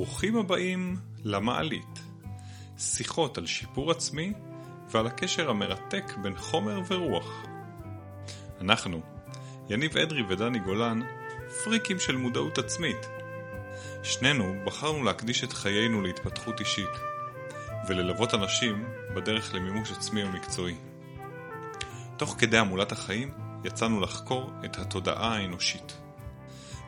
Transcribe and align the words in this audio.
ברוכים 0.00 0.36
הבאים 0.36 0.96
למעלית. 1.24 2.00
שיחות 2.78 3.38
על 3.38 3.46
שיפור 3.46 3.90
עצמי 3.90 4.32
ועל 4.90 5.06
הקשר 5.06 5.50
המרתק 5.50 6.04
בין 6.22 6.36
חומר 6.36 6.80
ורוח. 6.88 7.44
אנחנו, 8.60 9.00
יניב 9.68 9.96
אדרי 9.96 10.22
ודני 10.28 10.58
גולן, 10.58 11.00
פריקים 11.64 11.98
של 11.98 12.16
מודעות 12.16 12.58
עצמית. 12.58 13.06
שנינו 14.02 14.54
בחרנו 14.64 15.04
להקדיש 15.04 15.44
את 15.44 15.52
חיינו 15.52 16.02
להתפתחות 16.02 16.60
אישית, 16.60 16.94
וללוות 17.88 18.34
אנשים 18.34 18.84
בדרך 19.14 19.54
למימוש 19.54 19.92
עצמי 19.92 20.24
ומקצועי. 20.24 20.76
תוך 22.16 22.36
כדי 22.38 22.58
המולת 22.58 22.92
החיים 22.92 23.30
יצאנו 23.64 24.00
לחקור 24.00 24.50
את 24.64 24.78
התודעה 24.78 25.34
האנושית, 25.36 25.96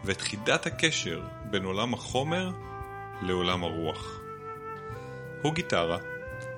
ואת 0.05 0.21
חידת 0.21 0.67
הקשר 0.67 1.23
בין 1.51 1.65
עולם 1.65 1.95
החומר 1.95 2.72
לעולם 3.23 3.65
הרוח. 3.65 4.21
הוא 5.43 5.55
גיטרה, 5.55 5.99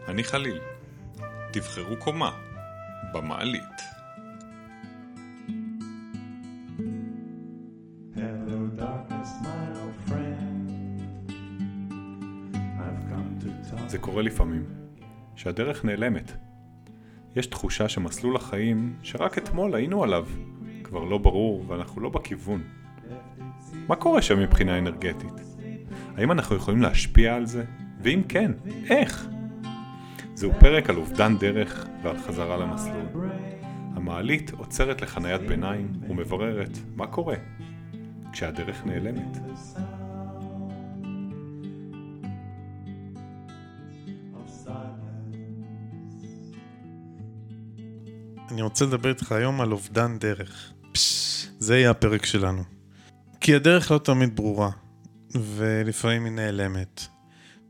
אני 0.08 0.24
חליל. 0.24 0.58
תבחרו 1.52 1.96
קומה, 1.96 2.30
במעלית. 3.14 3.80
Hello, 8.14 8.80
darkness, 8.80 9.30
my 9.42 9.66
old 9.80 10.10
friend. 10.10 10.70
I've 12.54 13.02
come 13.10 13.44
to 13.44 13.70
talk. 13.70 13.88
זה 13.88 13.98
קורה 13.98 14.22
לפעמים, 14.22 14.64
שהדרך 15.36 15.84
נעלמת. 15.84 16.32
יש 17.36 17.46
תחושה 17.46 17.88
שמסלול 17.88 18.36
החיים 18.36 18.96
שרק 19.02 19.38
אתמול 19.38 19.74
היינו 19.74 20.04
עליו, 20.04 20.26
כבר 20.82 21.04
לא 21.04 21.18
ברור 21.18 21.64
ואנחנו 21.68 22.00
לא 22.00 22.08
בכיוון. 22.08 22.62
מה 23.88 23.96
קורה 23.96 24.22
שם 24.22 24.40
מבחינה 24.40 24.78
אנרגטית? 24.78 25.53
האם 26.16 26.32
אנחנו 26.32 26.56
יכולים 26.56 26.82
להשפיע 26.82 27.34
על 27.34 27.46
זה? 27.46 27.64
ואם 28.02 28.22
כן, 28.28 28.52
איך? 28.90 29.26
זהו 30.34 30.52
פרק 30.60 30.90
על 30.90 30.96
אובדן 30.96 31.38
דרך 31.38 31.86
ועל 32.02 32.18
חזרה 32.18 32.56
למסלול. 32.56 33.30
המעלית 33.94 34.50
עוצרת 34.50 35.02
לחניית 35.02 35.40
ביניים 35.40 35.92
ומבררת 36.08 36.78
מה 36.96 37.06
קורה 37.06 37.36
כשהדרך 38.32 38.86
נעלמת. 38.86 39.38
אני 48.50 48.62
רוצה 48.62 48.84
לדבר 48.84 49.08
איתך 49.08 49.32
היום 49.32 49.60
על 49.60 49.72
אובדן 49.72 50.18
דרך. 50.18 50.72
זה 51.58 51.78
יהיה 51.78 51.90
הפרק 51.90 52.24
שלנו. 52.24 52.62
כי 53.40 53.54
הדרך 53.54 53.90
לא 53.90 53.98
תמיד 53.98 54.36
ברורה, 54.36 54.70
ולפעמים 55.34 56.24
היא 56.24 56.32
נעלמת. 56.32 57.00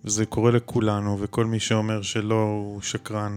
וזה 0.04 0.26
קורה 0.26 0.50
לכולנו, 0.50 1.18
וכל 1.20 1.44
מי 1.44 1.60
שאומר 1.60 2.02
שלא 2.02 2.42
הוא 2.42 2.82
שקרן. 2.82 3.36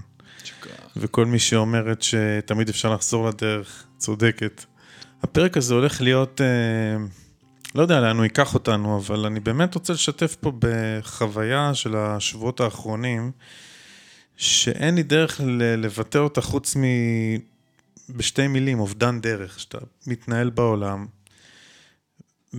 וכל 0.96 1.26
מי 1.26 1.40
שאומרת 1.40 2.02
שתמיד 2.02 2.70
אפשר 2.70 2.94
לחזור 2.94 3.30
לדרך, 3.30 3.86
צודקת. 3.98 4.66
הפרק 5.24 5.58
הזה 5.58 5.74
הולך 5.74 6.02
להיות, 6.02 6.42
אה, 6.42 7.06
לא 7.76 7.82
יודע 7.82 8.00
לאן 8.00 8.18
הוא 8.18 8.24
ייקח 8.24 8.54
אותנו, 8.54 8.98
אבל 8.98 9.26
אני 9.26 9.40
באמת 9.40 9.76
רוצה 9.76 9.94
לשתף 9.94 10.36
פה 10.36 10.52
בחוויה 10.60 11.74
של 11.74 11.96
השבועות 11.96 12.60
האחרונים, 12.60 13.32
שאין 14.38 14.96
לי 14.96 15.04
דרך 15.04 15.42
לבטא 15.78 16.18
אותה 16.18 16.42
חוץ 16.42 16.78
מ... 16.78 16.84
בשתי 18.10 18.48
מילים, 18.48 18.80
אובדן 18.80 19.22
דרך, 19.22 19.60
שאתה 19.60 19.78
מתנהל 20.08 20.50
בעולם 20.50 21.06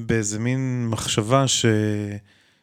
באיזה 0.07 0.39
מין 0.39 0.89
מחשבה 0.89 1.49
ש... 1.49 1.67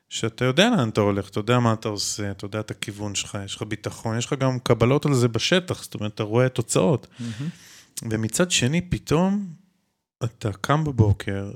שאתה 0.10 0.46
יודע 0.46 0.70
לאן 0.70 0.90
אתה 0.90 1.02
הולך, 1.02 1.30
אתה 1.30 1.40
יודע 1.40 1.60
מה 1.60 1.74
אתה 1.74 1.90
עושה, 1.90 2.32
אתה 2.32 2.46
יודע 2.46 2.60
את 2.60 2.72
הכיוון 2.72 3.16
שלך, 3.16 3.38
יש 3.46 3.56
לך 3.56 3.62
ביטחון, 3.62 4.18
יש 4.18 4.26
לך 4.26 4.34
גם 4.34 4.60
קבלות 4.60 5.06
על 5.06 5.14
זה 5.14 5.28
בשטח, 5.28 5.84
זאת 5.84 5.94
אומרת, 5.94 6.14
אתה 6.14 6.24
רואה 6.24 6.50
תוצאות. 6.50 7.08
ומצד 8.10 8.52
שני, 8.52 8.82
פתאום 8.82 9.48
אתה 10.24 10.52
קם 10.62 10.84
בבוקר 10.84 11.52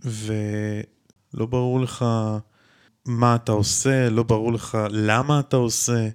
ולא 0.00 1.46
ברור 1.46 1.80
לך 1.80 2.04
מה 3.06 3.34
אתה 3.34 3.52
עושה, 3.52 4.10
לא 4.10 4.22
ברור 4.22 4.52
לך 4.52 4.78
למה 4.90 5.40
אתה 5.40 5.56
עושה, 5.56 6.08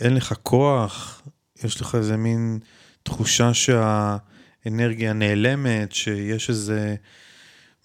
אין 0.00 0.14
לך 0.14 0.34
כוח, 0.42 1.22
יש 1.64 1.80
לך 1.80 1.94
איזה 1.94 2.16
מין 2.16 2.58
תחושה 3.02 3.54
שהאנרגיה 3.54 5.12
נעלמת, 5.12 5.92
שיש 5.92 6.50
איזה 6.50 6.96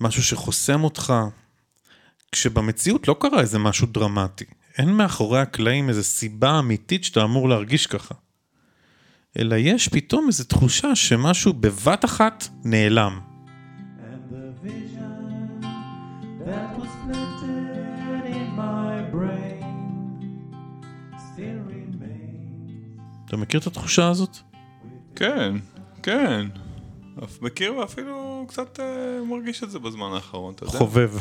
משהו 0.02 0.24
שחוסם 0.24 0.84
אותך. 0.84 1.14
כשבמציאות 2.32 3.08
לא 3.08 3.16
קרה 3.20 3.42
איזה 3.42 3.60
משהו 3.60 3.88
דרמטי. 3.88 4.46
אין 4.78 4.94
מאחורי 4.94 5.42
הקלעים 5.42 5.90
איזו 5.90 6.04
סיבה 6.04 6.60
אמיתית 6.60 7.04
שאתה 7.04 7.24
אמור 7.24 7.50
להרגיש 7.50 7.88
ככה. 7.88 8.16
אלא 9.40 9.56
יש 9.56 9.88
פתאום 9.88 10.28
איזו 10.28 10.44
תחושה 10.44 10.96
שמשהו 10.96 11.54
בבת 11.54 12.06
אחת 12.06 12.48
נעלם. 12.64 13.20
אתה 23.26 23.38
מכיר 23.38 23.60
את 23.60 23.68
התחושה 23.68 24.10
הזאת? 24.10 24.38
כן, 25.16 25.56
כן. 26.04 26.48
אף 27.24 27.42
מכיר 27.42 27.76
ואפילו 27.76 28.46
קצת 28.48 28.80
אה, 28.80 29.24
מרגיש 29.24 29.64
את 29.64 29.72
זה 29.72 29.80
בזמן 29.80 30.12
האחרון, 30.14 30.54
אתה 30.54 30.66
יודע? 30.66 30.78
חובב. 30.78 31.12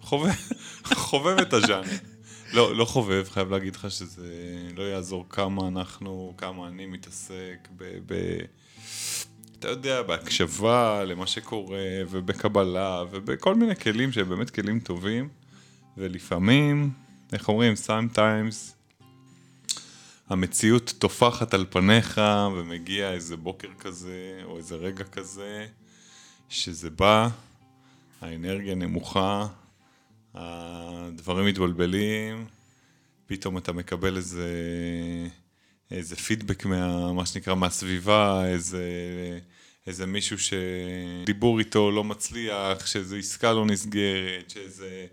חובב, 0.00 0.30
חובב 0.84 1.38
את 1.38 1.52
הז'אנר. 1.52 1.82
לא, 2.52 2.76
לא 2.76 2.84
חובב, 2.84 3.24
חייב 3.30 3.50
להגיד 3.50 3.76
לך 3.76 3.90
שזה 3.90 4.34
לא 4.76 4.82
יעזור 4.82 5.26
כמה 5.28 5.68
אנחנו, 5.68 6.34
כמה 6.38 6.68
אני 6.68 6.86
מתעסק 6.86 7.68
ב... 7.76 7.98
ב 8.06 8.14
אתה 9.58 9.68
יודע, 9.70 10.02
בהקשבה 10.02 11.04
למה 11.04 11.26
שקורה, 11.26 11.84
ובקבלה, 12.10 13.04
ובכל 13.10 13.54
מיני 13.54 13.76
כלים 13.76 14.12
שהם 14.12 14.28
באמת 14.28 14.50
כלים 14.50 14.80
טובים, 14.80 15.28
ולפעמים, 15.96 16.90
איך 17.32 17.48
אומרים, 17.48 17.74
sometimes 17.86 18.72
המציאות 20.32 20.94
טופחת 20.98 21.54
על 21.54 21.66
פניך, 21.70 22.20
ומגיע 22.56 23.12
איזה 23.12 23.36
בוקר 23.36 23.68
כזה, 23.78 24.40
או 24.44 24.56
איזה 24.56 24.74
רגע 24.74 25.04
כזה, 25.04 25.66
שזה 26.48 26.90
בא, 26.90 27.28
האנרגיה 28.20 28.74
נמוכה, 28.74 29.46
הדברים 30.34 31.46
מתבלבלים, 31.46 32.46
פתאום 33.26 33.58
אתה 33.58 33.72
מקבל 33.72 34.16
איזה, 34.16 34.48
איזה 35.90 36.16
פידבק 36.16 36.64
מה, 36.64 37.12
מה 37.12 37.26
שנקרא 37.26 37.54
מהסביבה, 37.54 38.46
איזה, 38.46 38.84
איזה 39.86 40.06
מישהו 40.06 40.36
שדיבור 40.38 41.58
איתו 41.58 41.90
לא 41.90 42.04
מצליח, 42.04 42.86
שאיזו 42.86 43.16
עסקה 43.16 43.52
לא 43.52 43.66
נסגרת, 43.66 44.50
שאיזה 44.50 45.06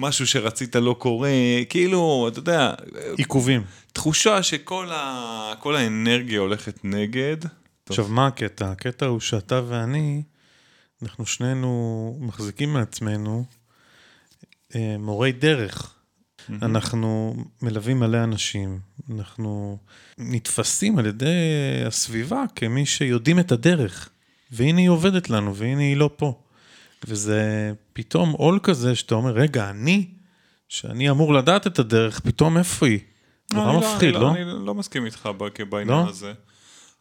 משהו 0.00 0.26
שרצית 0.26 0.76
לא 0.76 0.96
קורה, 0.98 1.30
כאילו, 1.68 2.28
אתה 2.28 2.38
יודע, 2.38 2.74
עיכובים. 3.16 3.62
תחושה 3.92 4.42
שכל 4.42 4.88
ה, 4.92 5.52
האנרגיה 5.64 6.40
הולכת 6.40 6.84
נגד. 6.84 7.36
עכשיו, 7.88 8.08
מה 8.08 8.26
הקטע? 8.26 8.70
הקטע 8.70 9.06
הוא 9.06 9.20
שאתה 9.20 9.60
ואני, 9.68 10.22
אנחנו 11.02 11.26
שנינו 11.26 12.18
מחזיקים 12.20 12.72
מעצמנו 12.72 13.44
אה, 14.74 14.96
מורי 14.98 15.32
דרך. 15.32 15.94
אנחנו 16.62 17.36
מלווים 17.62 18.00
מלא 18.00 18.24
אנשים, 18.24 18.78
אנחנו 19.10 19.78
נתפסים 20.18 20.98
על 20.98 21.06
ידי 21.06 21.28
הסביבה 21.86 22.44
כמי 22.56 22.86
שיודעים 22.86 23.38
את 23.38 23.52
הדרך, 23.52 24.08
והנה 24.52 24.80
היא 24.80 24.88
עובדת 24.88 25.30
לנו, 25.30 25.56
והנה 25.56 25.82
היא 25.82 25.96
לא 25.96 26.10
פה. 26.16 26.42
וזה 27.08 27.72
פתאום 27.92 28.30
עול 28.30 28.58
כזה 28.62 28.94
שאתה 28.94 29.14
אומר, 29.14 29.32
רגע, 29.32 29.70
אני, 29.70 30.08
שאני 30.68 31.10
אמור 31.10 31.34
לדעת 31.34 31.66
את 31.66 31.78
הדרך, 31.78 32.20
פתאום 32.20 32.58
איפה 32.58 32.86
היא? 32.86 32.98
נורא 33.52 33.70
אני 33.70 33.78
מפחיד, 33.78 34.14
אני 34.14 34.22
לא? 34.22 34.30
אני 34.32 34.66
לא 34.66 34.74
מסכים 34.74 35.06
איתך 35.06 35.28
בעניין 35.68 35.88
לא? 35.88 36.08
הזה. 36.08 36.32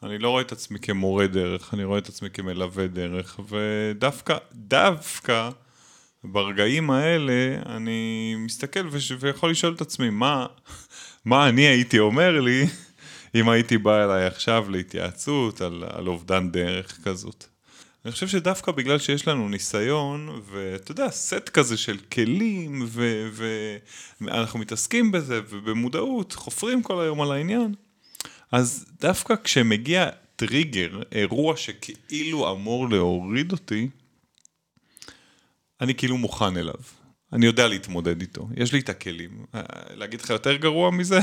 אני 0.04 0.18
לא 0.18 0.30
רואה 0.30 0.42
את 0.42 0.52
עצמי 0.52 0.80
כמורה 0.80 1.28
דרך, 1.28 1.74
אני 1.74 1.84
רואה 1.84 2.00
את 2.00 2.10
עצמי 2.10 2.30
כמלווה 2.30 2.88
דרך, 2.88 3.40
ודווקא, 3.50 4.38
דווקא 4.54 5.50
ברגעים 6.24 6.92
האלה 6.92 7.62
אני 7.66 8.36
מסתכל 8.38 8.88
וש- 8.92 9.12
ויכול 9.20 9.52
לשאול 9.52 9.74
את 9.74 9.82
עצמי, 9.82 10.10
מה, 10.10 10.46
מה 11.26 11.50
אני 11.50 11.62
הייתי 11.62 12.00
אומר 12.00 12.42
לי 12.42 12.66
אם 13.36 13.50
הייתי 13.50 13.78
בא 13.78 14.04
אליי 14.06 14.26
עכשיו 14.26 14.70
להתייעצות 14.70 15.62
על, 15.62 15.84
על 15.90 16.08
אובדן 16.08 16.52
דרך 16.52 17.00
כזאת. 17.04 17.46
אני 18.10 18.14
חושב 18.14 18.28
שדווקא 18.28 18.72
בגלל 18.72 19.00
שיש 19.00 19.28
לנו 19.28 19.50
ניסיון, 19.50 20.42
ואתה 20.46 20.92
יודע, 20.92 21.10
סט 21.10 21.50
כזה 21.50 21.78
של 21.78 21.98
כלים, 21.98 22.88
ואנחנו 24.22 24.60
מתעסקים 24.60 25.12
בזה, 25.12 25.42
ובמודעות, 25.50 26.34
חופרים 26.34 26.84
כל 26.84 27.02
היום 27.02 27.22
על 27.22 27.32
העניין, 27.32 27.74
אז 28.52 28.86
דווקא 29.02 29.36
כשמגיע 29.44 30.10
טריגר, 30.36 31.02
אירוע 31.12 31.58
שכאילו 31.58 32.52
אמור 32.52 32.90
להוריד 32.90 33.52
אותי, 33.52 33.90
אני 35.82 35.96
כאילו 35.96 36.18
מוכן 36.18 36.58
אליו. 36.58 36.82
אני 37.34 37.46
יודע 37.46 37.68
להתמודד 37.68 38.22
איתו, 38.22 38.48
יש 38.56 38.74
לי 38.74 38.80
את 38.80 38.90
הכלים. 38.90 39.46
אה, 39.56 39.62
להגיד 39.96 40.22
לך 40.22 40.30
יותר 40.30 40.56
גרוע 40.56 40.92
מזה? 40.92 41.20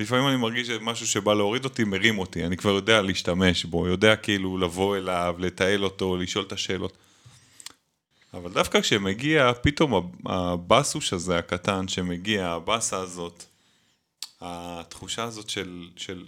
לפעמים 0.00 0.28
אני 0.28 0.36
מרגיש 0.36 0.66
שמשהו 0.66 1.06
שבא 1.06 1.34
להוריד 1.34 1.64
אותי, 1.64 1.84
מרים 1.84 2.18
אותי, 2.18 2.46
אני 2.46 2.56
כבר 2.56 2.70
יודע 2.70 3.02
להשתמש 3.02 3.64
בו, 3.64 3.86
יודע 3.86 4.16
כאילו 4.16 4.58
לבוא 4.58 4.96
אליו, 4.96 5.34
לתעל 5.38 5.84
אותו, 5.84 6.16
לשאול 6.16 6.44
את 6.44 6.52
השאלות. 6.52 6.96
אבל 8.34 8.52
דווקא 8.52 8.80
כשמגיע 8.80 9.52
פתאום 9.62 10.12
הבאסוש 10.26 11.12
הזה 11.12 11.38
הקטן 11.38 11.88
שמגיע, 11.88 12.46
הבאסה 12.46 12.96
הזאת, 12.96 13.44
התחושה 14.40 15.24
הזאת 15.24 15.50
של, 15.50 15.88
של 15.96 16.24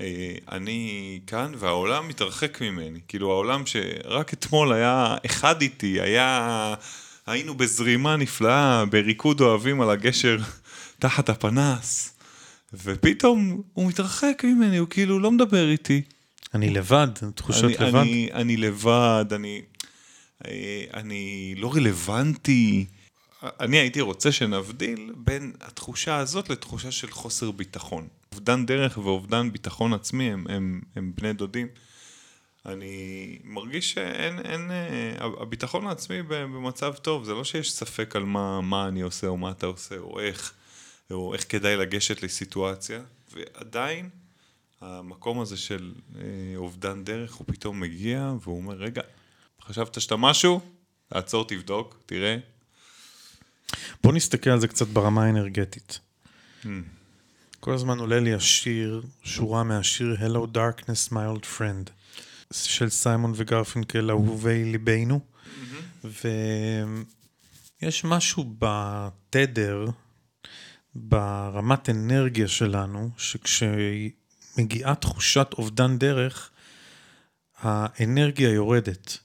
אה, 0.00 0.34
אני 0.52 1.20
כאן 1.26 1.52
והעולם 1.58 2.08
מתרחק 2.08 2.62
ממני. 2.62 3.00
כאילו 3.08 3.30
העולם 3.32 3.66
שרק 3.66 4.32
אתמול 4.32 4.72
היה 4.72 5.16
אחד 5.26 5.62
איתי, 5.62 6.00
היה... 6.00 6.74
היינו 7.26 7.54
בזרימה 7.54 8.16
נפלאה, 8.16 8.84
בריקוד 8.84 9.40
אוהבים 9.40 9.80
על 9.80 9.90
הגשר 9.90 10.38
תחת 10.98 11.28
הפנס, 11.28 12.17
ופתאום 12.72 13.62
הוא 13.72 13.88
מתרחק 13.88 14.42
ממני, 14.44 14.76
הוא 14.76 14.88
כאילו 14.88 15.18
לא 15.18 15.30
מדבר 15.30 15.70
איתי. 15.70 16.02
אני 16.54 16.70
לבד, 16.70 17.08
תחושת 17.34 17.64
אני, 17.64 17.74
לבד. 17.74 17.94
אני, 17.94 18.28
אני 18.32 18.56
לבד, 18.56 19.24
אני, 19.32 19.62
אני 20.94 21.54
לא 21.56 21.74
רלוונטי. 21.74 22.86
אני 23.42 23.76
הייתי 23.76 24.00
רוצה 24.00 24.32
שנבדיל 24.32 25.12
בין 25.16 25.52
התחושה 25.60 26.16
הזאת 26.16 26.50
לתחושה 26.50 26.90
של 26.90 27.10
חוסר 27.10 27.50
ביטחון. 27.50 28.08
אובדן 28.32 28.66
דרך 28.66 28.98
ואובדן 28.98 29.52
ביטחון 29.52 29.92
עצמי 29.92 30.32
הם, 30.32 30.44
הם, 30.48 30.80
הם 30.96 31.12
בני 31.16 31.32
דודים. 31.32 31.66
אני 32.66 33.38
מרגיש 33.44 33.92
שאין, 33.92 34.38
אין, 34.38 34.70
אה, 34.70 35.26
הביטחון 35.40 35.86
העצמי 35.86 36.22
במצב 36.22 36.94
טוב, 36.94 37.24
זה 37.24 37.34
לא 37.34 37.44
שיש 37.44 37.72
ספק 37.72 38.16
על 38.16 38.24
מה, 38.24 38.60
מה 38.60 38.88
אני 38.88 39.00
עושה 39.00 39.26
או 39.26 39.36
מה 39.36 39.50
אתה 39.50 39.66
עושה 39.66 39.98
או 39.98 40.20
איך, 40.20 40.52
או 41.10 41.34
איך 41.34 41.44
כדאי 41.48 41.76
לגשת 41.76 42.22
לסיטואציה, 42.22 43.00
ועדיין 43.32 44.08
המקום 44.80 45.40
הזה 45.40 45.56
של 45.56 45.94
אה, 46.16 46.22
אובדן 46.56 47.04
דרך, 47.04 47.34
הוא 47.34 47.46
פתאום 47.46 47.80
מגיע 47.80 48.32
והוא 48.42 48.56
אומר, 48.56 48.74
רגע, 48.74 49.02
חשבת 49.62 50.00
שאתה 50.00 50.16
משהו? 50.16 50.60
תעצור, 51.08 51.46
תבדוק, 51.46 51.98
תראה. 52.06 52.36
בוא 54.02 54.12
נסתכל 54.12 54.50
על 54.50 54.60
זה 54.60 54.68
קצת 54.68 54.86
ברמה 54.88 55.24
האנרגטית. 55.24 56.00
כל 57.60 57.74
הזמן 57.74 57.98
עולה 57.98 58.20
לי 58.20 58.34
השיר, 58.34 59.02
שורה 59.22 59.62
מהשיר 59.62 60.16
Hello 60.20 60.56
Darkness 60.56 61.12
My 61.12 61.36
Old 61.36 61.44
Friend, 61.58 61.90
של 62.52 62.88
סיימון 62.88 63.32
וגרפינקל, 63.36 64.10
אהובי 64.10 64.64
ליבנו. 64.64 65.20
ויש 67.82 68.04
משהו 68.04 68.54
בתדר, 68.58 69.86
ברמת 71.00 71.90
אנרגיה 71.90 72.48
שלנו, 72.48 73.10
שכשמגיעה 73.16 74.94
תחושת 75.00 75.48
אובדן 75.58 75.98
דרך, 75.98 76.50
האנרגיה 77.60 78.48
יורדת. 78.50 79.18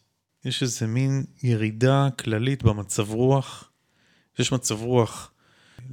יש 0.45 0.61
איזה 0.61 0.87
מין 0.87 1.23
ירידה 1.43 2.07
כללית 2.19 2.63
במצב 2.63 3.09
רוח. 3.09 3.69
יש 4.39 4.51
מצב 4.51 4.81
רוח 4.81 5.31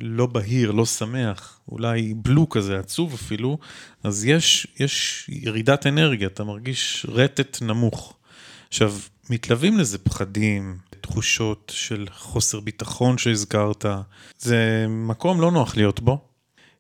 לא 0.00 0.27
בהיר, 0.27 0.71
לא 0.71 0.87
שמח, 0.87 1.61
אולי 1.69 2.15
בלו 2.17 2.49
כזה, 2.49 2.79
עצוב 2.79 3.15
אפילו, 3.15 3.59
אז 4.03 4.25
יש, 4.25 4.67
יש 4.81 5.25
ירידת 5.29 5.87
אנרגיה, 5.87 6.29
אתה 6.29 6.44
מרגיש 6.44 7.06
רטט 7.09 7.62
נמוך. 7.62 8.17
עכשיו, 8.69 8.94
מתלווים 9.31 9.79
לזה 9.79 9.99
פחדים, 9.99 10.79
תחושות 11.00 11.73
של 11.75 12.06
חוסר 12.12 12.61
ביטחון 12.61 13.19
שהזכרת. 13.19 13.85
זה 14.38 14.87
מקום 14.88 15.41
לא 15.41 15.50
נוח 15.50 15.76
להיות 15.76 16.00
בו. 16.00 16.19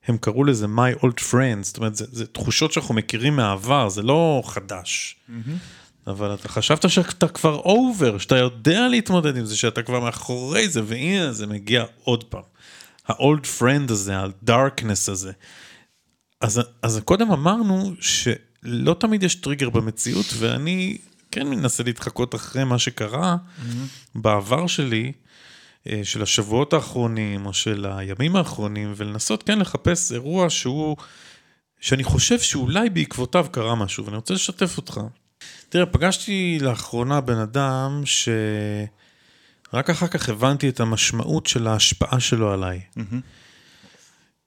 הם 0.06 0.18
קראו 0.18 0.44
לזה 0.44 0.66
My 0.66 1.02
Old 1.02 1.20
Friends, 1.30 1.62
זאת 1.62 1.76
אומרת, 1.76 1.96
זה, 1.96 2.04
זה 2.12 2.26
תחושות 2.26 2.72
שאנחנו 2.72 2.94
מכירים 2.94 3.36
מהעבר, 3.36 3.88
זה 3.88 4.02
לא 4.02 4.42
חדש. 4.46 5.16
אבל 6.06 6.34
אתה 6.34 6.48
חשבת 6.48 6.90
שאתה 6.90 7.28
כבר 7.28 7.54
over, 7.56 8.18
שאתה 8.18 8.36
יודע 8.36 8.88
להתמודד 8.88 9.36
עם 9.36 9.44
זה, 9.44 9.56
שאתה 9.56 9.82
כבר 9.82 10.00
מאחורי 10.00 10.68
זה, 10.68 10.82
והנה 10.86 11.32
זה 11.32 11.46
מגיע 11.46 11.84
עוד 12.04 12.24
פעם. 12.24 12.42
ה-old 13.08 13.44
friend 13.60 13.92
הזה, 13.92 14.18
ה-darkness 14.18 15.10
הזה. 15.10 15.32
אז, 16.40 16.60
אז 16.82 17.00
קודם 17.04 17.32
אמרנו 17.32 17.92
שלא 18.00 18.96
תמיד 19.00 19.22
יש 19.22 19.34
טריגר 19.34 19.70
במציאות, 19.70 20.26
ואני 20.38 20.98
כן 21.30 21.48
מנסה 21.48 21.82
להתחקות 21.82 22.34
אחרי 22.34 22.64
מה 22.64 22.78
שקרה 22.78 23.36
mm-hmm. 23.36 23.64
בעבר 24.14 24.66
שלי, 24.66 25.12
אה, 25.88 26.00
של 26.04 26.22
השבועות 26.22 26.72
האחרונים, 26.72 27.46
או 27.46 27.52
של 27.52 27.86
הימים 27.90 28.36
האחרונים, 28.36 28.92
ולנסות 28.96 29.42
כן 29.42 29.58
לחפש 29.58 30.12
אירוע 30.12 30.50
שהוא, 30.50 30.96
שאני 31.80 32.04
חושב 32.04 32.38
שאולי 32.38 32.90
בעקבותיו 32.90 33.46
קרה 33.50 33.74
משהו, 33.74 34.04
ואני 34.04 34.16
רוצה 34.16 34.34
לשתף 34.34 34.76
אותך. 34.76 35.00
תראה, 35.68 35.86
פגשתי 35.86 36.58
לאחרונה 36.60 37.20
בן 37.20 37.38
אדם 37.38 38.02
שרק 38.04 39.90
אחר 39.90 40.06
כך 40.06 40.28
הבנתי 40.28 40.68
את 40.68 40.80
המשמעות 40.80 41.46
של 41.46 41.66
ההשפעה 41.66 42.20
שלו 42.20 42.52
עליי. 42.52 42.80
Mm-hmm. 42.96 43.16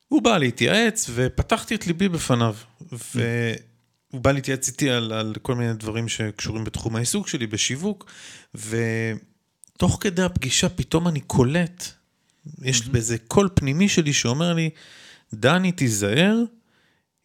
הוא 0.08 0.22
בא 0.22 0.38
להתייעץ 0.38 1.10
ופתחתי 1.14 1.76
את 1.76 1.88
ליבי 1.88 2.10
בפניו. 2.10 2.56
והוא 4.14 4.24
בא 4.24 4.32
להתייעץ 4.32 4.68
איתי 4.68 4.90
על, 4.90 5.14
על 5.14 5.34
כל 5.42 5.56
מיני 5.56 5.74
דברים 5.74 6.08
שקשורים 6.08 6.64
בתחום 6.64 6.96
העיסוק 6.96 7.28
שלי, 7.28 7.48
בשיווק, 7.48 8.12
ותוך 8.56 9.98
כדי 10.02 10.24
הפגישה 10.24 10.70
פתאום 10.70 11.08
אני 11.08 11.20
קולט, 11.20 11.88
יש 12.62 12.82
mm-hmm. 12.82 12.90
באיזה 12.92 13.18
קול 13.28 13.50
פנימי 13.54 13.90
שלי 13.90 14.14
שאומר 14.14 14.54
לי, 14.54 14.70
דני, 15.34 15.72
תיזהר, 15.72 16.38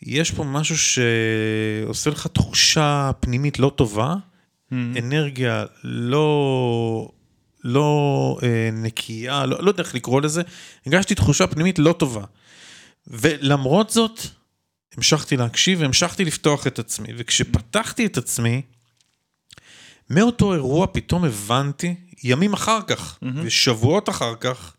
יש 0.02 0.30
פה 0.30 0.44
משהו 0.44 0.76
שעושה 0.78 2.10
לך 2.10 2.26
תחושה 2.26 3.10
פנימית 3.20 3.58
לא 3.58 3.72
טובה, 3.76 4.14
mm-hmm. 4.14 4.74
אנרגיה 4.98 5.64
לא, 5.84 7.10
לא 7.64 8.38
אה, 8.42 8.70
נקייה, 8.72 9.46
לא, 9.46 9.62
לא 9.62 9.70
יודע 9.70 9.82
איך 9.82 9.94
לקרוא 9.94 10.20
לזה, 10.20 10.42
הרגשתי 10.86 11.14
תחושה 11.14 11.46
פנימית 11.46 11.78
לא 11.78 11.92
טובה. 11.92 12.24
ולמרות 13.06 13.90
זאת, 13.90 14.20
המשכתי 14.98 15.36
להקשיב 15.36 15.80
והמשכתי 15.80 16.24
לפתוח 16.24 16.66
את 16.66 16.78
עצמי. 16.78 17.08
וכשפתחתי 17.16 18.06
את 18.06 18.16
עצמי, 18.16 18.62
מאותו 20.10 20.54
אירוע 20.54 20.86
פתאום 20.92 21.24
הבנתי, 21.24 21.94
ימים 22.24 22.52
אחר 22.52 22.82
כך, 22.86 23.18
mm-hmm. 23.22 23.26
ושבועות 23.42 24.08
אחר 24.08 24.34
כך, 24.40 24.74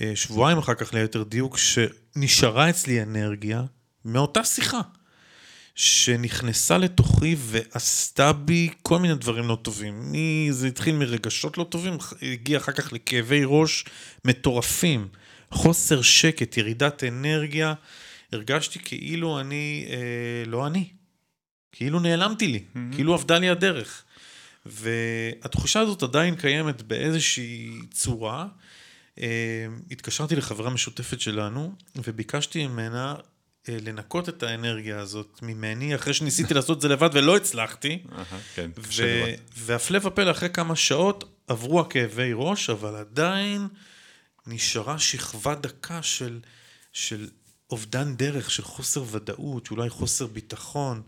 אה, 0.00 0.12
שבועיים 0.14 0.58
אחר 0.58 0.74
כך 0.74 0.94
ליתר 0.94 1.22
דיוק, 1.22 1.58
שנשארה 1.58 2.70
אצלי 2.70 3.02
אנרגיה, 3.02 3.62
מאותה 4.04 4.44
שיחה, 4.44 4.80
שנכנסה 5.74 6.78
לתוכי 6.78 7.36
ועשתה 7.38 8.32
בי 8.32 8.68
כל 8.82 8.98
מיני 8.98 9.14
דברים 9.14 9.48
לא 9.48 9.58
טובים. 9.62 10.12
זה 10.50 10.66
התחיל 10.66 10.94
מרגשות 10.94 11.58
לא 11.58 11.64
טובים, 11.64 11.96
הגיע 12.22 12.58
אחר 12.58 12.72
כך 12.72 12.92
לכאבי 12.92 13.42
ראש 13.44 13.84
מטורפים, 14.24 15.08
חוסר 15.50 16.02
שקט, 16.02 16.56
ירידת 16.56 17.04
אנרגיה. 17.04 17.74
הרגשתי 18.32 18.78
כאילו 18.78 19.40
אני, 19.40 19.86
אה, 19.90 20.44
לא 20.46 20.66
אני, 20.66 20.88
כאילו 21.72 22.00
נעלמתי 22.00 22.46
לי, 22.46 22.58
mm-hmm. 22.58 22.94
כאילו 22.94 23.14
אבדה 23.14 23.38
לי 23.38 23.48
הדרך. 23.48 24.04
והתחושה 24.66 25.80
הזאת 25.80 26.02
עדיין 26.02 26.36
קיימת 26.36 26.82
באיזושהי 26.82 27.78
צורה. 27.90 28.46
אה, 29.20 29.66
התקשרתי 29.90 30.36
לחברה 30.36 30.70
משותפת 30.70 31.20
שלנו 31.20 31.74
וביקשתי 31.96 32.66
ממנה 32.66 33.14
אה, 33.68 33.76
לנקות 33.82 34.28
את 34.28 34.42
האנרגיה 34.42 34.98
הזאת 34.98 35.38
ממני, 35.42 35.94
אחרי 35.94 36.14
שניסיתי 36.14 36.54
לעשות 36.54 36.76
את 36.76 36.82
זה 36.82 36.88
לבד 36.88 37.10
ולא 37.12 37.36
הצלחתי. 37.36 37.98
כן, 38.54 38.70
ו- 38.78 39.34
והפלא 39.56 39.98
ופלא, 40.02 40.30
אחרי 40.30 40.50
כמה 40.50 40.76
שעות 40.76 41.38
עברו 41.46 41.80
הכאבי 41.80 42.30
ראש, 42.34 42.70
אבל 42.70 42.96
עדיין 42.96 43.68
נשארה 44.46 44.98
שכבה 44.98 45.54
דקה 45.54 46.02
של, 46.02 46.40
של 46.92 47.28
אובדן 47.70 48.16
דרך, 48.16 48.50
של 48.50 48.62
חוסר 48.62 49.04
ודאות, 49.10 49.66
שאולי 49.66 49.90
חוסר 49.90 50.26
ביטחון. 50.26 51.02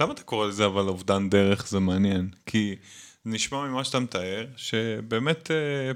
למה 0.00 0.12
אתה 0.12 0.22
קורא 0.22 0.46
לזה 0.46 0.66
אבל 0.66 0.88
אובדן 0.88 1.30
דרך? 1.30 1.68
זה 1.68 1.78
מעניין. 1.78 2.28
כי 2.46 2.76
נשמע 3.24 3.66
ממה 3.66 3.84
שאתה 3.84 4.00
מתאר, 4.00 4.46
שבאמת 4.56 5.50
אה, 5.50 5.92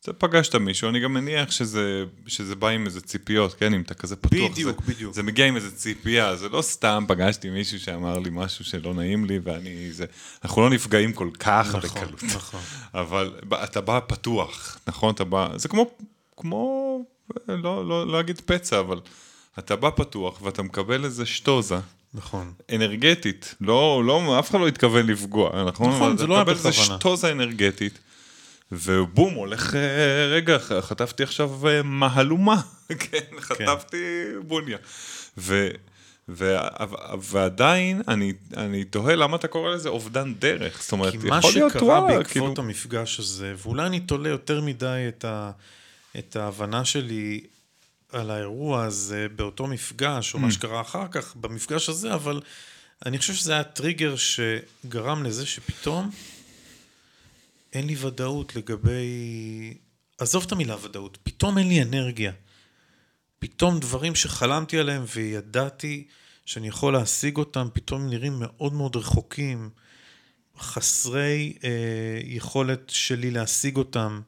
אתה 0.00 0.12
פגשת 0.12 0.54
מישהו, 0.54 0.88
אני 0.88 1.00
גם 1.00 1.14
מניח 1.14 1.50
שזה, 1.50 2.04
שזה 2.26 2.54
בא 2.54 2.68
עם 2.68 2.86
איזה 2.86 3.00
ציפיות, 3.00 3.54
כן? 3.54 3.74
אם 3.74 3.80
אתה 3.80 3.94
כזה 3.94 4.16
פתוח. 4.16 4.50
בדיוק, 4.50 4.84
זה, 4.84 4.92
בדיוק. 4.92 5.14
זה 5.14 5.22
מגיע 5.22 5.46
עם 5.46 5.56
איזה 5.56 5.76
ציפייה, 5.76 6.36
זה 6.36 6.48
לא 6.48 6.62
סתם 6.62 7.04
פגשתי 7.08 7.50
מישהו 7.50 7.80
שאמר 7.80 8.18
לי 8.18 8.30
משהו 8.32 8.64
שלא 8.64 8.94
נעים 8.94 9.24
לי, 9.24 9.38
ואני... 9.44 9.92
זה, 9.92 10.04
אנחנו 10.44 10.62
לא 10.62 10.70
נפגעים 10.70 11.12
כל 11.12 11.30
כך 11.38 11.66
נכון, 11.68 11.80
בקלות. 11.80 12.22
נכון. 12.22 12.60
אבל 12.94 13.34
אתה 13.64 13.80
בא 13.80 14.00
פתוח, 14.06 14.78
נכון? 14.86 15.14
אתה 15.14 15.24
בא... 15.24 15.48
זה 15.56 15.68
כמו... 15.68 15.90
כמו... 16.36 16.98
לא, 17.48 17.88
לא, 17.88 18.06
לא 18.06 18.20
אגיד 18.20 18.40
פצע, 18.40 18.80
אבל 18.80 19.00
אתה 19.58 19.76
בא 19.76 19.90
פתוח 19.90 20.42
ואתה 20.42 20.62
מקבל 20.62 21.04
איזה 21.04 21.26
שטוזה. 21.26 21.78
נכון. 22.14 22.52
אנרגטית, 22.72 23.54
לא, 23.60 24.02
לא, 24.06 24.38
אף 24.38 24.50
אחד 24.50 24.60
לא 24.60 24.68
התכוון 24.68 25.06
לפגוע, 25.06 25.64
נכון? 25.64 25.90
נכון, 25.90 26.16
זה 26.16 26.26
לא 26.26 26.34
היה 26.34 26.42
אתה 26.42 26.50
מקבל 26.50 26.60
בכוונה. 26.60 26.84
איזה 26.84 26.94
שטוזה 26.96 27.32
אנרגטית, 27.32 27.98
ובום, 28.72 29.34
הולך, 29.34 29.74
אה, 29.74 30.26
רגע, 30.30 30.58
חטפתי 30.58 31.22
עכשיו 31.22 31.68
אה, 31.68 31.82
מהלומה, 31.82 32.60
כן, 33.10 33.40
חטפתי 33.40 34.24
בוניה. 34.46 34.78
ו... 35.38 35.68
ו... 36.28 36.56
ועדיין 37.20 38.02
אני, 38.08 38.32
אני 38.56 38.84
תוהה 38.84 39.14
למה 39.14 39.36
אתה 39.36 39.48
קורא 39.48 39.70
לזה 39.70 39.88
אובדן 39.88 40.34
דרך, 40.34 40.82
זאת 40.82 40.92
אומרת, 40.92 41.12
כי 41.12 41.18
מה 41.28 41.38
יכול 41.38 41.50
להיות 41.54 41.72
שקרה 41.72 41.84
וואלה, 41.84 42.18
בעקבות 42.18 42.26
כאילו, 42.28 42.54
המפגש 42.58 43.18
הזה, 43.18 43.54
ואולי 43.58 43.86
אני 43.86 44.00
תולה 44.00 44.28
יותר 44.28 44.60
מדי 44.60 45.04
את, 45.08 45.24
ה, 45.24 45.50
את 46.18 46.36
ההבנה 46.36 46.84
שלי 46.84 47.40
על 48.12 48.30
האירוע 48.30 48.84
הזה 48.84 49.26
באותו 49.36 49.66
מפגש, 49.66 50.34
או 50.34 50.38
Mm. 50.38 50.42
מה 50.42 50.52
שקרה 50.52 50.80
אחר 50.80 51.08
כך 51.10 51.36
במפגש 51.36 51.88
הזה, 51.88 52.14
אבל 52.14 52.40
אני 53.06 53.18
חושב 53.18 53.34
שזה 53.34 53.52
היה 53.52 53.64
טריגר 53.64 54.14
שגרם 54.16 55.22
לזה 55.22 55.46
שפתאום 55.46 56.10
אין 57.72 57.86
לי 57.86 57.96
ודאות 57.98 58.56
לגבי... 58.56 59.74
עזוב 60.18 60.44
את 60.46 60.52
המילה 60.52 60.76
ודאות, 60.84 61.18
פתאום 61.22 61.58
אין 61.58 61.68
לי 61.68 61.82
אנרגיה. 61.82 62.32
פתאום 63.38 63.78
דברים 63.80 64.14
שחלמתי 64.14 64.78
עליהם 64.78 65.04
וידעתי 65.14 66.06
שאני 66.46 66.68
יכול 66.68 66.92
להשיג 66.92 67.36
אותם, 67.36 67.68
פתאום 67.72 68.08
נראים 68.08 68.36
מאוד 68.38 68.72
מאוד 68.72 68.96
רחוקים. 68.96 69.70
חסרי 70.58 71.56
אה, 71.64 72.20
יכולת 72.24 72.90
שלי 72.90 73.30
להשיג 73.30 73.76
אותם, 73.76 74.20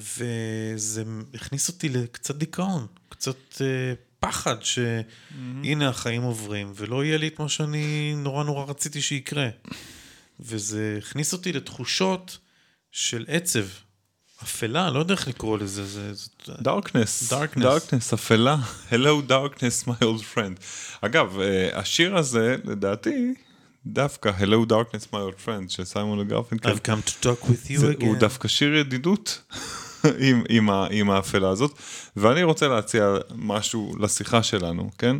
וזה 0.00 1.04
הכניס 1.34 1.68
אותי 1.68 1.88
לקצת 1.88 2.36
דיכאון, 2.36 2.86
קצת 3.08 3.36
אה, 3.60 3.94
פחד 4.20 4.56
שהנה 4.62 5.88
החיים 5.88 6.22
עוברים, 6.22 6.72
ולא 6.76 7.04
יהיה 7.04 7.18
לי 7.18 7.28
את 7.28 7.38
מה 7.38 7.48
שאני 7.48 8.14
נורא 8.16 8.44
נורא 8.44 8.64
רציתי 8.64 9.02
שיקרה. 9.02 9.48
וזה 10.40 10.98
הכניס 10.98 11.32
אותי 11.32 11.52
לתחושות 11.52 12.38
של 12.92 13.24
עצב, 13.28 13.64
אפלה, 14.42 14.90
לא 14.90 14.98
יודע 14.98 15.14
איך 15.14 15.28
לקרוא 15.28 15.58
לזה, 15.58 15.84
זה... 15.86 16.12
דארקנס. 16.62 17.32
דארקנס, 17.56 18.12
אפלה, 18.12 18.56
Hello 18.90 19.30
Darkness, 19.30 19.88
my 19.88 20.02
old 20.02 20.34
friend. 20.34 20.62
אגב, 21.00 21.40
אה, 21.40 21.78
השיר 21.78 22.16
הזה, 22.16 22.56
לדעתי, 22.64 23.34
דווקא 23.86 24.32
Hello 24.40 24.70
Darkness, 24.70 25.06
my 25.12 25.16
old 25.16 25.46
friend, 25.46 25.68
של 25.68 25.84
סיימון 25.84 26.18
וגרפינקל, 26.18 26.72
I've 26.72 26.86
come 26.86 27.08
to 27.08 27.24
talk 27.24 27.44
with 27.44 27.70
you 27.70 27.80
again. 27.80 28.04
הוא 28.04 28.16
דווקא 28.16 28.48
שיר 28.48 28.74
ידידות 28.74 29.42
עם, 30.18 30.42
עם, 30.48 30.70
ה, 30.70 30.86
עם 30.90 31.10
האפלה 31.10 31.48
הזאת, 31.48 31.78
ואני 32.16 32.42
רוצה 32.42 32.68
להציע 32.68 33.16
משהו 33.34 33.96
לשיחה 34.00 34.42
שלנו, 34.42 34.90
כן? 34.98 35.16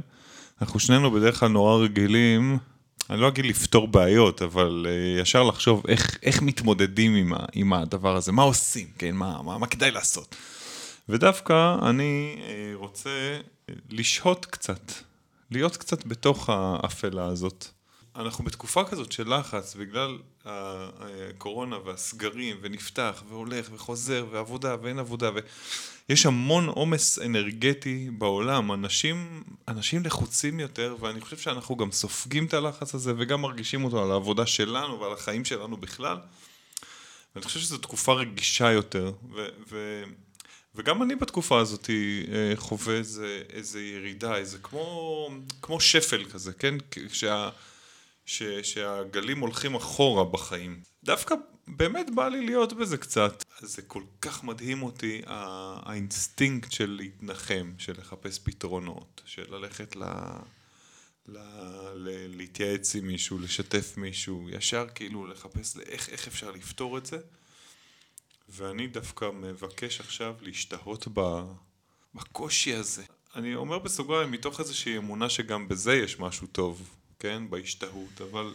אנחנו 0.61 0.81
שנינו 0.81 1.11
בדרך 1.11 1.41
כלל 1.41 1.49
נורא 1.49 1.77
רגילים, 1.77 2.59
אני 3.11 3.21
לא 3.21 3.29
אגיד 3.29 3.47
לפתור 3.47 3.89
בעיות, 3.89 4.43
אבל 4.43 4.87
uh, 4.87 5.21
ישר 5.23 5.43
לחשוב 5.43 5.83
איך, 5.89 6.19
איך 6.23 6.43
מתמודדים 6.43 7.15
עם, 7.15 7.33
ה, 7.33 7.37
עם 7.53 7.73
הדבר 7.73 8.17
הזה, 8.17 8.33
מה 8.33 8.43
עושים, 8.43 8.87
כן? 8.99 9.15
מה, 9.15 9.43
מה, 9.43 9.59
מה 9.59 9.67
כדאי 9.67 9.91
לעשות? 9.91 10.37
ודווקא 11.09 11.77
אני 11.83 12.37
uh, 12.39 12.77
רוצה 12.77 13.39
לשהות 13.91 14.47
קצת, 14.47 14.93
להיות 15.51 15.77
קצת 15.77 16.07
בתוך 16.07 16.51
האפלה 16.53 17.27
הזאת. 17.27 17.69
אנחנו 18.17 18.45
בתקופה 18.45 18.85
כזאת 18.85 19.13
של 19.13 19.35
לחץ 19.35 19.75
בגלל 19.75 20.19
הקורונה 20.45 21.79
והסגרים, 21.85 22.57
ונפתח 22.61 23.23
והולך 23.29 23.69
וחוזר, 23.73 24.27
ועבודה 24.31 24.77
ואין 24.83 24.99
עבודה, 24.99 25.31
ויש 26.09 26.27
המון 26.27 26.69
עומס 26.69 27.19
אנרגטי 27.19 28.11
בעולם. 28.19 28.73
אנשים, 28.73 29.43
אנשים 29.69 30.05
לחוצים 30.05 30.61
יותר, 30.61 30.97
ואני 31.01 31.21
חושב 31.21 31.39
שאנחנו 31.39 31.77
גם 31.77 31.93
סופגים 31.93 32.47
את 32.47 32.55
הלחץ 32.55 32.95
הזה, 32.95 33.13
וגם 33.19 33.43
מרגישים 33.43 33.85
אותו 33.85 34.03
על 34.03 34.11
העבודה 34.11 34.47
שלנו 34.47 35.01
ועל 35.01 35.13
החיים 35.13 35.45
שלנו 35.45 35.77
בכלל. 35.77 36.17
ואני 37.35 37.45
חושב 37.45 37.61
שזו 37.61 37.79
תקופה 37.79 38.13
רגישה 38.13 38.71
יותר, 38.71 39.13
ו... 39.35 39.47
ו 39.71 40.03
וגם 40.75 41.03
אני 41.03 41.17
בתקופה 41.17 41.61
הזאת 41.61 41.91
אה, 41.91 42.57
חווה 42.57 42.95
איזה, 42.95 43.43
איזה 43.53 43.81
ירידה, 43.81 44.37
איזה 44.37 44.59
כמו, 44.59 45.29
כמו 45.63 45.81
שפל 45.81 46.25
כזה, 46.25 46.53
כן? 46.53 46.75
כשה, 46.91 47.49
ש, 48.31 48.43
שהגלים 48.43 49.41
הולכים 49.41 49.75
אחורה 49.75 50.25
בחיים. 50.25 50.83
דווקא 51.05 51.35
באמת 51.69 52.07
בא 52.15 52.29
לי 52.29 52.47
להיות 52.47 52.73
בזה 52.73 52.97
קצת. 52.97 53.45
זה 53.61 53.83
כל 53.83 54.03
כך 54.21 54.45
מדהים 54.45 54.83
אותי, 54.83 55.23
האינסטינקט 55.27 56.73
של 56.73 56.91
להתנחם, 56.91 57.73
של 57.79 57.93
לחפש 57.99 58.39
פתרונות, 58.39 59.23
של 59.25 59.55
ללכת 59.55 59.97
ל... 59.97 60.03
ל... 61.27 61.39
ל... 61.95 62.37
להתייעץ 62.37 62.97
עם 62.97 63.07
מישהו, 63.07 63.39
לשתף 63.39 63.97
מישהו, 63.97 64.49
ישר 64.51 64.87
כאילו 64.95 65.27
לחפש 65.27 65.77
איך, 65.87 66.09
איך 66.09 66.29
אפשר 66.29 66.51
לפתור 66.51 66.99
את 66.99 67.07
זה. 67.07 67.19
ואני 68.49 68.87
דווקא 68.87 69.31
מבקש 69.35 70.01
עכשיו 70.01 70.35
להשתהות 70.41 71.09
ב... 71.15 71.21
בקושי 72.15 72.75
הזה. 72.75 73.03
אני 73.37 73.55
אומר 73.55 73.79
בסוגריים, 73.79 74.31
מתוך 74.31 74.61
איזושהי 74.61 74.97
אמונה 74.97 75.29
שגם 75.29 75.69
בזה 75.69 75.95
יש 75.95 76.19
משהו 76.19 76.47
טוב, 76.47 77.00
כן? 77.21 77.43
בהשתהות, 77.51 78.21
אבל, 78.31 78.55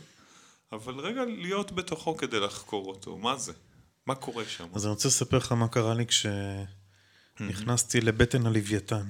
אבל 0.72 1.00
רגע 1.00 1.26
להיות 1.26 1.72
בתוכו 1.72 2.18
כדי 2.18 2.40
לחקור 2.40 2.88
אותו, 2.88 3.18
מה 3.18 3.38
זה? 3.38 3.54
מה 4.06 4.16
קורה 4.16 4.46
שם? 4.46 4.68
אז 4.74 4.86
אני 4.86 4.92
רוצה 4.92 5.08
לספר 5.08 5.38
לך 5.38 5.52
מה 5.52 5.68
קרה 5.68 5.94
לי 5.94 6.06
כשנכנסתי 7.38 8.02
לבטן 8.02 8.46
הלוויתן. 8.46 9.10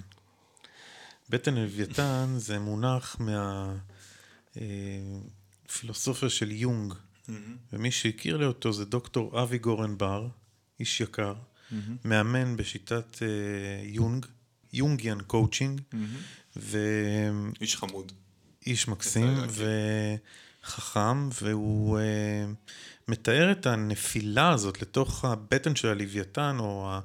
בטן 1.29 1.57
הלוויתן 1.57 2.33
זה 2.37 2.59
מונח 2.59 3.17
מהפילוסופיה 5.65 6.29
של 6.29 6.51
יונג, 6.51 6.93
ומי 7.73 7.91
שהכיר 7.91 8.37
לי 8.37 8.45
אותו 8.45 8.73
זה 8.73 8.85
דוקטור 8.85 9.41
אבי 9.41 9.57
גורנבר, 9.57 10.27
איש 10.79 11.01
יקר, 11.01 11.33
מאמן 12.05 12.57
בשיטת 12.57 13.21
אה, 13.21 13.27
יונג, 13.83 14.25
Jungian 14.73 15.21
coaching, 15.21 15.81
איש 17.61 17.75
חמוד. 17.75 18.11
מקסים 18.87 19.43
איזה 19.43 20.15
וחכם, 20.63 21.29
והוא 21.41 21.99
אה, 21.99 22.45
מתאר 23.07 23.51
את 23.51 23.65
הנפילה 23.65 24.49
הזאת 24.49 24.81
לתוך 24.81 25.25
הבטן 25.25 25.75
של 25.75 25.87
הלוויתן, 25.87 26.57
או 26.59 26.97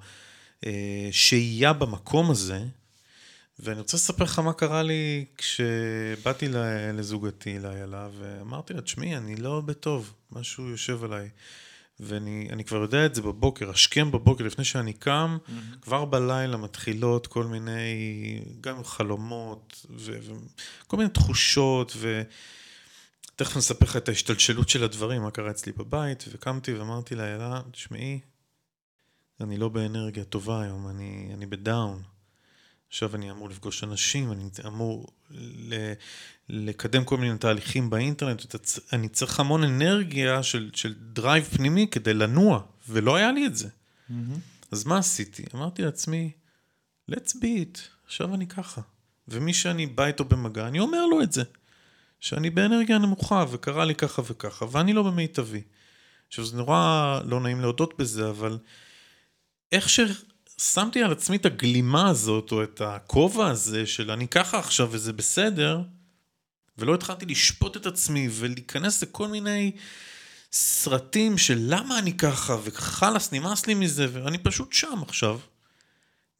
השהייה 0.63 1.73
במקום 1.73 2.31
הזה. 2.31 2.65
ואני 3.59 3.81
רוצה 3.81 3.97
לספר 3.97 4.25
לך 4.25 4.39
מה 4.39 4.53
קרה 4.53 4.83
לי 4.83 5.25
כשבאתי 5.37 6.49
לזוגתי, 6.95 7.59
לאיילה, 7.59 8.09
ואמרתי 8.19 8.75
לה, 8.75 8.81
תשמעי, 8.81 9.17
אני 9.17 9.37
לא 9.37 9.61
בטוב, 9.61 10.13
משהו 10.33 10.69
יושב 10.69 11.05
עליי. 11.05 11.29
ואני 12.01 12.49
אני 12.53 12.65
כבר 12.65 12.77
יודע 12.77 13.07
את 13.07 13.15
זה 13.15 13.23
בבוקר, 13.23 13.71
השכם 13.71 14.11
בבוקר, 14.11 14.45
לפני 14.45 14.65
שאני 14.65 14.93
קם, 14.93 15.39
mm-hmm. 15.47 15.83
כבר 15.83 16.05
בלילה 16.05 16.57
מתחילות 16.57 17.27
כל 17.27 17.45
מיני, 17.45 18.41
גם 18.61 18.85
חלומות, 18.85 19.87
ו- 19.91 20.19
וכל 20.85 20.97
מיני 20.97 21.11
תחושות, 21.11 21.93
ו... 21.97 22.23
תכף 23.37 23.53
אני 23.53 23.61
אספר 23.61 23.85
לך 23.85 23.97
את 23.97 24.09
ההשתלשלות 24.09 24.69
של 24.69 24.85
הדברים, 24.85 25.23
מה 25.23 25.31
קרה 25.31 25.51
אצלי 25.51 25.73
בבית, 25.73 26.25
וקמתי 26.33 26.75
ואמרתי 26.75 27.15
לאיילה, 27.15 27.61
תשמעי, 27.73 28.21
אני 29.41 29.57
לא 29.57 29.69
באנרגיה 29.69 30.25
טובה 30.25 30.63
היום, 30.63 30.89
אני, 30.89 31.31
אני 31.35 31.47
בדאון. 31.47 32.03
עכשיו 32.91 33.17
אני 33.17 33.31
אמור 33.31 33.49
לפגוש 33.49 33.85
אנשים, 33.85 34.33
אני 34.33 34.49
אמור 34.67 35.07
ל- 35.31 35.93
לקדם 36.49 37.05
כל 37.05 37.17
מיני 37.17 37.39
תהליכים 37.39 37.91
באינטרנט, 37.91 38.55
אני 38.93 39.09
צריך 39.09 39.41
המון 39.41 39.65
אנרגיה 39.65 40.43
של, 40.43 40.71
של 40.75 40.95
drive 41.13 41.45
פנימי 41.45 41.87
כדי 41.91 42.15
לנוע, 42.15 42.63
ולא 42.89 43.17
היה 43.17 43.33
לי 43.33 43.47
את 43.47 43.57
זה. 43.57 43.69
אז 44.71 44.85
מה 44.85 44.99
עשיתי? 44.99 45.45
אמרתי 45.55 45.83
לעצמי, 45.83 46.31
let's 47.11 47.31
be 47.31 47.45
it, 47.45 47.79
עכשיו 48.07 48.35
אני 48.35 48.47
ככה. 48.47 48.81
ומי 49.29 49.55
שאני 49.55 49.87
בא 49.87 50.07
איתו 50.07 50.25
במגע, 50.25 50.69
אני 50.69 50.81
אומר 50.81 51.07
לו 51.07 51.23
את 51.23 51.33
זה. 51.33 51.43
שאני 52.21 52.51
באנרגיה 52.51 52.99
נמוכה, 52.99 53.45
וקרה 53.51 53.85
לי 53.85 53.95
ככה 53.95 54.23
וככה, 54.25 54.67
ואני 54.71 54.93
לא 54.93 55.03
במיטבי. 55.03 55.63
עכשיו, 56.29 56.45
זה 56.45 56.57
נורא 56.57 57.21
לא 57.25 57.41
נעים 57.41 57.61
להודות 57.61 57.99
בזה, 57.99 58.31
אבל 58.31 58.59
איך 59.73 59.89
ששמתי 60.61 61.03
על 61.03 61.13
עצמי 61.13 61.37
את 61.37 61.47
הגלימה 61.47 62.09
הזאת, 62.09 62.53
או 62.53 62.63
את 62.63 62.81
הכובע 62.81 63.47
הזה 63.47 63.87
של 63.87 64.11
אני 64.11 64.29
ככה 64.29 64.59
עכשיו 64.59 64.89
וזה 64.91 65.13
בסדר, 65.13 65.83
ולא 66.79 66.95
התחלתי 66.95 67.27
לשפוט 67.27 67.77
את 67.77 67.87
עצמי 67.87 68.29
ולהיכנס 68.31 69.03
לכל 69.03 69.29
מיני 69.29 69.73
סרטים 70.53 71.39
של 71.39 71.59
למה 71.61 71.99
אני 71.99 72.17
ככה, 72.17 72.57
וחלאס, 72.65 73.33
נמאס 73.33 73.67
לי 73.67 73.75
מזה, 73.75 74.07
ואני 74.13 74.39
פשוט 74.39 74.73
שם 74.73 75.03
עכשיו. 75.03 75.39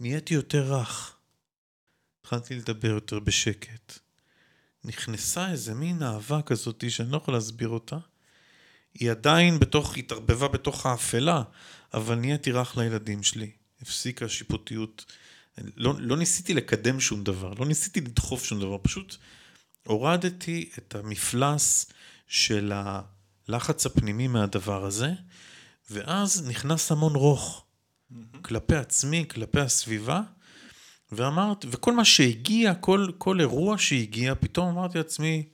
נהייתי 0.01 0.35
יותר 0.35 0.75
רך. 0.75 1.17
התחלתי 2.21 2.55
לדבר 2.55 2.91
יותר 2.91 3.19
בשקט. 3.19 3.99
נכנסה 4.85 5.51
איזה 5.51 5.75
מין 5.75 6.03
אהבה 6.03 6.43
כזאת 6.43 6.85
שאני 6.89 7.11
לא 7.11 7.17
יכול 7.17 7.35
להסביר 7.35 7.69
אותה. 7.69 7.97
היא 8.95 9.11
עדיין 9.11 9.59
בתוך, 9.59 9.97
התערבבה 9.97 10.49
בתוך 10.49 10.87
האפלה, 10.87 11.43
אבל 11.95 12.15
נהייתי 12.15 12.53
רך 12.53 12.77
לילדים 12.77 13.23
שלי. 13.23 13.60
הפסיקה 13.83 14.25
השיפוטיות. 14.25 15.05
לא, 15.77 15.95
לא 15.99 16.17
ניסיתי 16.17 16.55
לקדם 16.55 17.01
שום 17.01 17.25
דבר, 17.25 17.53
לא 17.59 17.67
ניסיתי 17.67 18.01
לדחוף 18.01 18.45
שום 18.45 18.61
דבר, 18.61 18.79
פשוט 18.83 19.17
הורדתי 19.87 20.71
את 20.79 20.95
המפלס 20.95 21.87
של 22.27 22.73
הלחץ 23.49 23.87
הפנימי 23.87 24.29
מהדבר 24.29 24.85
הזה, 24.85 25.13
ואז 25.91 26.49
נכנס 26.49 26.93
המון 26.93 27.15
רוך 27.15 27.65
כלפי 28.43 28.77
עצמי, 28.77 29.25
כלפי 29.31 29.61
הסביבה, 29.61 30.21
ואמרתי, 31.13 31.67
וכל 31.71 31.93
מה 31.93 32.05
שהגיע, 32.05 32.75
כל, 32.75 33.09
כל 33.19 33.41
אירוע 33.41 33.79
שהגיע, 33.79 34.35
פתאום 34.35 34.69
אמרתי 34.69 34.99
לעצמי, 34.99 35.49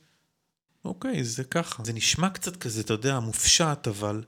אוקיי, 0.85 1.23
זה 1.23 1.43
ככה. 1.43 1.83
זה 1.83 1.93
נשמע 1.93 2.29
קצת 2.29 2.57
כזה, 2.57 2.81
אתה 2.81 2.93
יודע, 2.93 3.19
מופשט, 3.19 3.87
אבל 3.87 4.23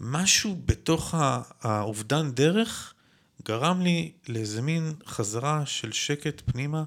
משהו 0.00 0.62
בתוך 0.66 1.14
האובדן 1.60 2.30
דרך 2.30 2.94
גרם 3.44 3.80
לי 3.80 4.12
לאיזה 4.28 4.62
מין 4.62 4.94
חזרה 5.06 5.66
של 5.66 5.92
שקט 5.92 6.42
פנימה, 6.44 6.84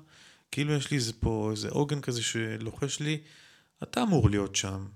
כאילו 0.51 0.73
יש 0.73 0.91
לי 0.91 0.97
איזה 0.97 1.13
פה 1.19 1.49
איזה 1.51 1.69
עוגן 1.69 2.01
כזה 2.01 2.23
שלוחש 2.23 2.99
לי, 2.99 3.21
אתה 3.83 4.03
אמור 4.03 4.29
להיות 4.29 4.55
שם. 4.55 4.87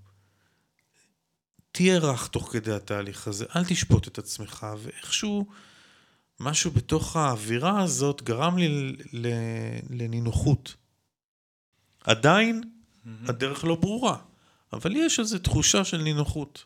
תהיה 1.71 1.99
רך 1.99 2.27
תוך 2.27 2.51
כדי 2.51 2.73
התהליך 2.73 3.27
הזה, 3.27 3.45
אל 3.55 3.65
תשפוט 3.65 4.07
את 4.07 4.17
עצמך, 4.17 4.67
ואיכשהו 4.79 5.47
משהו 6.39 6.71
בתוך 6.71 7.15
האווירה 7.15 7.83
הזאת 7.83 8.23
גרם 8.23 8.57
לי 8.57 8.97
לנינוחות. 9.89 10.75
עדיין 12.03 12.63
הדרך 13.27 13.63
לא 13.63 13.75
ברורה, 13.75 14.17
אבל 14.73 14.95
יש 14.95 15.19
איזו 15.19 15.39
תחושה 15.39 15.83
של 15.83 15.97
נינוחות. 15.97 16.65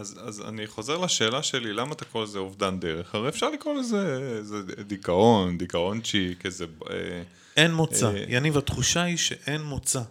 אז, 0.00 0.20
אז 0.24 0.40
אני 0.48 0.66
חוזר 0.66 0.98
לשאלה 0.98 1.42
שלי, 1.42 1.72
למה 1.72 1.92
אתה 1.92 2.04
קורא 2.04 2.24
לזה 2.24 2.38
אובדן 2.38 2.80
דרך? 2.80 3.14
הרי 3.14 3.28
אפשר 3.28 3.50
לקרוא 3.50 3.74
לזה 3.74 4.18
איזה 4.38 4.62
דיכאון, 4.62 5.58
דיכאון 5.58 6.00
צ'יק, 6.00 6.46
איזה... 6.46 6.64
אה, 6.90 7.22
אין 7.56 7.74
מוצא. 7.74 8.06
אה, 8.06 8.24
יניב, 8.28 8.58
התחושה 8.58 9.02
היא 9.02 9.16
שאין 9.16 9.62
מוצא. 9.62 10.02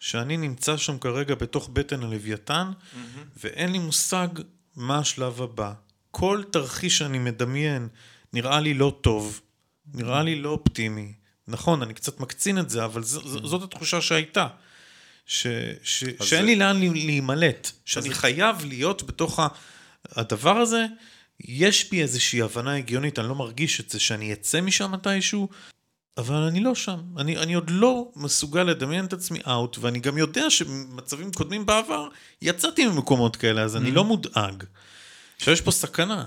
שאני 0.00 0.36
נמצא 0.36 0.76
שם 0.76 0.98
כרגע 0.98 1.34
בתוך 1.34 1.70
בטן 1.72 2.02
הלוויתן, 2.02 2.70
ואין 3.44 3.72
לי 3.72 3.78
מושג 3.78 4.28
מה 4.76 4.98
השלב 4.98 5.42
הבא. 5.42 5.72
כל 6.10 6.42
תרחיש 6.50 6.98
שאני 6.98 7.18
מדמיין 7.18 7.88
נראה 8.32 8.60
לי 8.60 8.74
לא 8.74 8.98
טוב, 9.00 9.40
נראה 9.94 10.22
לי 10.22 10.36
לא 10.40 10.48
אופטימי. 10.48 11.12
נכון, 11.48 11.82
אני 11.82 11.94
קצת 11.94 12.20
מקצין 12.20 12.58
את 12.58 12.70
זה, 12.70 12.84
אבל 12.84 13.02
ז, 13.02 13.14
ז, 13.14 13.36
זאת 13.44 13.62
התחושה 13.62 14.00
שהייתה. 14.00 14.46
ש, 15.26 15.46
ש, 15.82 16.04
שאין 16.04 16.40
זה- 16.40 16.42
לי 16.42 16.56
לאן 16.56 16.80
להימלט, 16.80 17.70
שאני 17.84 18.08
זה- 18.08 18.14
חייב 18.14 18.64
להיות 18.64 19.02
בתוך. 19.02 19.40
הדבר 20.10 20.56
הזה, 20.56 20.86
יש 21.40 21.90
בי 21.90 22.02
איזושהי 22.02 22.42
הבנה 22.42 22.76
הגיונית, 22.76 23.18
אני 23.18 23.28
לא 23.28 23.34
מרגיש 23.34 23.80
את 23.80 23.90
זה, 23.90 24.00
שאני 24.00 24.32
אצא 24.32 24.60
משם 24.60 24.92
מתישהו, 24.92 25.48
אבל 26.18 26.34
אני 26.36 26.60
לא 26.60 26.74
שם. 26.74 27.00
אני, 27.18 27.36
אני 27.38 27.54
עוד 27.54 27.70
לא 27.70 28.12
מסוגל 28.16 28.62
לדמיין 28.62 29.04
את 29.04 29.12
עצמי 29.12 29.38
אאוט, 29.48 29.78
ואני 29.80 29.98
גם 29.98 30.18
יודע 30.18 30.50
שבמצבים 30.50 31.32
קודמים 31.32 31.66
בעבר 31.66 32.08
יצאתי 32.42 32.86
ממקומות 32.86 33.36
כאלה, 33.36 33.62
אז 33.62 33.76
אני 33.76 33.90
לא 33.90 34.04
מודאג. 34.04 34.64
עכשיו 35.36 35.54
יש 35.54 35.60
פה 35.60 35.70
סכנה, 35.70 36.24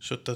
שאתה 0.00 0.32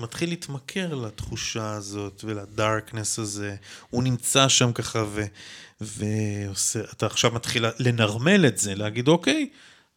מתחיל 0.00 0.28
להתמכר 0.28 0.94
לתחושה 0.94 1.72
הזאת 1.72 2.24
ולדארקנס 2.24 3.18
הזה. 3.18 3.56
הוא 3.90 4.02
נמצא 4.02 4.48
שם 4.48 4.72
ככה 4.72 5.04
ו... 5.08 5.24
ועושה, 5.80 6.80
אתה 6.80 7.06
עכשיו 7.06 7.30
מתחיל 7.30 7.64
לנרמל 7.78 8.46
את 8.46 8.58
זה, 8.58 8.74
להגיד 8.74 9.08
אוקיי, 9.08 9.48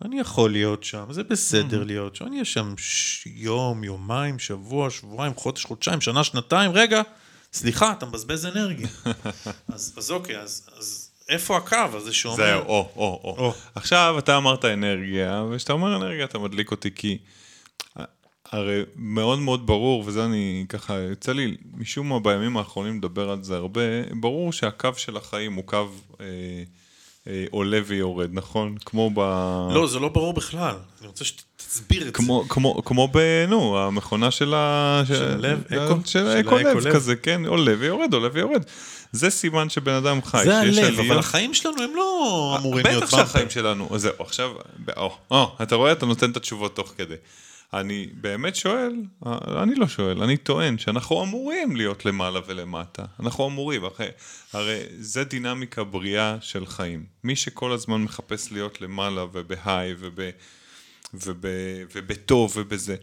אני 0.05 0.19
יכול 0.19 0.51
להיות 0.51 0.83
שם, 0.83 1.05
זה 1.09 1.23
בסדר 1.23 1.83
להיות 1.83 2.15
שם, 2.15 2.25
אני 2.25 2.35
אהיה 2.35 2.45
שם 2.45 2.73
ש... 2.77 3.27
יום, 3.27 3.83
יומיים, 3.83 4.39
שבוע, 4.39 4.89
שבועיים, 4.89 5.35
חודש, 5.35 5.65
חודשיים, 5.65 6.01
שנה, 6.01 6.23
שנתיים, 6.23 6.71
רגע, 6.71 7.01
סליחה, 7.53 7.91
אתה 7.91 8.05
מבזבז 8.05 8.45
אנרגיה. 8.45 8.87
אז, 9.73 9.93
אז 9.97 10.11
אוקיי, 10.11 10.39
אז, 10.39 10.69
אז 10.77 11.09
איפה 11.29 11.57
הקו 11.57 11.77
הזה 11.93 12.13
שאומר... 12.13 12.35
זהו, 12.35 12.61
או, 12.61 12.91
או. 12.95 13.35
או. 13.37 13.53
עכשיו 13.75 14.15
אתה 14.19 14.37
אמרת 14.37 14.65
אנרגיה, 14.65 15.43
וכשאתה 15.51 15.73
אומר 15.73 15.95
אנרגיה 15.95 16.25
אתה 16.25 16.39
מדליק 16.39 16.71
אותי 16.71 16.89
כי... 16.95 17.17
הרי 18.51 18.81
מאוד 18.95 19.39
מאוד 19.39 19.67
ברור, 19.67 20.03
וזה 20.05 20.25
אני 20.25 20.65
ככה, 20.69 20.93
יוצא 20.93 21.31
לי 21.31 21.57
משום 21.77 22.09
מה 22.09 22.19
בימים 22.19 22.57
האחרונים 22.57 22.97
לדבר 22.97 23.29
על 23.29 23.43
זה 23.43 23.55
הרבה, 23.55 23.81
ברור 24.11 24.53
שהקו 24.53 24.89
של 24.97 25.17
החיים 25.17 25.53
הוא 25.53 25.63
קו 25.63 25.87
אה, 26.21 26.25
אה, 27.27 27.45
עולה 27.51 27.79
ויורד, 27.85 28.29
נכון? 28.33 28.75
כמו 28.85 29.11
ב... 29.13 29.19
לא, 29.73 29.87
זה 29.87 29.99
לא 29.99 30.09
ברור 30.09 30.33
בכלל. 30.33 30.75
אני 30.99 31.07
רוצה 31.07 31.25
שתסביר 31.25 32.01
את 32.01 32.05
זה. 32.05 32.11
כמו, 32.11 32.43
כמו, 32.49 32.83
כמו 32.85 33.07
ב... 33.11 33.45
נו, 33.47 33.79
המכונה 33.79 34.31
של 34.31 34.53
ה... 34.53 35.01
של 35.07 35.23
הלב, 35.23 35.63
אקו? 35.67 35.95
של 36.05 36.27
האקו-לב 36.27 36.67
האקו-לב? 36.67 36.93
כזה, 36.93 37.15
כן, 37.15 37.45
עולה 37.45 37.73
ויורד, 37.79 38.13
עולה 38.13 38.29
ויורד. 38.33 38.63
זה 39.11 39.29
סימן 39.29 39.69
שבן 39.69 39.93
אדם 39.93 40.23
חי, 40.23 40.41
זה 40.43 40.59
הלב, 40.59 40.79
עלייה. 40.79 41.07
אבל 41.07 41.19
החיים 41.19 41.53
שלנו 41.53 41.81
הם 41.83 41.95
לא 41.95 42.55
אמורים 42.59 42.85
להיות 42.85 43.03
בטח 43.03 43.15
שהחיים 43.17 43.49
שלנו, 43.49 43.89
זהו, 43.95 44.13
עכשיו, 44.19 44.51
או, 44.97 45.17
או, 45.31 45.51
אתה 45.61 45.75
רואה, 45.75 45.91
אתה 45.91 46.05
נותן 46.05 46.31
את 46.31 46.37
התשובות 46.37 46.75
תוך 46.75 46.93
כדי. 46.97 47.15
אני 47.73 48.07
באמת 48.13 48.55
שואל, 48.55 48.93
אני 49.63 49.75
לא 49.75 49.87
שואל, 49.87 50.23
אני 50.23 50.37
טוען 50.37 50.77
שאנחנו 50.77 51.23
אמורים 51.23 51.75
להיות 51.75 52.05
למעלה 52.05 52.39
ולמטה. 52.47 53.05
אנחנו 53.19 53.47
אמורים, 53.47 53.85
אחרי, 53.85 54.07
הרי 54.53 54.79
זה 54.99 55.23
דינמיקה 55.23 55.83
בריאה 55.83 56.37
של 56.41 56.65
חיים. 56.65 57.05
מי 57.23 57.35
שכל 57.35 57.71
הזמן 57.71 58.01
מחפש 58.01 58.51
להיות 58.51 58.81
למעלה 58.81 59.25
ובהיי 59.33 59.95
וב... 59.99 60.19
וב, 61.13 61.45
ובטוב 61.95 62.53
ובזה. 62.55 62.95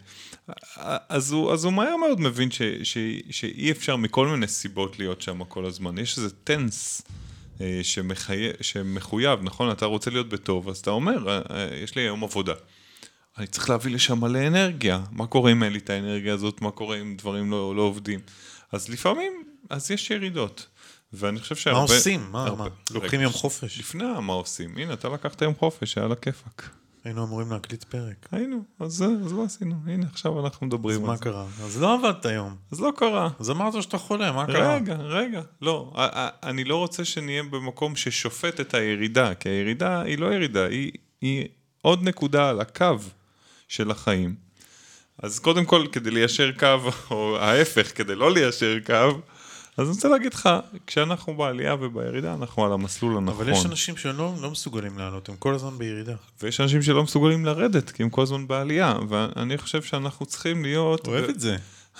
אז 1.08 1.32
הוא, 1.32 1.52
אז 1.52 1.64
הוא 1.64 1.72
מהר 1.72 1.96
מאוד 1.96 2.20
מבין 2.20 2.50
ש, 2.50 2.62
ש, 2.82 2.98
שאי 3.30 3.70
אפשר 3.70 3.96
מכל 3.96 4.26
מיני 4.26 4.46
סיבות 4.46 4.98
להיות 4.98 5.22
שם 5.22 5.44
כל 5.44 5.64
הזמן. 5.64 5.98
יש 5.98 6.18
איזה 6.18 6.30
טנס 6.30 7.02
אה, 7.60 7.80
שמחי... 7.82 8.48
שמחויב, 8.60 9.40
נכון? 9.42 9.70
אתה 9.70 9.86
רוצה 9.86 10.10
להיות 10.10 10.28
בטוב, 10.28 10.68
אז 10.68 10.78
אתה 10.78 10.90
אומר, 10.90 11.28
אה, 11.28 11.40
אה, 11.50 11.76
יש 11.76 11.94
לי 11.96 12.02
היום 12.02 12.24
עבודה. 12.24 12.54
אני 13.38 13.46
צריך 13.46 13.70
להביא 13.70 13.94
לשם 13.94 14.20
מלא 14.20 14.46
אנרגיה. 14.46 15.00
מה 15.12 15.26
קורה 15.26 15.52
אם 15.52 15.62
אין 15.62 15.72
לי 15.72 15.78
את 15.78 15.90
האנרגיה 15.90 16.34
הזאת? 16.34 16.60
מה 16.60 16.70
קורה 16.70 17.00
אם 17.00 17.14
דברים 17.18 17.50
לא, 17.50 17.76
לא 17.76 17.82
עובדים? 17.82 18.20
אז 18.72 18.88
לפעמים, 18.88 19.44
אז 19.70 19.90
יש 19.90 20.10
ירידות. 20.10 20.66
ואני 21.12 21.40
חושב 21.40 21.54
מה 21.54 21.60
שהרבה... 21.60 21.80
עושים? 21.94 22.28
מה, 22.32 22.46
הרבה- 22.46 22.64
מה? 22.64 22.68
לוקחים 22.90 23.18
רגע, 23.18 23.22
יום 23.22 23.32
חופש. 23.32 23.78
לפני 23.78 24.04
מה 24.22 24.32
עושים? 24.32 24.76
הנה, 24.78 24.92
אתה 24.92 25.08
לקחת 25.08 25.42
יום 25.42 25.54
חופש, 25.54 25.98
היה 25.98 26.06
לה 26.08 26.14
כיפאק. 26.16 26.70
היינו 27.04 27.24
אמורים 27.24 27.50
להקליט 27.52 27.84
פרק. 27.84 28.28
היינו, 28.32 28.64
אז 28.80 28.92
זה, 28.92 29.06
אז 29.24 29.32
לא 29.32 29.44
עשינו, 29.44 29.74
הנה 29.86 30.06
עכשיו 30.12 30.44
אנחנו 30.44 30.66
אז 30.66 30.68
מדברים 30.72 31.00
על 31.00 31.06
מה 31.06 31.16
זה. 31.16 31.22
קרה? 31.22 31.46
אז 31.64 31.80
לא 31.80 31.94
עבדת 31.94 32.26
היום. 32.26 32.56
אז 32.72 32.80
לא 32.80 32.92
קרה. 32.96 33.28
אז 33.40 33.50
אמרת 33.50 33.82
שאתה 33.82 33.98
חולה, 33.98 34.32
מה 34.32 34.46
קרה? 34.46 34.74
רגע, 34.74 34.94
רגע, 34.94 35.40
לא, 35.62 35.92
אני 36.42 36.64
לא 36.64 36.76
רוצה 36.76 37.04
שנהיה 37.04 37.42
במקום 37.42 37.96
ששופט 37.96 38.60
את 38.60 38.74
הירידה, 38.74 39.34
כי 39.34 39.48
הירידה 39.48 40.00
היא 40.00 40.18
לא 40.18 40.34
ירידה, 40.34 40.66
היא, 40.66 40.92
היא 41.20 41.44
עוד 41.82 42.02
נקודה 42.02 42.48
על 42.48 42.60
הקו 42.60 42.96
של 43.68 43.90
החיים. 43.90 44.34
אז 45.18 45.38
קודם 45.38 45.64
כל, 45.64 45.86
כדי 45.92 46.10
ליישר 46.10 46.50
קו, 46.58 46.90
או 47.10 47.38
ההפך, 47.38 47.92
כדי 47.94 48.14
לא 48.14 48.32
ליישר 48.32 48.76
קו, 48.86 49.20
אז 49.76 49.86
אני 49.86 49.94
רוצה 49.94 50.08
להגיד 50.08 50.34
לך, 50.34 50.48
כשאנחנו 50.86 51.36
בעלייה 51.36 51.74
ובירידה, 51.74 52.34
אנחנו 52.34 52.64
על 52.64 52.72
המסלול 52.72 53.16
הנכון. 53.16 53.34
אבל 53.34 53.52
יש 53.52 53.66
אנשים 53.66 53.96
שלא 53.96 54.34
לא 54.40 54.50
מסוגלים 54.50 54.98
לעלות, 54.98 55.28
הם 55.28 55.36
כל 55.36 55.54
הזמן 55.54 55.78
בירידה. 55.78 56.14
ויש 56.42 56.60
אנשים 56.60 56.82
שלא 56.82 57.02
מסוגלים 57.02 57.44
לרדת, 57.44 57.90
כי 57.90 58.02
הם 58.02 58.10
כל 58.10 58.22
הזמן 58.22 58.46
בעלייה, 58.46 58.94
ואני 59.08 59.58
חושב 59.58 59.82
שאנחנו 59.82 60.26
צריכים 60.26 60.62
להיות... 60.62 61.08
אוהב 61.08 61.28
את 61.28 61.40
זה. 61.40 61.56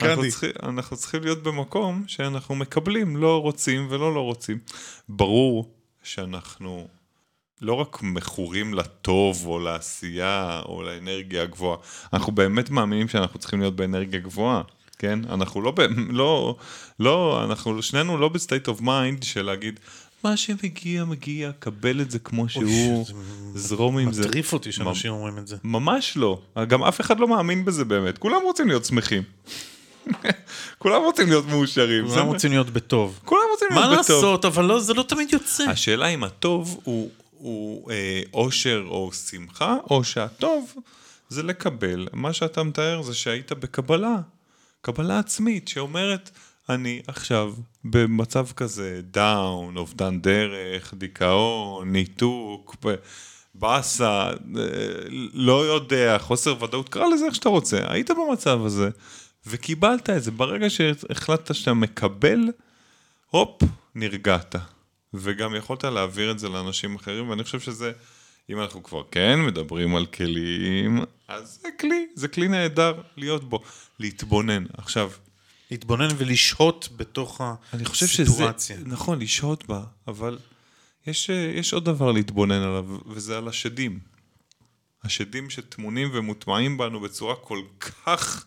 אנחנו. 0.00 0.22
צריכים, 0.30 0.50
אנחנו 0.62 0.96
צריכים 0.96 1.22
להיות 1.22 1.42
במקום 1.42 2.04
שאנחנו 2.06 2.54
מקבלים, 2.54 3.16
לא 3.16 3.40
רוצים 3.40 3.86
ולא 3.90 4.14
לא 4.14 4.20
רוצים. 4.20 4.58
ברור 5.08 5.74
שאנחנו 6.02 6.88
לא 7.62 7.74
רק 7.74 7.98
מכורים 8.02 8.74
לטוב 8.74 9.46
או 9.46 9.58
לעשייה 9.58 10.60
או 10.66 10.82
לאנרגיה 10.82 11.42
הגבוהה, 11.42 11.76
אנחנו 12.12 12.32
באמת 12.32 12.70
מאמינים 12.70 13.08
שאנחנו 13.08 13.38
צריכים 13.38 13.60
להיות 13.60 13.76
באנרגיה 13.76 14.20
גבוהה, 14.20 14.62
כן? 14.98 15.18
אנחנו 15.30 15.60
לא, 15.62 15.72
לא, 16.10 16.56
לא, 17.00 17.44
אנחנו 17.44 17.82
שנינו 17.82 18.18
לא 18.18 18.28
ב 18.28 18.35
state 18.35 18.68
of 18.68 18.80
mind 18.80 19.22
של 19.22 19.42
להגיד, 19.42 19.80
מה 20.24 20.36
שמגיע 20.36 21.04
מגיע, 21.04 21.50
קבל 21.58 22.00
את 22.00 22.10
זה 22.10 22.18
כמו 22.18 22.48
שהוא, 22.48 23.06
זרום 23.54 23.98
עם 23.98 24.12
זה. 24.12 24.22
מטריף 24.28 24.52
אותי 24.52 24.72
שאנשים 24.72 25.12
אומרים 25.12 25.38
את 25.38 25.46
זה. 25.46 25.56
ממש 25.64 26.16
לא. 26.16 26.40
גם 26.68 26.82
אף 26.84 27.00
אחד 27.00 27.20
לא 27.20 27.28
מאמין 27.28 27.64
בזה 27.64 27.84
באמת. 27.84 28.18
כולם 28.18 28.40
רוצים 28.44 28.68
להיות 28.68 28.84
שמחים. 28.84 29.22
כולם 30.78 31.02
רוצים 31.02 31.28
להיות 31.28 31.46
מאושרים. 31.46 32.06
כולם 32.08 32.18
מה- 32.26 32.32
רוצים 32.32 32.50
להיות 32.50 32.70
בטוב. 32.70 33.20
כולם 33.24 33.40
רוצים 33.50 33.68
מה 33.70 33.80
להיות 33.80 34.04
בטוב. 34.04 34.16
לעשות, 34.16 34.44
אבל 34.44 34.64
לא, 34.64 34.80
זה 34.80 34.94
לא 34.94 35.02
תמיד 35.02 35.32
יוצא. 35.32 35.64
השאלה 35.70 36.06
אם 36.06 36.24
הטוב 36.24 36.80
הוא, 36.84 37.10
הוא 37.40 37.90
אה, 37.90 38.22
אושר 38.34 38.84
או 38.86 39.12
שמחה, 39.12 39.76
או 39.90 40.04
שהטוב 40.04 40.74
זה 41.28 41.42
לקבל. 41.42 42.08
מה 42.12 42.32
שאתה 42.32 42.62
מתאר 42.62 43.02
זה 43.02 43.14
שהיית 43.14 43.52
בקבלה, 43.52 44.16
קבלה 44.80 45.18
עצמית 45.18 45.68
שאומרת, 45.68 46.30
אני 46.68 47.02
עכשיו 47.06 47.54
במצב 47.84 48.46
כזה, 48.56 49.00
down, 49.10 49.76
אובדן 49.76 50.20
דרך, 50.20 50.94
דיכאון, 50.94 51.92
ניתוק, 51.92 52.76
באסה, 53.54 54.30
אה, 54.30 54.34
לא 55.32 55.66
יודע, 55.66 56.18
חוסר 56.18 56.64
ודאות, 56.64 56.88
קרא 56.88 57.06
לזה 57.08 57.26
איך 57.26 57.34
שאתה 57.34 57.48
רוצה. 57.48 57.92
היית 57.92 58.10
במצב 58.10 58.64
הזה, 58.64 58.90
וקיבלת 59.46 60.10
את 60.10 60.22
זה. 60.22 60.30
ברגע 60.30 60.70
שהחלטת 60.70 61.54
שאתה 61.54 61.74
מקבל, 61.74 62.40
הופ, 63.30 63.62
נרגעת. 63.94 64.56
וגם 65.14 65.54
יכולת 65.54 65.84
להעביר 65.84 66.30
את 66.30 66.38
זה 66.38 66.48
לאנשים 66.48 66.94
אחרים, 66.94 67.28
ואני 67.28 67.44
חושב 67.44 67.60
שזה 67.60 67.92
אם 68.50 68.60
אנחנו 68.60 68.82
כבר 68.82 69.02
כן 69.10 69.40
מדברים 69.40 69.96
על 69.96 70.06
כלים, 70.06 71.04
אז 71.28 71.58
זה 71.62 71.68
כלי, 71.80 72.06
זה 72.14 72.28
כלי 72.28 72.48
נהדר 72.48 73.02
להיות 73.16 73.48
בו, 73.48 73.62
להתבונן. 73.98 74.64
עכשיו, 74.72 75.10
להתבונן 75.70 76.08
ולשהות 76.16 76.88
בתוך 76.96 77.40
אני 77.74 77.84
חושב 77.84 78.06
שזה, 78.06 78.32
הסיטואציה. 78.32 78.76
נכון, 78.86 79.18
לשהות 79.18 79.66
בה, 79.66 79.84
אבל 80.08 80.38
יש, 81.06 81.30
אה, 81.30 81.52
יש 81.54 81.72
עוד 81.72 81.84
דבר 81.84 82.12
להתבונן 82.12 82.62
עליו, 82.62 82.98
וזה 83.06 83.38
על 83.38 83.48
השדים. 83.48 83.98
השדים 85.04 85.50
שטמונים 85.50 86.10
ומוטמעים 86.12 86.78
בנו 86.78 87.00
בצורה 87.00 87.36
כל 87.36 87.62
כך 87.80 88.46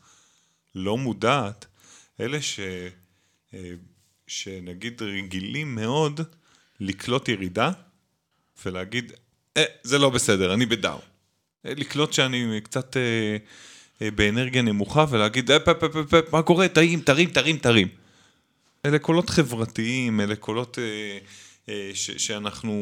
לא 0.75 0.97
מודעת, 0.97 1.65
אלה 2.19 2.41
ש, 2.41 2.59
אה, 3.53 3.71
שנגיד 4.27 5.01
רגילים 5.01 5.75
מאוד 5.75 6.21
לקלוט 6.83 7.29
ירידה 7.29 7.71
ולהגיד, 8.65 9.11
אה, 9.57 9.63
זה 9.83 9.97
לא 9.97 10.09
בסדר, 10.09 10.53
אני 10.53 10.65
בדאון. 10.65 11.01
אה, 11.65 11.73
לקלוט 11.77 12.13
שאני 12.13 12.61
קצת 12.63 12.97
אה, 12.97 13.37
אה, 14.01 14.11
באנרגיה 14.11 14.61
נמוכה 14.61 15.05
ולהגיד, 15.09 15.51
אה, 15.51 15.59
פ, 15.59 15.69
פ, 15.69 15.85
פ, 15.85 16.15
פ, 16.15 16.33
מה 16.33 16.41
קורה? 16.41 16.67
תרים, 16.67 17.01
תרים, 17.01 17.29
תרים, 17.29 17.57
תרים. 17.57 17.87
אלה 18.85 18.99
קולות 18.99 19.29
חברתיים, 19.29 20.21
אלה 20.21 20.35
קולות 20.35 20.79
אה, 20.79 21.17
ש, 21.93 22.11
שאנחנו 22.11 22.73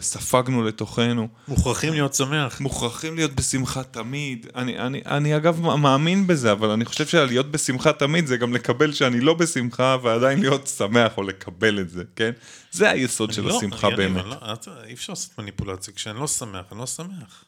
ספגנו 0.00 0.64
לתוכנו. 0.64 1.28
מוכרחים 1.48 1.92
להיות 1.92 2.14
שמח. 2.14 2.60
מוכרחים 2.60 3.14
להיות 3.16 3.32
בשמחה 3.34 3.82
תמיד. 3.84 4.46
אני, 4.54 4.78
אני, 4.78 5.02
אני 5.06 5.36
אגב 5.36 5.60
מאמין 5.60 6.26
בזה, 6.26 6.52
אבל 6.52 6.70
אני 6.70 6.84
חושב 6.84 7.06
שלהיות 7.06 7.50
בשמחה 7.50 7.92
תמיד 7.92 8.26
זה 8.26 8.36
גם 8.36 8.52
לקבל 8.54 8.92
שאני 8.92 9.20
לא 9.20 9.34
בשמחה 9.34 9.96
ועדיין 10.02 10.40
להיות 10.40 10.66
שמח 10.66 11.12
או 11.16 11.22
לקבל 11.22 11.80
את 11.80 11.90
זה, 11.90 12.02
כן? 12.16 12.30
זה 12.70 12.90
היסוד 12.90 13.32
של 13.32 13.40
אני 13.42 13.50
לא- 13.50 13.56
השמחה 13.58 13.86
אני- 13.88 13.96
באמת. 13.96 14.22
אני 14.24 14.30
לא- 14.30 14.52
אתה- 14.52 14.84
אי 14.86 14.92
אפשר 14.94 15.12
לעשות 15.12 15.38
מניפולציה. 15.38 15.94
כשאני 15.94 16.20
לא 16.20 16.26
שמח, 16.28 16.64
אני 16.72 16.80
לא 16.80 16.86
שמח. 16.86 17.44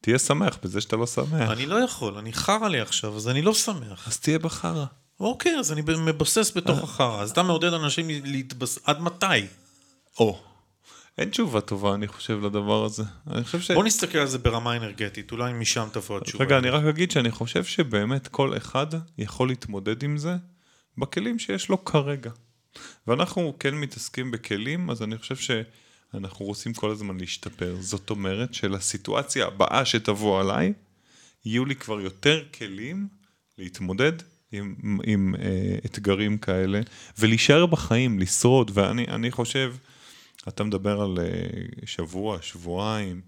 תהיה 0.00 0.18
שמח 0.18 0.58
בזה 0.62 0.80
שאתה 0.80 0.96
לא 0.96 1.06
שמח. 1.06 1.50
אני 1.50 1.66
לא 1.66 1.76
יכול, 1.84 2.14
אני 2.18 2.32
חרא 2.32 2.68
לי 2.68 2.80
עכשיו, 2.80 3.16
אז 3.16 3.28
אני 3.28 3.42
לא 3.42 3.54
שמח. 3.54 4.08
אז 4.08 4.18
תהיה 4.20 4.38
בחרא. 4.38 4.84
אוקיי, 5.20 5.58
אז 5.58 5.72
אני 5.72 5.82
מבסס 5.86 6.52
בתוך 6.56 6.78
החרא. 6.82 7.22
אז 7.22 7.30
אתה 7.30 7.42
מעודד 7.42 7.72
אנשים 7.72 8.06
להתבס... 8.24 8.78
עד 8.84 9.00
מתי? 9.00 9.26
או. 10.20 10.42
אין 11.18 11.30
תשובה 11.30 11.60
טובה, 11.60 11.94
אני 11.94 12.08
חושב, 12.08 12.44
לדבר 12.44 12.84
הזה. 12.84 13.02
אני 13.30 13.44
חושב 13.44 13.60
ש... 13.60 13.70
בוא 13.70 13.84
נסתכל 13.84 14.18
על 14.18 14.26
זה 14.26 14.38
ברמה 14.38 14.76
אנרגטית, 14.76 15.32
אולי 15.32 15.52
משם 15.52 15.88
תבוא 15.92 16.18
התשובה. 16.18 16.44
רגע, 16.44 16.58
אני 16.58 16.70
רק 16.70 16.84
אגיד 16.84 17.10
שאני 17.10 17.30
חושב 17.30 17.64
שבאמת 17.64 18.28
כל 18.28 18.56
אחד 18.56 18.86
יכול 19.18 19.48
להתמודד 19.48 20.02
עם 20.02 20.16
זה 20.16 20.36
בכלים 20.98 21.38
שיש 21.38 21.68
לו 21.68 21.84
כרגע. 21.84 22.30
ואנחנו 23.06 23.56
כן 23.58 23.74
מתעסקים 23.74 24.30
בכלים, 24.30 24.90
אז 24.90 25.02
אני 25.02 25.18
חושב 25.18 25.36
שאנחנו 25.36 26.46
רוצים 26.46 26.74
כל 26.74 26.90
הזמן 26.90 27.20
להשתפר. 27.20 27.76
זאת 27.80 28.10
אומרת 28.10 28.54
שלסיטואציה 28.54 29.46
הבאה 29.46 29.84
שתבוא 29.84 30.40
עליי, 30.40 30.72
יהיו 31.44 31.64
לי 31.64 31.74
כבר 31.74 32.00
יותר 32.00 32.44
כלים 32.58 33.08
להתמודד 33.58 34.12
עם, 34.52 34.98
עם 35.04 35.34
אה, 35.38 35.78
אתגרים 35.84 36.38
כאלה, 36.38 36.80
ולהישאר 37.18 37.66
בחיים, 37.66 38.18
לשרוד. 38.18 38.70
ואני 38.74 39.06
אני 39.08 39.30
חושב, 39.30 39.74
אתה 40.48 40.64
מדבר 40.64 41.00
על 41.00 41.18
אה, 41.18 41.86
שבוע, 41.86 42.42
שבועיים, 42.42 43.20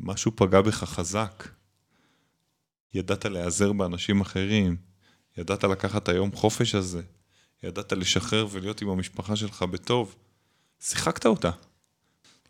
משהו 0.00 0.32
פגע 0.36 0.60
בך 0.60 0.84
חזק. 0.84 1.48
ידעת 2.94 3.24
להיעזר 3.24 3.72
באנשים 3.72 4.20
אחרים, 4.20 4.76
ידעת 5.36 5.64
לקחת 5.64 6.02
את 6.02 6.08
היום 6.08 6.32
חופש 6.32 6.74
הזה, 6.74 7.02
ידעת 7.62 7.92
לשחרר 7.92 8.46
ולהיות 8.50 8.82
עם 8.82 8.88
המשפחה 8.88 9.36
שלך 9.36 9.62
בטוב, 9.62 10.14
שיחקת 10.80 11.26
אותה. 11.26 11.50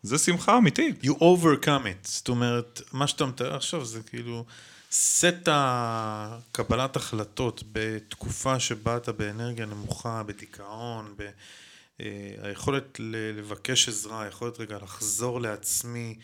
זה 0.03 0.17
שמחה 0.17 0.57
אמיתית. 0.57 1.03
You 1.03 1.15
overcome 1.19 1.85
it. 1.85 2.07
זאת 2.07 2.29
אומרת, 2.29 2.81
מה 2.91 3.07
שאתה 3.07 3.25
מתאר 3.25 3.55
עכשיו 3.55 3.85
זה 3.85 4.03
כאילו 4.03 4.45
סט 4.91 5.47
הקבלת 5.47 6.95
החלטות 6.95 7.63
בתקופה 7.71 8.59
שבה 8.59 8.97
אתה 8.97 9.11
באנרגיה 9.11 9.65
נמוכה, 9.65 10.23
בדיכאון, 10.23 11.13
ב... 11.17 11.29
אה, 12.01 12.07
היכולת 12.41 12.99
לבקש 13.35 13.89
עזרה, 13.89 14.23
היכולת 14.23 14.59
רגע 14.59 14.77
לחזור 14.83 15.41
לעצמי, 15.41 16.15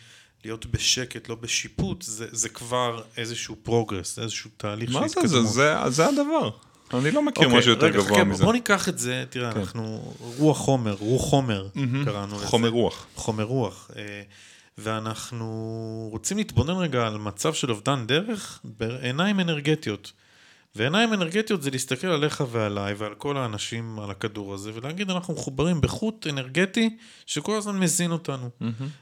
להיות 0.44 0.66
בשקט, 0.66 1.28
לא 1.28 1.34
בשיפוט, 1.34 2.02
זה, 2.02 2.26
זה 2.32 2.48
כבר 2.48 3.02
איזשהו 3.16 3.56
progress, 3.62 4.18
איזשהו 4.18 4.50
תהליך 4.56 4.92
של 4.92 4.98
מה 4.98 5.08
זה, 5.08 5.20
התקדמות. 5.20 5.46
זה, 5.46 5.52
זה, 5.52 5.90
זה 5.90 6.06
הדבר. 6.06 6.50
אני 6.94 7.10
לא 7.10 7.22
מכיר 7.22 7.44
אוקיי, 7.44 7.58
משהו 7.58 7.70
יותר 7.70 7.86
רגע, 7.86 7.98
גבוה 7.98 8.18
חכה, 8.18 8.24
מזה. 8.24 8.44
בוא 8.44 8.52
ניקח 8.52 8.88
את 8.88 8.98
זה, 8.98 9.24
תראה, 9.30 9.50
אנחנו 9.50 10.14
רוח 10.20 10.58
חומר, 10.58 10.96
רוח 10.98 11.22
חומר, 11.22 11.68
קראנו 12.04 12.36
לזה. 12.36 12.46
חומר 12.46 12.68
רוח. 12.68 13.06
חומר 13.14 13.44
רוח. 13.44 13.90
אה, 13.96 14.22
ואנחנו 14.78 16.08
רוצים 16.12 16.36
להתבונן 16.36 16.76
רגע 16.76 17.06
על 17.06 17.18
מצב 17.18 17.54
של 17.54 17.70
אובדן 17.70 18.06
דרך 18.06 18.60
בעיניים 18.64 19.40
אנרגטיות. 19.40 20.12
ועיניים 20.76 21.12
אנרגטיות 21.12 21.62
זה 21.62 21.70
להסתכל 21.70 22.06
עליך 22.06 22.44
ועליי 22.50 22.94
ועל 22.94 23.14
כל 23.14 23.36
האנשים 23.36 23.98
על 23.98 24.10
הכדור 24.10 24.54
הזה 24.54 24.70
ולהגיד 24.74 25.10
אנחנו 25.10 25.34
מחוברים 25.34 25.80
בחוט 25.80 26.26
אנרגטי 26.26 26.96
שכל 27.26 27.56
הזמן 27.56 27.78
מזין 27.78 28.10
אותנו. 28.12 28.50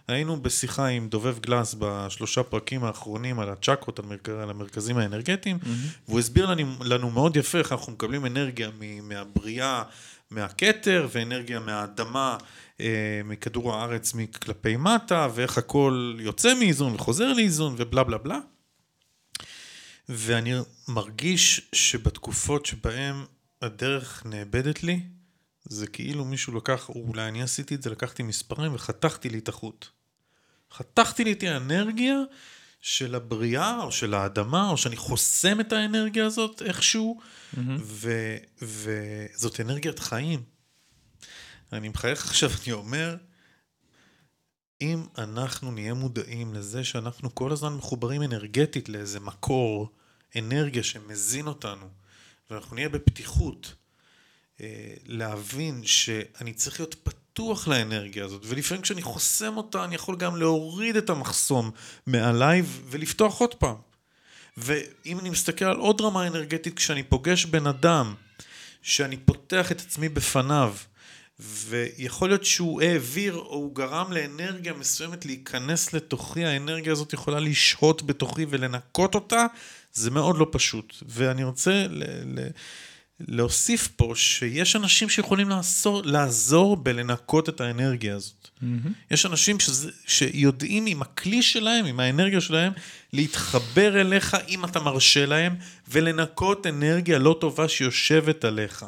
היינו 0.09 0.43
בשיחה 0.43 0.87
עם 0.87 1.09
דובב 1.09 1.39
גלס 1.39 1.75
בשלושה 1.79 2.43
פרקים 2.43 2.85
האחרונים 2.85 3.41
על 3.41 3.49
הצ'קרות, 3.51 3.99
על, 3.99 4.05
מרכ... 4.05 4.29
על 4.29 4.51
המרכזים 4.51 4.99
האנרגטיים, 4.99 5.59
והוא 6.09 6.19
הסביר 6.19 6.47
לנו, 6.47 6.75
לנו 6.85 7.11
מאוד 7.11 7.37
יפה 7.37 7.59
איך 7.59 7.73
אנחנו 7.73 7.93
מקבלים 7.93 8.27
אנרגיה 8.27 8.71
מ- 8.81 9.09
מהבריאה, 9.09 9.83
מהכתר 10.31 11.09
ואנרגיה 11.13 11.61
מהאדמה, 11.61 12.37
אה, 12.81 13.21
מכדור 13.25 13.75
הארץ 13.75 14.13
כלפי 14.45 14.77
מטה, 14.77 15.29
ואיך 15.35 15.59
הכל 15.59 16.17
יוצא 16.21 16.55
מאיזון 16.55 16.95
וחוזר 16.95 17.33
לאיזון 17.33 17.75
ובלה 17.77 18.05
בלה 18.05 18.19
בלה. 18.19 18.39
ואני 20.13 20.53
מרגיש 20.89 21.69
שבתקופות 21.73 22.67
שבהן 22.67 23.25
הדרך 23.63 24.27
נאבדת 24.27 24.83
לי, 24.83 25.01
זה 25.65 25.87
כאילו 25.87 26.25
מישהו 26.25 26.57
לקח, 26.57 26.89
או 26.89 26.95
אולי 27.09 27.29
אני 27.29 27.43
עשיתי 27.43 27.75
את 27.75 27.83
זה, 27.83 27.91
לקחתי 27.91 28.23
מספרים 28.23 28.75
וחתכתי 28.75 29.31
לי 29.31 29.39
את 29.39 29.49
החוט. 29.49 29.87
חתכתי 30.73 31.25
לי 31.25 31.33
את 31.33 31.43
האנרגיה 31.43 32.17
של 32.81 33.15
הבריאה, 33.15 33.83
או 33.83 33.93
של 33.93 34.15
האדמה, 34.15 34.71
או 34.71 34.77
שאני 34.77 34.97
חוסם 34.97 35.61
את 35.61 35.73
האנרגיה 35.73 36.27
הזאת 36.27 36.63
איכשהו, 36.63 37.21
ו- 37.81 38.37
וזאת 38.63 39.61
אנרגיית 39.61 39.99
חיים. 39.99 40.43
אני 41.73 41.89
מחייך 41.89 42.25
עכשיו, 42.25 42.51
אני 42.65 42.73
אומר, 42.73 43.17
אם 44.81 45.07
אנחנו 45.19 45.71
נהיה 45.73 45.95
מודעים 45.95 46.55
לזה 46.55 46.85
שאנחנו 46.85 47.35
כל 47.35 47.53
הזמן 47.53 47.73
מחוברים 47.73 48.23
אנרגטית 48.23 48.89
לאיזה 48.89 49.21
מקור 49.21 49.91
אנרגיה 50.37 50.83
שמזין 50.83 51.47
אותנו, 51.47 51.89
ואנחנו 52.51 52.75
נהיה 52.77 52.89
בפתיחות, 52.89 53.75
אה, 54.61 54.95
להבין 55.07 55.83
שאני 55.85 56.53
צריך 56.53 56.81
להיות 56.81 56.95
פתוח 57.03 57.69
לאנרגיה 57.69 58.25
הזאת, 58.25 58.43
ולפעמים 58.45 58.83
כשאני 58.83 59.03
חוסם 59.03 59.57
אותה, 59.57 59.85
אני 59.85 59.95
יכול 59.95 60.17
גם 60.17 60.37
להוריד 60.37 60.97
את 60.97 61.11
המחסום 61.11 61.71
מעליי 62.07 62.63
ולפתוח 62.91 63.41
עוד 63.41 63.55
פעם. 63.55 63.77
ואם 64.57 65.19
אני 65.21 65.31
מסתכל 65.31 65.65
על 65.65 65.77
עוד 65.77 66.01
רמה 66.01 66.27
אנרגטית, 66.27 66.77
כשאני 66.77 67.03
פוגש 67.03 67.45
בן 67.45 67.67
אדם, 67.67 68.15
שאני 68.83 69.17
פותח 69.17 69.73
את 69.73 69.81
עצמי 69.81 70.09
בפניו, 70.09 70.75
ויכול 71.41 72.29
להיות 72.29 72.45
שהוא 72.45 72.83
העביר 72.83 73.35
או 73.35 73.55
הוא 73.55 73.75
גרם 73.75 74.13
לאנרגיה 74.13 74.73
מסוימת 74.73 75.27
להיכנס 75.27 75.93
לתוכי, 75.93 76.45
האנרגיה 76.45 76.93
הזאת 76.93 77.13
יכולה 77.13 77.41
לשהות 77.41 78.03
בתוכי 78.03 78.47
ולנקות 78.49 79.15
אותה, 79.15 79.47
זה 79.93 80.11
מאוד 80.11 80.39
לא 80.39 80.47
פשוט. 80.51 80.97
ואני 81.09 81.45
רוצה 81.45 81.87
ל- 81.91 82.03
ל- 82.39 82.49
להוסיף 83.29 83.89
פה 83.97 84.13
שיש 84.17 84.77
אנשים 84.77 85.09
שיכולים 85.09 85.49
לעזור, 85.49 86.03
לעזור 86.05 86.77
בלנקות 86.77 87.49
את 87.49 87.61
האנרגיה 87.61 88.17
הזאת. 88.17 88.49
יש 89.11 89.27
אנשים 89.27 89.61
שזה, 89.61 89.91
שיודעים 90.07 90.87
עם 90.87 91.03
הכלי 91.03 91.43
שלהם, 91.43 91.85
עם 91.87 92.01
האנרגיה 92.01 92.41
שלהם, 92.41 92.73
להתחבר 93.13 94.01
אליך 94.01 94.37
אם 94.49 94.65
אתה 94.65 94.81
מרשה 94.81 95.27
להם, 95.27 95.57
ולנקות 95.89 96.67
אנרגיה 96.67 97.19
לא 97.19 97.37
טובה 97.41 97.69
שיושבת 97.69 98.45
עליך. 98.45 98.85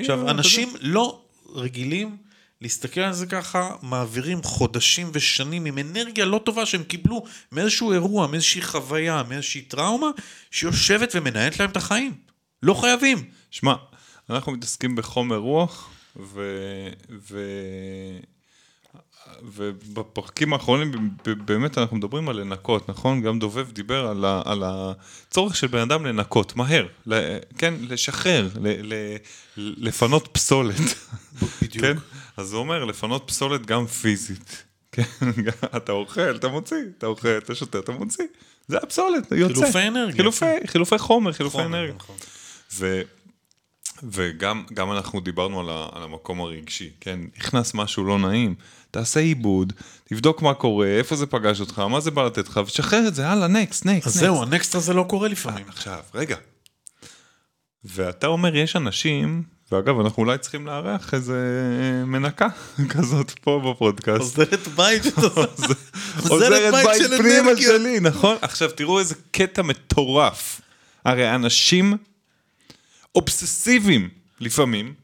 עכשיו, 0.00 0.30
אנשים 0.30 0.68
לא 0.80 1.20
רגילים 1.54 2.16
להסתכל 2.62 3.00
על 3.00 3.12
זה 3.12 3.26
ככה, 3.26 3.70
מעבירים 3.82 4.42
חודשים 4.42 5.10
ושנים 5.12 5.64
עם 5.64 5.78
אנרגיה 5.78 6.24
לא 6.24 6.40
טובה 6.44 6.66
שהם 6.66 6.82
קיבלו 6.82 7.24
מאיזשהו 7.52 7.92
אירוע, 7.92 8.26
מאיזושהי 8.26 8.62
חוויה, 8.62 9.22
מאיזושהי 9.28 9.62
טראומה, 9.62 10.10
שיושבת 10.50 11.12
ומנהלת 11.14 11.60
להם 11.60 11.70
את 11.70 11.76
החיים. 11.76 12.14
לא 12.62 12.74
חייבים. 12.74 13.24
שמע, 13.50 13.74
אנחנו 14.30 14.52
מתעסקים 14.52 14.96
בחומר 14.96 15.36
רוח, 15.36 15.90
ו... 16.16 16.40
ו... 17.30 17.40
ובפרקים 19.42 20.52
האחרונים 20.52 21.10
באמת 21.44 21.78
אנחנו 21.78 21.96
מדברים 21.96 22.28
על 22.28 22.36
לנקות, 22.36 22.88
נכון? 22.88 23.22
גם 23.22 23.38
דובב 23.38 23.72
דיבר 23.72 24.06
על, 24.06 24.24
ה... 24.24 24.42
על 24.44 24.62
הצורך 24.66 25.56
של 25.56 25.66
בן 25.66 25.78
אדם 25.78 26.06
לנקות, 26.06 26.56
מהר, 26.56 26.86
ל... 27.06 27.38
כן, 27.58 27.74
לשחרר, 27.80 28.48
ל... 28.60 28.94
ל... 28.94 29.16
לפנות 29.56 30.28
פסולת, 30.32 30.76
בדיוק. 31.62 31.84
כן? 31.84 31.96
אז 32.36 32.52
הוא 32.52 32.60
אומר, 32.60 32.84
לפנות 32.84 33.24
פסולת 33.26 33.66
גם 33.66 33.86
פיזית, 33.86 34.64
כן, 34.92 35.02
אתה 35.76 35.92
אוכל, 35.92 36.36
אתה 36.36 36.48
מוציא, 36.48 36.76
אתה 36.98 37.06
אוכל, 37.06 37.38
אתה 37.38 37.54
שותה, 37.54 37.78
אתה 37.78 37.92
מוציא. 37.92 38.24
זה 38.68 38.78
הפסולת, 38.78 39.32
יוצא. 39.32 39.54
חילופי 39.54 39.88
אנרגיה. 39.88 40.16
חילופי, 40.16 40.66
חילופי 40.66 40.98
חומר, 40.98 41.32
חילופי 41.32 41.56
חומר, 41.56 41.66
אנרגיה. 41.66 41.94
נכון. 41.94 42.16
ו, 42.74 43.02
וגם 44.02 44.64
גם 44.74 44.92
אנחנו 44.92 45.20
דיברנו 45.20 45.60
על, 45.60 45.70
ה, 45.70 45.88
על 45.92 46.02
המקום 46.02 46.40
הרגשי, 46.40 46.90
כן? 47.00 47.20
נכנס 47.38 47.74
משהו 47.74 48.04
לא 48.04 48.18
נעים, 48.18 48.54
תעשה 48.90 49.20
עיבוד, 49.20 49.72
תבדוק 50.04 50.42
מה 50.42 50.54
קורה, 50.54 50.86
איפה 50.86 51.16
זה 51.16 51.26
פגש 51.26 51.60
אותך, 51.60 51.78
מה 51.78 52.00
זה 52.00 52.10
בא 52.10 52.22
לתת 52.26 52.48
לך, 52.48 52.60
ושחרר 52.66 53.08
את 53.08 53.14
זה, 53.14 53.28
הלאה, 53.28 53.48
נקסט, 53.48 53.86
נקסט. 53.86 54.06
אז 54.06 54.14
זהו, 54.14 54.42
הנקסט 54.42 54.74
הזה 54.74 54.94
לא 54.94 55.04
קורה 55.08 55.28
לפעמים. 55.28 55.64
עכשיו, 55.68 56.00
רגע. 56.14 56.36
ואתה 57.84 58.26
אומר, 58.26 58.56
יש 58.56 58.76
אנשים, 58.76 59.42
ואגב, 59.72 60.00
אנחנו 60.00 60.22
אולי 60.22 60.38
צריכים 60.38 60.66
לארח 60.66 61.14
איזה 61.14 61.36
מנקה 62.06 62.46
כזאת 62.98 63.30
פה 63.40 63.72
בפודקאסט. 63.72 64.20
עוזרת 64.20 64.68
בית. 64.68 65.02
עוזרת 66.28 66.72
בית 66.74 66.98
של 66.98 67.18
פנימה. 67.18 67.50
שלי, 67.60 68.00
נכון? 68.00 68.36
עכשיו 68.42 68.70
תראו 68.70 68.98
איזה 68.98 69.14
קטע 69.30 69.62
מטורף. 69.62 70.60
הרי 71.04 71.34
אנשים 71.34 71.96
אובססיביים 73.14 74.08
לפעמים 74.40 74.94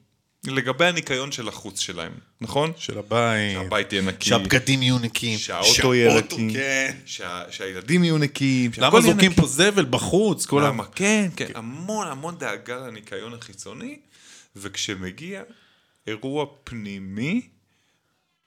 לגבי 0.46 0.84
הניקיון 0.84 1.32
של 1.32 1.48
החוץ 1.48 1.80
שלהם, 1.80 2.12
נכון? 2.40 2.72
של 2.76 2.98
הבית. 2.98 3.52
שהבית 3.52 3.92
יהיה 3.92 4.02
נקי, 4.02 4.28
שהבגדים 4.28 4.82
יהיו 4.82 4.98
נקיים. 4.98 5.38
שהאוטו 5.38 5.94
יהיה 5.94 6.18
נקי, 6.18 6.48
כן. 6.54 6.96
שה- 7.06 7.42
שהילדים 7.50 8.04
יהיו 8.04 8.18
נקיים, 8.18 8.70
למה 8.78 9.00
זורקים 9.00 9.30
נקי. 9.32 9.40
פה 9.40 9.46
זבל 9.46 9.84
בחוץ? 9.90 10.46
כל. 10.46 10.62
למה? 10.66 10.84
כן, 10.94 11.28
כן, 11.36 11.46
המון 11.54 12.06
המון 12.06 12.34
דאגה 12.38 12.76
לניקיון 12.76 13.34
החיצוני, 13.34 13.96
וכשמגיע 14.60 15.42
אירוע 16.06 16.46
פנימי, 16.64 17.48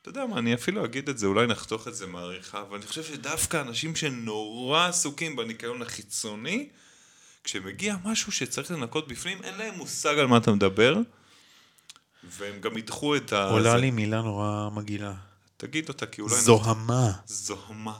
אתה 0.02 0.10
יודע 0.10 0.26
מה, 0.26 0.38
אני 0.38 0.54
אפילו 0.54 0.86
אגיד 0.86 1.10
את 1.10 1.17
זה, 1.17 1.28
אולי 1.28 1.47
נחתוך 1.47 1.88
את 1.88 1.95
זה 1.95 2.08
מעריכה, 2.08 2.62
אבל 2.62 2.78
אני 2.78 2.86
חושב 2.86 3.04
שדווקא 3.04 3.62
אנשים 3.62 3.95
שנורא 3.95 4.88
עסוקים 4.88 5.36
בניקיון 5.36 5.82
החיצוני, 5.82 6.69
כשמגיע 7.43 7.95
משהו 8.04 8.32
שצריך 8.32 8.71
לנקות 8.71 9.08
בפנים, 9.08 9.43
אין 9.43 9.58
להם 9.58 9.76
מושג 9.76 10.17
על 10.17 10.26
מה 10.28 10.38
אתה 10.38 10.52
מדבר, 10.52 10.97
והם 12.24 12.62
גם 12.62 12.78
ידחו 12.78 13.15
את 13.15 13.34
ה... 13.34 13.50
עולה 13.50 13.71
זה. 13.71 13.78
לי 13.78 13.91
מילה 13.91 14.21
נורא 14.21 14.69
מגעילה. 14.74 15.13
תגיד 15.58 15.89
אותה, 15.89 16.06
כי 16.06 16.21
אולי... 16.21 16.36
זוהמה. 16.36 17.12
זוהמה. 17.26 18.00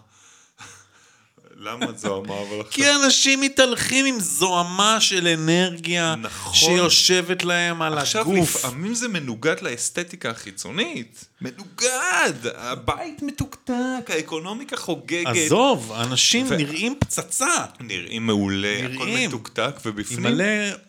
למה 1.64 1.86
זוהמה? 1.96 2.34
אבל 2.34 2.60
עכשיו... 2.60 2.72
כי 2.72 2.92
אנשים 2.92 3.42
מתהלכים 3.42 4.06
עם 4.06 4.20
זוהמה 4.20 4.98
של 5.02 5.28
אנרגיה 5.28 6.16
נכון. 6.16 6.54
שיושבת 6.54 7.44
להם 7.44 7.82
על 7.82 7.98
עכשיו 7.98 8.22
הגוף. 8.22 8.56
לפעמים 8.56 8.94
זה 8.94 9.08
מנוגד 9.08 9.56
לאסתטיקה 9.62 10.30
החיצונית. 10.30 11.26
מנוגד! 11.42 12.34
הבית 12.56 13.22
מתוקתק, 13.22 13.74
האקונומיקה 14.08 14.78
חוגגת. 14.78 15.28
עזוב, 15.46 15.92
אנשים 15.92 16.46
ו- 16.50 16.56
נראים 16.58 16.96
פצצה. 17.00 17.46
נראים 17.80 18.26
מעולה, 18.28 18.78
הכל 18.94 19.06
נראים. 19.06 19.30
מתוקתק, 19.30 19.74
עם 19.76 19.82
ובפנים... 19.86 20.22
מלא 20.24 20.46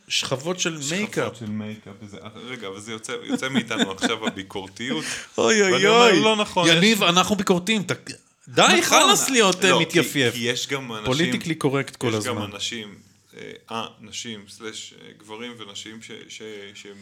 שכבות 0.09 0.61
של 0.61 0.79
מייקאפ. 0.91 1.15
שכבות 1.25 1.37
של 1.37 1.47
מייקאפ 1.51 1.93
וזה. 2.03 2.17
רגע, 2.49 2.69
אבל 2.69 2.81
זה 2.81 2.93
יוצא, 2.93 3.13
יוצא 3.25 3.49
מאיתנו 3.49 3.91
עכשיו 3.93 4.27
הביקורתיות. 4.27 5.05
אוי 5.39 5.63
ואני 5.63 5.75
אוי 5.75 5.87
אומר, 5.89 6.11
אוי. 6.11 6.21
לא 6.23 6.37
נכון, 6.37 6.69
יניב, 6.69 7.03
אנחנו 7.03 7.37
ביקורתיים. 7.37 7.83
ת- 7.83 7.93
די, 8.49 8.63
נכון. 8.63 8.83
חלאס 8.83 9.31
להיות 9.31 9.65
אה, 9.65 9.71
לא, 9.71 9.81
מתייפייף. 9.81 10.35
כי 10.35 10.41
יש 10.41 10.69
גם 10.69 10.93
אנשים... 10.93 11.07
politically 11.07 11.55
correct 11.55 11.97
כל 11.97 12.09
יש 12.09 12.15
הזמן. 12.15 12.35
גם 12.35 12.43
אנשים, 12.43 12.95
אה, 13.37 13.53
אה, 13.71 13.87
נשים, 14.01 14.45
slash 14.49 14.95
אה, 15.01 15.13
גברים 15.19 15.53
ונשים 15.59 15.99
שהם 16.75 16.97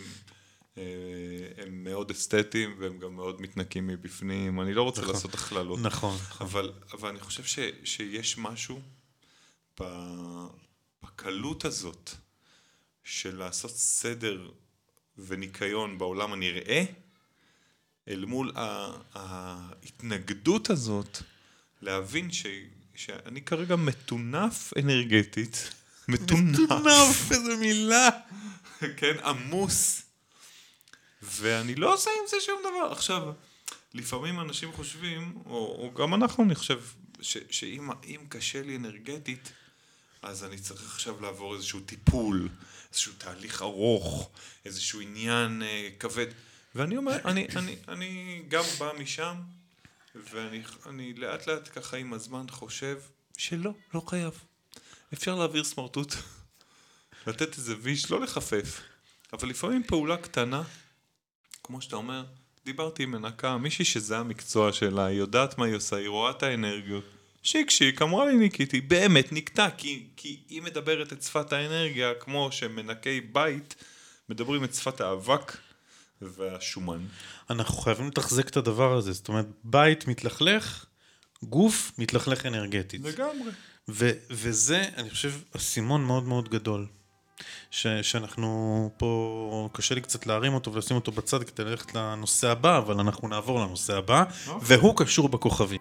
הם 1.59 1.85
מאוד 1.85 2.11
אסתטיים 2.11 2.77
והם 2.79 2.99
גם 2.99 3.17
מאוד 3.17 3.43
מתנקים 3.43 3.87
מבפנים. 3.87 4.61
אני 4.61 4.75
לא 4.75 4.83
רוצה 4.83 5.03
לעשות 5.03 5.35
הכללות. 5.35 5.79
נכון. 5.83 6.17
אבל, 6.41 6.73
אבל 6.93 7.09
אני 7.09 7.21
חושב 7.21 7.45
ש, 7.45 7.59
שיש 7.85 8.39
משהו 8.39 8.81
ב- 9.81 10.47
בקלות 11.03 11.65
הזאת 11.65 12.11
של 13.05 13.37
לעשות 13.37 13.71
סדר 13.71 14.49
וניקיון 15.19 15.99
בעולם 15.99 16.33
הנראה, 16.33 16.85
אל 18.09 18.25
מול 18.25 18.53
ההתנגדות 19.15 20.71
הזאת, 20.71 21.23
להבין 21.83 22.33
ש, 22.33 22.47
שאני 22.95 23.43
כרגע 23.43 23.77
מטונף 23.77 24.73
אנרגטית. 24.79 25.71
מטונף. 26.09 26.59
טונף, 26.69 27.33
איזה 27.33 27.57
מילה. 27.57 28.09
כן, 28.97 29.19
עמוס. 29.25 30.03
ואני 31.23 31.75
לא 31.75 31.95
עושה 31.95 32.11
עם 32.11 32.27
זה 32.29 32.37
שום 32.41 32.61
דבר. 32.61 32.93
עכשיו, 32.93 33.33
לפעמים 33.95 34.41
אנשים 34.41 34.73
חושבים, 34.73 35.43
או, 35.47 35.53
או 35.53 35.95
גם 35.95 36.15
אנחנו, 36.15 36.45
אני 36.45 36.55
חושב, 36.55 36.81
ש, 37.21 37.37
שאם 37.51 37.91
אם 38.05 38.21
קשה 38.29 38.63
לי 38.63 38.77
אנרגטית, 38.77 39.53
אז 40.23 40.45
אני 40.45 40.59
צריך 40.59 40.95
עכשיו 40.95 41.21
לעבור 41.21 41.55
איזשהו 41.55 41.81
טיפול, 41.81 42.49
איזשהו 42.93 43.13
תהליך 43.19 43.63
ארוך, 43.63 44.31
איזשהו 44.65 45.01
עניין 45.01 45.63
אה, 45.63 45.89
כבד. 45.99 46.27
ואני 46.75 46.97
אומר, 46.97 47.17
אני, 47.25 47.47
אני, 47.57 47.77
אני 47.89 48.43
גם 48.49 48.65
בא 48.79 48.91
משם, 48.99 49.35
ואני 50.15 50.63
אני 50.87 51.15
לאט 51.15 51.47
לאט 51.47 51.69
ככה 51.79 51.97
עם 51.97 52.13
הזמן 52.13 52.45
חושב 52.51 53.01
שלא, 53.37 53.71
לא 53.95 54.03
חייב. 54.07 54.45
אפשר 55.13 55.35
להעביר 55.35 55.65
סמרטוט. 55.65 56.15
לתת 57.27 57.59
איזה 57.59 57.75
ויש, 57.83 58.11
לא 58.11 58.21
לחפף, 58.21 58.81
אבל 59.33 59.49
לפעמים 59.49 59.83
פעולה 59.87 60.17
קטנה, 60.17 60.63
כמו 61.63 61.83
שאתה 61.83 61.97
אומר, 61.97 62.25
דיברתי 62.65 63.03
עם 63.03 63.11
מנקה, 63.11 63.57
מישהי 63.57 63.85
שזה 63.85 64.19
המקצוע 64.19 64.73
שלה, 64.73 65.05
היא 65.05 65.19
יודעת 65.19 65.59
מה 65.59 65.67
היא 65.67 65.75
עושה, 65.75 65.97
היא 65.97 66.09
רואה 66.09 66.31
את 66.31 66.43
האנרגיות. 66.43 67.05
שיק 67.43 67.71
שיק, 67.71 68.03
אמרה 68.03 68.27
לי 68.27 68.37
ניקיתי, 68.37 68.81
באמת 68.81 69.33
נקטע, 69.33 69.69
כי, 69.77 70.07
כי 70.17 70.41
היא 70.49 70.63
מדברת 70.63 71.13
את 71.13 71.23
שפת 71.23 71.53
האנרגיה, 71.53 72.15
כמו 72.21 72.53
שמנקי 72.53 73.21
בית 73.21 73.75
מדברים 74.29 74.65
את 74.65 74.75
שפת 74.75 75.01
האבק 75.01 75.57
והשומן. 76.23 77.07
אנחנו 77.51 77.75
חייבים 77.75 78.09
לתחזק 78.09 78.49
את 78.49 78.57
הדבר 78.57 78.97
הזה. 78.97 79.13
זאת 79.13 79.29
אומרת, 79.29 79.47
בית 79.65 80.07
מתלכלך, 80.09 80.87
גוף 81.43 81.93
מתלכלך 81.99 82.47
אנרגטית. 82.47 83.01
לגמרי. 83.05 83.51
ו- 83.89 84.11
וזה, 84.31 84.85
אני 84.97 85.11
חושב, 85.11 85.33
אסימון 85.57 86.05
מאוד 86.05 86.25
מאוד 86.25 86.49
גדול. 86.49 86.87
ש- 87.71 87.87
שאנחנו 88.03 88.91
פה, 88.97 89.69
קשה 89.73 89.95
לי 89.95 90.01
קצת 90.01 90.27
להרים 90.27 90.55
אותו 90.55 90.73
ולשים 90.73 90.97
אותו 90.97 91.13
בצד 91.13 91.43
כדי 91.45 91.65
ללכת 91.65 91.95
לנושא 91.95 92.49
הבא, 92.49 92.79
אבל 92.79 93.01
אנחנו 93.01 93.29
נעבור 93.29 93.61
לנושא 93.61 93.97
הבא, 93.97 94.25
והוא 94.63 94.97
קשור 94.97 95.29
בכוכבים. 95.29 95.81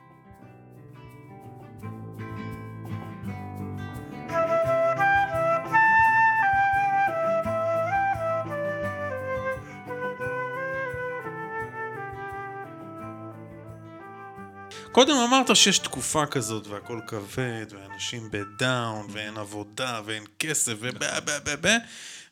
קודם 14.99 15.15
אמרת 15.15 15.55
שיש 15.55 15.79
תקופה 15.79 16.25
כזאת 16.25 16.67
והכל 16.67 17.01
כבד, 17.07 17.65
ואנשים 17.69 18.31
בדאון, 18.31 19.07
ואין 19.12 19.38
עבודה, 19.38 20.01
ואין 20.05 20.23
כסף, 20.39 20.73
ובא 20.79 21.19
בא 21.19 21.39
בא 21.39 21.55
בא, 21.55 21.77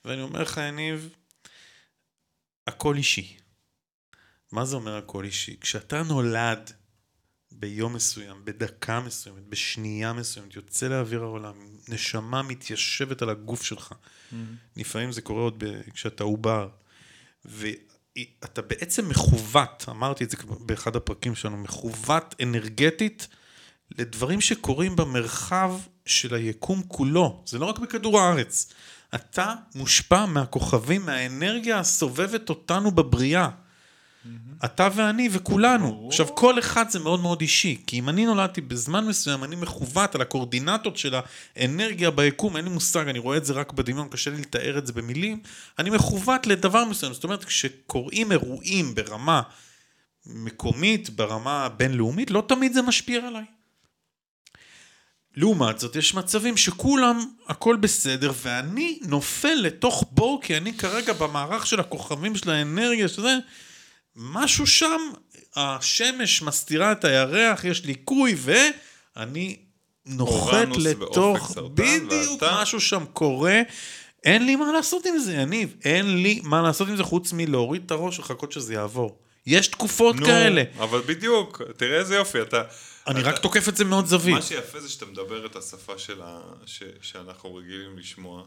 ואני 0.05 0.21
אומר 0.21 0.41
לך, 0.41 0.57
יניב, 0.57 1.09
הכל 2.67 2.95
אישי. 2.95 3.37
מה 4.51 4.65
זה 4.65 4.75
אומר 4.75 4.97
הכל 4.97 5.23
אישי? 5.23 5.57
כשאתה 5.61 6.03
נולד 6.03 6.71
ביום 7.51 7.93
מסוים, 7.93 8.45
בדקה 8.45 8.99
מסוימת, 8.99 9.43
בשנייה 9.43 10.13
מסוימת, 10.13 10.55
יוצא 10.55 10.87
לאוויר 10.87 11.23
העולם, 11.23 11.55
נשמה 11.89 12.41
מתיישבת 12.41 13.21
על 13.21 13.29
הגוף 13.29 13.63
שלך. 13.63 13.93
לפעמים 14.75 15.11
זה 15.11 15.21
קורה 15.21 15.41
עוד 15.41 15.63
ב- 15.63 15.81
כשאתה 15.93 16.23
עובר. 16.23 16.69
ואתה 18.41 18.61
בעצם 18.61 19.09
מכוות, 19.09 19.85
אמרתי 19.89 20.23
את 20.23 20.29
זה 20.29 20.37
באחד 20.59 20.95
הפרקים 20.95 21.35
שלנו, 21.35 21.57
מכוות 21.57 22.35
אנרגטית 22.43 23.27
לדברים 23.97 24.41
שקורים 24.41 24.95
במרחב 24.95 25.73
של 26.05 26.35
היקום 26.35 26.81
כולו. 26.87 27.43
זה 27.45 27.59
לא 27.59 27.65
רק 27.65 27.79
בכדור 27.79 28.19
הארץ. 28.19 28.73
אתה 29.15 29.53
מושפע 29.75 30.25
מהכוכבים, 30.25 31.05
מהאנרגיה 31.05 31.79
הסובבת 31.79 32.49
אותנו 32.49 32.91
בבריאה. 32.91 33.49
אתה 34.65 34.89
ואני 34.95 35.29
וכולנו. 35.31 36.05
עכשיו, 36.07 36.35
כל 36.35 36.59
אחד 36.59 36.89
זה 36.89 36.99
מאוד 36.99 37.19
מאוד 37.19 37.41
אישי, 37.41 37.81
כי 37.87 37.99
אם 37.99 38.09
אני 38.09 38.25
נולדתי 38.25 38.61
בזמן 38.61 39.05
מסוים, 39.07 39.43
אני 39.43 39.55
מכוות 39.55 40.15
על 40.15 40.21
הקורדינטות 40.21 40.97
של 40.97 41.15
האנרגיה 41.55 42.11
ביקום, 42.11 42.57
אין 42.57 42.65
לי 42.65 42.71
מושג, 42.71 43.07
אני 43.07 43.19
רואה 43.19 43.37
את 43.37 43.45
זה 43.45 43.53
רק 43.53 43.73
בדמיון, 43.73 44.07
קשה 44.09 44.31
לי 44.31 44.37
לתאר 44.37 44.77
את 44.77 44.87
זה 44.87 44.93
במילים, 44.93 45.39
אני 45.79 45.89
מכוות 45.89 46.47
לדבר 46.47 46.85
מסוים. 46.85 47.13
זאת 47.13 47.23
אומרת, 47.23 47.43
כשקורים 47.43 48.31
אירועים 48.31 48.95
ברמה 48.95 49.41
מקומית, 50.25 51.09
ברמה 51.09 51.69
בינלאומית, 51.69 52.31
לא 52.31 52.43
תמיד 52.47 52.73
זה 52.73 52.81
משפיע 52.81 53.27
עליי. 53.27 53.45
לעומת 55.35 55.79
זאת, 55.79 55.95
יש 55.95 56.13
מצבים 56.13 56.57
שכולם, 56.57 57.19
הכל 57.47 57.75
בסדר, 57.75 58.31
ואני 58.41 58.99
נופל 59.07 59.53
לתוך 59.53 60.05
בור, 60.11 60.39
כי 60.41 60.57
אני 60.57 60.73
כרגע 60.73 61.13
במערך 61.13 61.67
של 61.67 61.79
הכוכבים 61.79 62.35
של 62.35 62.49
האנרגיה, 62.49 63.07
שזה, 63.07 63.37
משהו 64.17 64.67
שם, 64.67 64.99
השמש 65.55 66.41
מסתירה 66.41 66.91
את 66.91 67.05
הירח, 67.05 67.63
יש 67.63 67.85
ליקוי, 67.85 68.35
ואני 68.37 69.57
נוחת 70.05 70.67
לתוך... 70.77 71.57
בדיוק, 71.73 72.41
ואתה- 72.41 72.57
משהו 72.61 72.81
שם 72.81 73.05
קורה. 73.13 73.61
אין 74.23 74.45
לי 74.45 74.55
מה 74.55 74.71
לעשות 74.71 75.05
עם 75.05 75.17
זה, 75.17 75.33
יניב. 75.33 75.75
אין 75.85 76.17
לי 76.23 76.41
מה 76.43 76.61
לעשות 76.61 76.87
עם 76.87 76.95
זה 76.97 77.03
חוץ 77.03 77.33
מלהוריד 77.33 77.83
את 77.85 77.91
הראש 77.91 78.19
ולחכות 78.19 78.51
שזה 78.51 78.73
יעבור. 78.73 79.17
יש 79.45 79.67
תקופות 79.67 80.15
נו, 80.15 80.25
כאלה. 80.25 80.63
אבל 80.79 81.01
בדיוק, 81.05 81.61
תראה 81.77 81.99
איזה 81.99 82.15
יופי, 82.15 82.41
אתה... 82.41 82.63
אני 83.07 83.21
אתה- 83.21 83.29
רק 83.29 83.37
תוקף 83.37 83.69
את 83.69 83.77
זה 83.77 83.85
מאוד 83.85 84.05
זווית. 84.05 84.35
מה 84.35 84.41
שיפה 84.41 84.79
זה 84.79 84.89
שאתה 84.89 85.05
מדבר 85.05 85.45
את 85.45 85.55
השפה 85.55 85.97
של 85.97 86.21
ה... 86.21 86.39
ש... 86.65 86.83
שאנחנו 87.01 87.55
רגילים 87.55 87.97
לשמוע, 87.99 88.43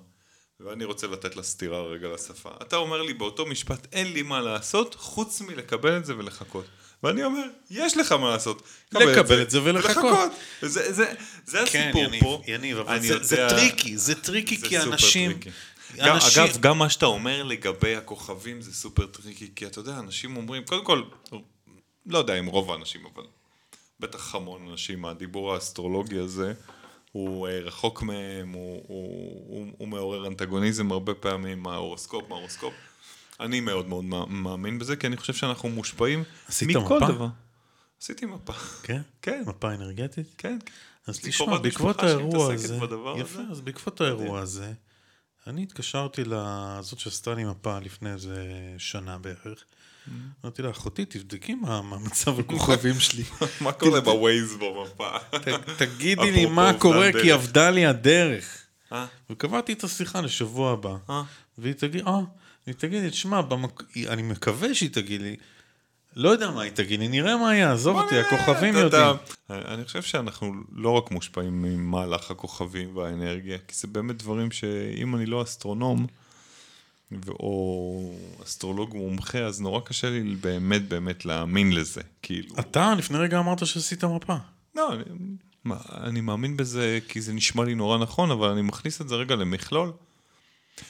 ואני 0.65 0.85
רוצה 0.85 1.07
לתת 1.07 1.37
לה 1.37 1.43
סטירה 1.43 1.83
רגע 1.83 2.09
לשפה. 2.09 2.51
אתה 2.63 2.77
אומר 2.77 3.03
לי 3.03 3.15
באותו 3.15 3.47
משפט, 3.47 3.87
אין 3.93 4.13
לי 4.13 4.23
מה 4.23 4.41
לעשות, 4.41 4.95
חוץ 4.95 5.41
מלקבל 5.41 5.97
את 5.97 6.05
זה 6.05 6.17
ולחכות. 6.19 6.65
ואני 7.03 7.25
אומר, 7.25 7.43
יש 7.71 7.97
לך 7.97 8.13
מה 8.13 8.31
לעשות. 8.31 8.63
קבל 8.91 9.13
לקבל 9.13 9.43
את 9.43 9.51
זה 9.51 9.63
ולחכות. 9.63 10.31
זה, 10.63 10.93
זה, 10.93 11.15
זה 11.47 11.59
כן, 11.67 11.83
הסיפור 11.85 12.03
יניב, 12.03 12.21
פה. 12.23 12.43
יניב, 12.47 12.79
אבל 12.79 13.01
זה, 13.01 13.37
tricky, 13.49 13.97
זה 13.99 14.15
tricky 14.15 14.57
זה 14.57 14.67
כי. 14.69 14.79
tricky. 14.79 14.89
אנשים- 14.91 15.41
אגב, 15.99 16.57
גם 16.61 16.79
מה 16.79 16.91
שאתה 16.91 17.07
אומר 17.07 17.43
לגבי 17.43 17.97
הכוכבים 17.97 18.63
זה 18.63 18.73
super 18.75 19.07
tricky, 19.07 19.51
כי 19.57 19.67
אתה 19.67 19.79
יודע, 19.79 19.99
אנשים 19.99 20.37
אומרים, 20.37 20.65
קודם 20.65 20.85
כל, 20.85 21.03
לא 22.07 22.19
יודע 22.19 22.39
אם 22.39 22.47
רוב 22.47 22.71
האנשים, 22.73 23.01
אבל 23.15 23.23
בטח 24.01 24.35
המון 24.35 24.69
אנשים, 24.71 25.05
הדיבור 25.05 25.55
האסטרולוגי 25.55 26.19
הזה, 26.19 26.53
הוא 27.13 27.49
אה, 27.49 27.61
רחוק 27.61 28.03
מהם, 28.03 28.49
הוא, 28.53 28.85
הוא, 28.89 29.45
הוא, 29.49 29.67
הוא 29.79 29.89
מעורר 29.89 30.27
אנטגוניזם 30.27 30.93
הרבה 30.93 31.15
פעמים, 31.15 31.67
ההורוסקופ, 31.67 32.29
מה 32.29 32.35
ההורוסקופ. 32.35 32.75
אני 33.41 33.61
מאוד 33.61 33.87
מאוד 33.89 34.05
מא- 34.05 34.25
מאמין 34.29 34.79
בזה, 34.79 34.97
כי 34.97 35.07
אני 35.07 35.17
חושב 35.17 35.33
שאנחנו 35.33 35.69
מושפעים 35.69 36.25
מכל 36.67 36.97
מפה? 36.97 37.09
דבר. 37.09 37.27
עשיתי 38.03 38.27
מפה. 38.27 38.53
כן? 38.83 39.03
כן. 39.23 39.43
מפה 39.47 39.75
אנרגטית? 39.75 40.27
כן. 40.39 40.59
אז 41.07 41.19
תשמע, 41.23 41.59
בעקבות 41.59 42.03
האירוע 42.03 42.55
הזה, 42.55 42.77
יפה, 42.77 42.85
הזה. 43.21 43.43
אז 43.51 43.61
בעקבות 43.61 44.01
האירוע 44.01 44.41
הזה, 44.41 44.73
אני 45.47 45.63
התקשרתי 45.63 46.23
לזאת 46.25 46.99
שעשתה 46.99 47.35
לי 47.35 47.45
מפה 47.45 47.79
לפני 47.79 48.13
איזה 48.13 48.45
שנה 48.79 49.19
בערך. 49.19 49.65
אמרתי 50.45 50.63
לה, 50.63 50.71
אחותי, 50.71 51.05
תבדקי 51.05 51.55
מה 51.55 51.83
מה 51.83 51.99
מצב 51.99 52.41
הכוכבים 52.41 53.01
שלי. 53.07 53.25
מה 53.61 53.73
קורה 53.73 54.01
בווייז 54.01 54.57
במפה? 54.57 55.19
תגידי 55.77 56.31
לי 56.31 56.47
מה 56.47 56.73
קורה. 56.79 57.11
כי 57.23 57.35
אבדה 57.35 57.71
לי 57.71 57.87
הדרך. 57.87 58.67
אה? 58.93 59.07
וקבעתי 59.31 59.73
את 59.73 59.85
השיחה 59.85 60.21
לשבוע 60.21 60.73
הבא. 60.73 60.97
אה? 61.11 61.23
והיא 61.59 61.75
תגיד, 61.75 62.07
אה, 62.07 62.21
היא 62.67 62.75
תגיד 62.75 63.03
לי, 63.03 63.11
תשמע, 63.11 63.41
במק... 63.41 63.83
אני 64.09 64.23
מקווה 64.23 64.75
שהיא 64.75 64.91
תגיד 64.91 65.23
לי, 65.23 65.37
לא 66.17 66.29
יודע 66.29 66.51
מה 66.51 66.63
היא 66.63 66.73
תגיד 66.73 67.01
לי, 67.01 67.09
נראה 67.09 67.37
מה 67.37 67.55
יהיה, 67.55 67.73
עזוב 67.73 67.97
אותי, 67.97 68.19
הכוכבים 68.19 68.77
יודעים. 68.77 69.17
אני 69.51 69.85
חושב 69.85 70.03
שאנחנו 70.03 70.55
לא 70.73 70.91
רק 70.91 71.11
מושפעים 71.11 71.63
ממהלך 71.63 72.31
הכוכבים 72.31 72.97
והאנרגיה, 72.97 73.59
כי 73.69 73.75
זה 73.75 73.89
באמת 73.89 74.17
דברים 74.17 74.51
שאם 74.51 75.17
אני 75.17 75.27
לא 75.27 75.43
אסטרונום, 75.43 76.07
או 77.29 78.15
אסטרולוג 78.45 78.97
מומחה, 78.97 79.39
אז 79.39 79.61
נורא 79.61 79.81
קשה 79.81 80.11
לי 80.11 80.35
באמת 80.35 80.89
באמת 80.89 81.25
להאמין 81.25 81.73
לזה, 81.73 82.01
כאילו. 82.23 82.55
אתה 82.59 82.95
לפני 82.95 83.19
רגע 83.19 83.39
אמרת 83.39 83.67
שעשית 83.67 84.05
מפה. 84.05 84.37
לא, 84.75 84.93
אני, 84.93 85.03
מה, 85.65 85.77
אני 85.91 86.21
מאמין 86.21 86.57
בזה 86.57 86.99
כי 87.09 87.21
זה 87.21 87.33
נשמע 87.33 87.65
לי 87.65 87.75
נורא 87.75 87.99
נכון, 87.99 88.31
אבל 88.31 88.49
אני 88.49 88.63
מכניס 88.63 89.01
את 89.01 89.09
זה 89.09 89.15
רגע 89.15 89.37
למכלול, 89.37 89.93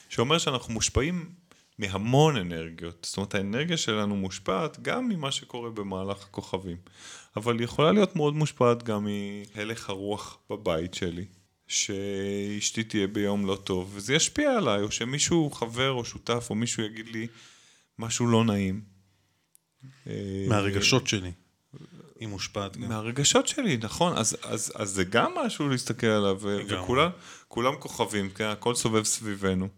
שאומר 0.09 0.39
שאנחנו 0.39 0.75
מושפעים 0.75 1.31
מהמון 1.79 2.37
אנרגיות. 2.37 3.07
זאת 3.09 3.17
אומרת, 3.17 3.35
האנרגיה 3.35 3.77
שלנו 3.77 4.17
מושפעת 4.17 4.83
גם 4.83 5.09
ממה 5.09 5.33
שקורה 5.33 5.71
במהלך 5.71 6.25
הכוכבים. 6.25 6.77
אבל 7.37 7.59
היא 7.59 7.65
יכולה 7.65 7.93
להיות 7.93 8.17
מאוד 8.17 8.35
מושפעת 8.35 8.83
גם 8.83 9.07
מהלך 9.55 9.91
הרוח 9.91 10.39
בבית 10.51 10.95
שלי, 10.95 11.25
שאשתי 11.71 12.85
תהיה 12.85 13.07
ביום 13.07 13.47
לא 13.47 13.57
טוב, 13.65 13.93
וזה 13.95 14.15
ישפיע 14.15 14.57
עליי, 14.57 14.83
או 14.83 14.91
שמישהו, 14.91 15.51
חבר 15.51 15.91
או 15.91 16.05
שותף, 16.05 16.47
או 16.51 16.55
מישהו 16.55 16.83
יגיד 16.83 17.09
לי 17.09 17.27
משהו 17.99 18.27
לא 18.27 18.45
נעים. 18.45 18.81
אה, 20.07 20.45
מהרגשות 20.49 21.07
שלי. 21.07 21.33
היא 22.21 22.29
מושפעת 22.29 22.77
גם. 22.77 22.89
מהרגשות 22.89 23.49
שלי, 23.49 23.77
נכון, 23.77 24.17
אז, 24.17 24.37
אז, 24.43 24.73
אז 24.75 24.91
זה 24.91 25.05
גם 25.05 25.33
משהו 25.47 25.69
להסתכל 25.69 26.07
עליו. 26.07 26.41
וכולם 26.69 27.11
כולם 27.49 27.75
כוכבים, 27.79 28.31
כן, 28.31 28.45
הכל 28.45 28.75
סובב 28.75 29.05
סביבנו, 29.05 29.69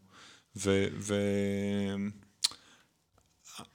ו... 0.57 0.87
ו... 0.99 1.15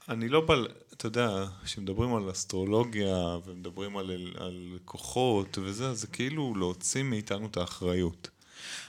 אני 0.09 0.29
לא 0.29 0.41
בא, 0.41 0.55
אתה 0.97 1.07
יודע, 1.07 1.45
כשמדברים 1.63 2.15
על 2.15 2.31
אסטרולוגיה 2.31 3.37
ומדברים 3.45 3.97
על, 3.97 4.11
על 4.39 4.77
כוחות 4.85 5.57
וזה, 5.61 5.89
אז 5.89 5.99
זה 5.99 6.07
כאילו 6.07 6.55
להוציא 6.55 7.03
מאיתנו 7.03 7.45
את 7.45 7.57
האחריות. 7.57 8.29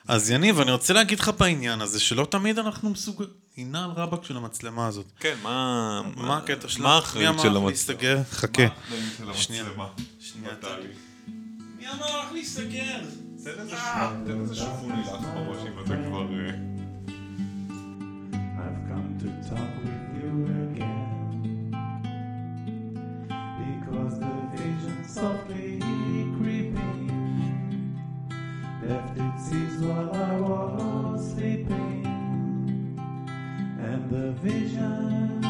אז 0.09 0.31
יניב, 0.31 0.61
אני 0.61 0.73
רוצה 0.73 0.93
להגיד 0.93 1.21
לך 1.21 1.31
בעניין 1.39 1.81
הזה, 1.81 2.01
שלא 2.01 2.25
תמיד 2.31 2.59
אנחנו 2.59 2.91
מסוגלים... 2.91 3.31
היא 3.57 3.67
נעה 3.67 3.85
על 3.85 3.91
רבאק 3.91 4.25
של 4.25 4.37
המצלמה 4.37 4.87
הזאת. 4.87 5.07
כן, 5.21 5.35
מה... 5.43 6.03
מה 6.17 6.37
הקטע 6.37 6.69
שלה? 6.69 6.85
מה 6.85 6.95
האחריות 6.95 7.37
מי 7.37 7.43
של 7.43 7.49
אמר 7.49 7.57
לך 7.57 7.63
המצלמה? 7.63 7.71
להסתגר? 7.71 8.23
חכה. 8.31 8.63
מה 8.63 8.97
האחריות 8.97 9.37
של 9.37 9.43
שנייה. 9.43 9.65
המצלמה? 9.65 9.89
שנייה? 10.21 10.53
מי 11.79 11.89
אמר 11.89 12.21
לך 12.21 12.33
להסתגר? 12.33 12.99
תן 13.45 13.51
איזה 13.61 13.77
תן 14.27 14.41
איזה 14.41 14.55
שופוני 14.55 15.01
לך 15.03 15.09
בראש 15.09 15.59
אם 15.67 15.79
אתה 15.81 15.95
כבר... 16.09 16.27
אה, 16.33 16.51
I've 18.59 18.91
come 18.91 19.23
to 19.23 19.51
talk 19.51 19.78
because 24.09 24.21
the 24.21 24.57
vision 24.57 24.97
softly 25.19 25.79
creeping 26.39 27.09
left 28.89 29.19
its 29.19 29.41
seeds 29.49 29.83
while 29.83 30.11
I 30.15 30.35
was 30.41 31.33
sleeping, 31.35 32.05
and 33.89 34.03
the 34.17 34.29
vision 34.49 35.41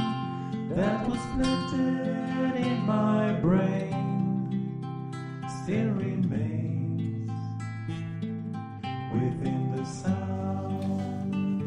that 0.74 0.98
was 1.08 1.22
planted 1.34 2.54
in 2.66 2.78
my 2.86 3.32
brain 3.44 3.94
still 5.62 5.90
remains 6.06 7.30
within 9.14 9.60
the 9.76 9.84
sound. 9.84 10.34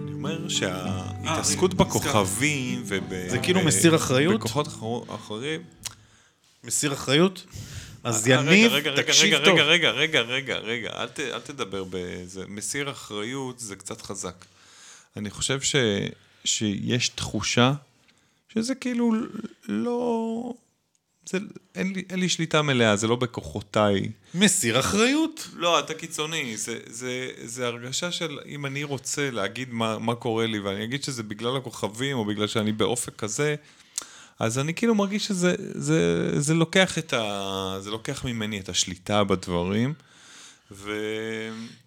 אני 0.05 0.13
אומר 0.13 0.47
שההתעסקות 0.49 1.73
בכוכבים 1.73 2.81
וב... 2.85 3.13
זה 3.29 3.39
כאילו 3.39 3.61
מסיר 3.65 3.95
אחריות? 3.95 4.35
בכוחות 4.39 4.67
אחר- 4.67 5.15
אחרים. 5.15 5.61
מסיר 6.63 6.93
אחריות? 6.93 7.45
אז 8.03 8.27
אה, 8.27 8.33
יניב, 8.33 8.71
תקשיב 8.95 9.33
רגע, 9.33 9.45
טוב. 9.45 9.59
רגע, 9.59 9.63
רגע, 9.63 9.91
רגע, 9.91 10.21
רגע, 10.21 10.57
רגע, 10.57 10.89
אל, 11.01 11.07
ת, 11.07 11.19
אל 11.19 11.39
תדבר 11.39 11.83
בזה. 11.89 12.43
מסיר 12.47 12.91
אחריות 12.91 13.59
זה 13.59 13.75
קצת 13.75 14.01
חזק. 14.01 14.45
אני 15.17 15.29
חושב 15.29 15.61
ש, 15.61 15.75
שיש 16.45 17.09
תחושה 17.09 17.73
שזה 18.53 18.75
כאילו 18.75 19.13
לא... 19.67 20.53
זה, 21.29 21.37
אין, 21.75 21.93
לי, 21.93 22.03
אין 22.09 22.19
לי 22.19 22.29
שליטה 22.29 22.61
מלאה, 22.61 22.95
זה 22.95 23.07
לא 23.07 23.15
בכוחותיי. 23.15 24.11
מסיר 24.33 24.79
אחריות. 24.79 25.47
לא, 25.55 25.79
אתה 25.79 25.93
קיצוני, 25.93 26.57
זה, 26.57 26.79
זה, 26.85 27.29
זה 27.43 27.67
הרגשה 27.67 28.11
של 28.11 28.39
אם 28.45 28.65
אני 28.65 28.83
רוצה 28.83 29.31
להגיד 29.31 29.73
מה, 29.73 29.99
מה 29.99 30.15
קורה 30.15 30.45
לי, 30.45 30.59
ואני 30.59 30.83
אגיד 30.83 31.03
שזה 31.03 31.23
בגלל 31.23 31.57
הכוכבים, 31.57 32.17
או 32.17 32.25
בגלל 32.25 32.47
שאני 32.47 32.71
באופק 32.71 33.15
כזה, 33.15 33.55
אז 34.41 34.59
אני 34.59 34.73
כאילו 34.73 34.95
מרגיש 34.95 35.27
שזה 35.27 35.55
זה, 35.59 36.29
זה 36.39 36.53
לוקח, 36.53 36.97
את 36.97 37.13
ה, 37.13 37.77
זה 37.79 37.91
לוקח 37.91 38.25
ממני 38.25 38.59
את 38.59 38.69
השליטה 38.69 39.23
בדברים, 39.23 39.93
ו... 40.71 40.91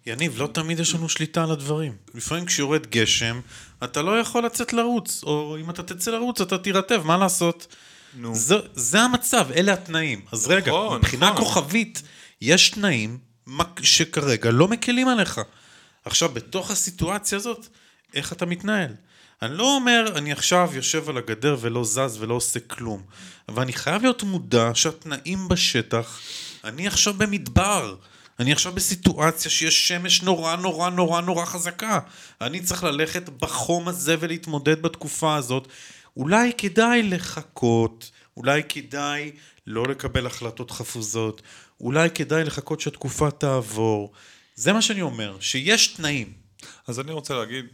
יניב, 0.05 0.41
לא 0.41 0.47
תמיד 0.47 0.79
יש 0.79 0.95
לנו 0.95 1.09
שליטה 1.09 1.43
על 1.43 1.51
הדברים. 1.51 1.95
לפעמים 2.13 2.45
כשיורד 2.45 2.87
גשם, 2.87 3.39
אתה 3.83 4.01
לא 4.01 4.19
יכול 4.19 4.45
לצאת 4.45 4.73
לרוץ, 4.73 5.23
או 5.23 5.57
אם 5.61 5.69
אתה 5.69 5.83
תצא 5.83 6.11
לרוץ, 6.11 6.41
אתה 6.41 6.57
תירטב, 6.57 7.01
מה 7.05 7.17
לעשות? 7.17 7.75
נו. 8.17 8.35
זה, 8.35 8.55
זה 8.73 9.01
המצב, 9.01 9.47
אלה 9.55 9.73
התנאים. 9.73 10.21
אז 10.31 10.47
רגע, 10.47 10.71
נכון, 10.71 10.97
מבחינה 10.97 11.29
נכון. 11.29 11.43
כוכבית, 11.43 12.01
יש 12.41 12.69
תנאים 12.69 13.17
שכרגע 13.81 14.51
לא 14.51 14.67
מקלים 14.67 15.07
עליך. 15.07 15.41
עכשיו, 16.05 16.29
בתוך 16.29 16.71
הסיטואציה 16.71 17.37
הזאת, 17.37 17.67
איך 18.13 18.33
אתה 18.33 18.45
מתנהל? 18.45 18.91
אני 19.45 19.57
לא 19.57 19.75
אומר, 19.75 20.05
אני 20.15 20.31
עכשיו 20.31 20.69
יושב 20.73 21.09
על 21.09 21.17
הגדר 21.17 21.57
ולא 21.61 21.83
זז 21.83 22.17
ולא 22.19 22.33
עושה 22.33 22.59
כלום, 22.59 23.03
אבל 23.49 23.61
אני 23.61 23.73
חייב 23.73 24.01
להיות 24.01 24.23
מודע 24.23 24.71
שהתנאים 24.73 25.47
בשטח, 25.47 26.19
אני 26.63 26.87
עכשיו 26.87 27.13
במדבר. 27.13 27.95
אני 28.39 28.51
עכשיו 28.51 28.73
בסיטואציה 28.73 29.51
שיש 29.51 29.87
שמש 29.87 30.21
נורא 30.21 30.55
נורא 30.55 30.89
נורא 30.89 31.21
נורא 31.21 31.45
חזקה. 31.45 31.99
אני 32.41 32.59
צריך 32.59 32.83
ללכת 32.83 33.29
בחום 33.29 33.87
הזה 33.87 34.15
ולהתמודד 34.19 34.81
בתקופה 34.81 35.35
הזאת. 35.35 35.67
אולי 36.17 36.51
כדאי 36.57 37.03
לחכות, 37.03 38.11
אולי 38.37 38.63
כדאי 38.69 39.31
לא 39.67 39.87
לקבל 39.87 40.25
החלטות 40.25 40.71
חפוזות, 40.71 41.41
אולי 41.81 42.09
כדאי 42.09 42.43
לחכות 42.43 42.81
שהתקופה 42.81 43.31
תעבור. 43.31 44.11
זה 44.55 44.73
מה 44.73 44.81
שאני 44.81 45.01
אומר, 45.01 45.37
שיש 45.39 45.87
תנאים. 45.87 46.33
אז 46.87 46.99
אני 46.99 47.11
רוצה 47.11 47.33
להגיד 47.33 47.65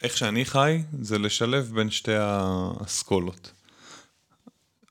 שאיך 0.00 0.16
שאני 0.16 0.44
חי, 0.44 0.82
זה 1.02 1.18
לשלב 1.18 1.70
בין 1.74 1.90
שתי 1.90 2.12
האסכולות. 2.14 3.50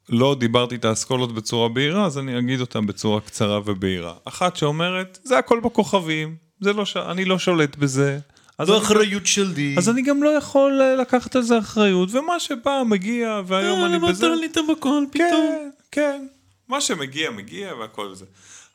לא 0.09 0.35
דיברתי 0.39 0.75
את 0.75 0.85
האסכולות 0.85 1.33
בצורה 1.35 1.69
בהירה, 1.69 2.05
אז 2.05 2.17
אני 2.17 2.39
אגיד 2.39 2.61
אותם 2.61 2.85
בצורה 2.87 3.21
קצרה 3.21 3.59
ובהירה. 3.65 4.13
אחת 4.25 4.55
שאומרת, 4.55 5.19
זה 5.23 5.37
הכל 5.37 5.59
בכוכבים, 5.59 6.35
זה 6.61 6.73
לא 6.73 6.85
ש... 6.85 6.97
אני 6.97 7.25
לא 7.25 7.39
שולט 7.39 7.75
בזה. 7.75 8.19
זו 8.63 8.73
אני- 8.77 8.83
אחריות 8.83 9.25
שלי. 9.25 9.75
אז 9.77 9.89
אני 9.89 10.01
גם 10.01 10.23
לא 10.23 10.29
יכול 10.29 10.81
אה, 10.81 10.95
לקחת 10.95 11.35
על 11.35 11.41
זה 11.41 11.59
אחריות, 11.59 12.09
ומה 12.11 12.39
שבא 12.39 12.81
מגיע, 12.85 13.41
והיום 13.47 13.85
אני 13.85 13.93
למה 13.95 14.09
בזה... 14.09 14.25
אתה 14.27 14.33
עלית 14.33 14.57
בכל 14.69 15.03
פתאום? 15.11 15.29
כן, 15.29 15.69
כן. 15.91 16.27
מה 16.67 16.81
שמגיע, 16.81 17.31
מגיע 17.31 17.75
והכל 17.75 18.15
זה. 18.15 18.25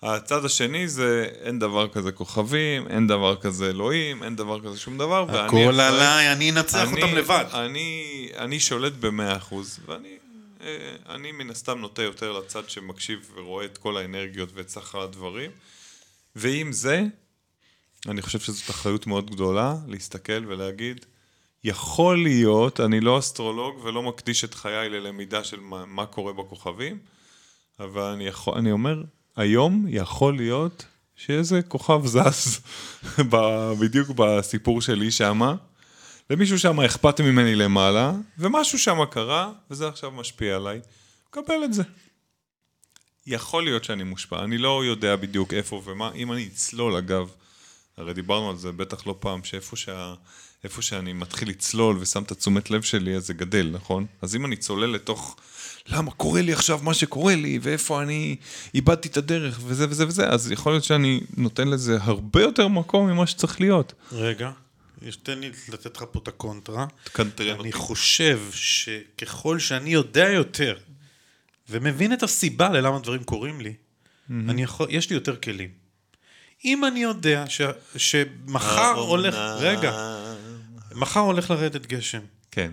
הצד 0.02 0.44
השני 0.44 0.88
זה 0.88 1.28
אין 1.40 1.58
דבר 1.58 1.88
כזה 1.88 2.12
כוכבים, 2.12 2.88
אין 2.88 3.06
דבר 3.06 3.36
כזה 3.36 3.70
אלוהים, 3.70 4.22
אין 4.22 4.36
דבר 4.36 4.60
כזה 4.60 4.78
שום 4.78 4.98
דבר. 4.98 5.26
הכל 5.38 5.80
עליי, 5.80 6.32
אני 6.32 6.50
אנצח 6.50 6.92
אותם 6.92 7.14
לבד. 7.14 7.44
אני, 7.54 8.28
אני 8.36 8.60
שולט 8.60 8.92
במאה 8.92 9.36
אחוז, 9.36 9.80
ואני 9.86 10.16
אה, 10.62 10.96
אני 11.14 11.32
מן 11.32 11.50
הסתם 11.50 11.78
נוטה 11.78 12.02
יותר 12.02 12.32
לצד 12.32 12.70
שמקשיב 12.70 13.32
ורואה 13.34 13.64
את 13.64 13.78
כל 13.78 13.96
האנרגיות 13.96 14.48
ואת 14.54 14.68
סחר 14.68 15.02
הדברים. 15.02 15.50
ועם 16.36 16.72
זה, 16.72 17.02
אני 18.08 18.22
חושב 18.22 18.40
שזאת 18.40 18.70
אחריות 18.70 19.06
מאוד 19.06 19.30
גדולה 19.30 19.74
להסתכל 19.88 20.46
ולהגיד, 20.46 21.06
יכול 21.64 22.22
להיות, 22.22 22.80
אני 22.80 23.00
לא 23.00 23.18
אסטרולוג 23.18 23.84
ולא 23.84 24.02
מקדיש 24.02 24.44
את 24.44 24.54
חיי 24.54 24.88
ללמידה 24.88 25.44
של 25.44 25.60
מה, 25.60 25.86
מה 25.86 26.06
קורה 26.06 26.32
בכוכבים, 26.32 26.98
אבל 27.80 28.02
אני, 28.02 28.26
יכול, 28.26 28.58
אני 28.58 28.72
אומר, 28.72 29.02
היום 29.36 29.86
יכול 29.88 30.36
להיות 30.36 30.84
שאיזה 31.16 31.62
כוכב 31.62 32.06
זז 32.06 32.60
בדיוק 33.80 34.08
בסיפור 34.16 34.80
שלי 34.80 35.10
שמה. 35.10 35.54
למישהו 36.30 36.58
שם 36.58 36.80
אכפת 36.80 37.20
ממני 37.20 37.54
למעלה, 37.54 38.12
ומשהו 38.38 38.78
שם 38.78 39.04
קרה, 39.10 39.52
וזה 39.70 39.88
עכשיו 39.88 40.10
משפיע 40.10 40.56
עליי. 40.56 40.80
קבל 41.30 41.64
את 41.64 41.74
זה. 41.74 41.82
יכול 43.26 43.64
להיות 43.64 43.84
שאני 43.84 44.02
מושפע, 44.02 44.44
אני 44.44 44.58
לא 44.58 44.84
יודע 44.84 45.16
בדיוק 45.16 45.54
איפה 45.54 45.82
ומה, 45.84 46.12
אם 46.12 46.32
אני 46.32 46.48
אצלול 46.52 46.96
אגב, 46.96 47.30
הרי 47.96 48.14
דיברנו 48.14 48.50
על 48.50 48.56
זה 48.56 48.72
בטח 48.72 49.06
לא 49.06 49.16
פעם, 49.20 49.44
שאיפה 49.44 49.76
שה... 49.76 50.14
איפה 50.64 50.82
שאני 50.82 51.12
מתחיל 51.12 51.48
לצלול 51.48 51.96
ושם 52.00 52.22
את 52.22 52.30
התשומת 52.30 52.70
לב 52.70 52.82
שלי, 52.82 53.16
אז 53.16 53.26
זה 53.26 53.34
גדל, 53.34 53.70
נכון? 53.72 54.06
אז 54.22 54.36
אם 54.36 54.46
אני 54.46 54.56
צולל 54.56 54.90
לתוך 54.90 55.36
למה 55.88 56.10
קורה 56.10 56.42
לי 56.42 56.52
עכשיו 56.52 56.80
מה 56.82 56.94
שקורה 56.94 57.34
לי, 57.34 57.58
ואיפה 57.62 58.02
אני 58.02 58.36
איבדתי 58.74 59.08
את 59.08 59.16
הדרך, 59.16 59.60
וזה 59.64 59.86
וזה 59.90 60.06
וזה, 60.06 60.28
אז 60.28 60.50
יכול 60.52 60.72
להיות 60.72 60.84
שאני 60.84 61.20
נותן 61.36 61.68
לזה 61.68 61.98
הרבה 62.00 62.42
יותר 62.42 62.68
מקום 62.68 63.06
ממה 63.10 63.26
שצריך 63.26 63.60
להיות. 63.60 63.92
רגע, 64.12 64.50
יש- 65.02 65.16
תן 65.16 65.38
לי 65.38 65.50
לתת 65.68 65.96
לך 65.96 66.04
פה 66.12 66.20
את 66.22 66.28
הקונטרה. 66.28 66.86
תקנטרן 67.04 67.50
אותי. 67.50 67.62
אני 67.62 67.72
חושב 67.72 68.40
שככל 68.52 69.58
שאני 69.58 69.90
יודע 69.90 70.28
יותר 70.28 70.76
ומבין 71.68 72.12
את 72.12 72.22
הסיבה 72.22 72.68
ללמה 72.68 72.98
דברים 72.98 73.24
קורים 73.24 73.60
לי, 73.60 73.74
אני 74.30 74.62
יכול, 74.62 74.86
יש 74.90 75.10
לי 75.10 75.14
יותר 75.16 75.36
כלים. 75.36 75.70
אם 76.64 76.84
אני 76.84 77.02
יודע 77.02 77.44
ש, 77.48 77.60
שמחר 77.96 78.94
הולך, 78.94 79.34
רגע, 79.58 79.92
מחר 80.94 81.20
הולך 81.20 81.50
לרדת 81.50 81.86
גשם, 81.86 82.20
כן. 82.50 82.70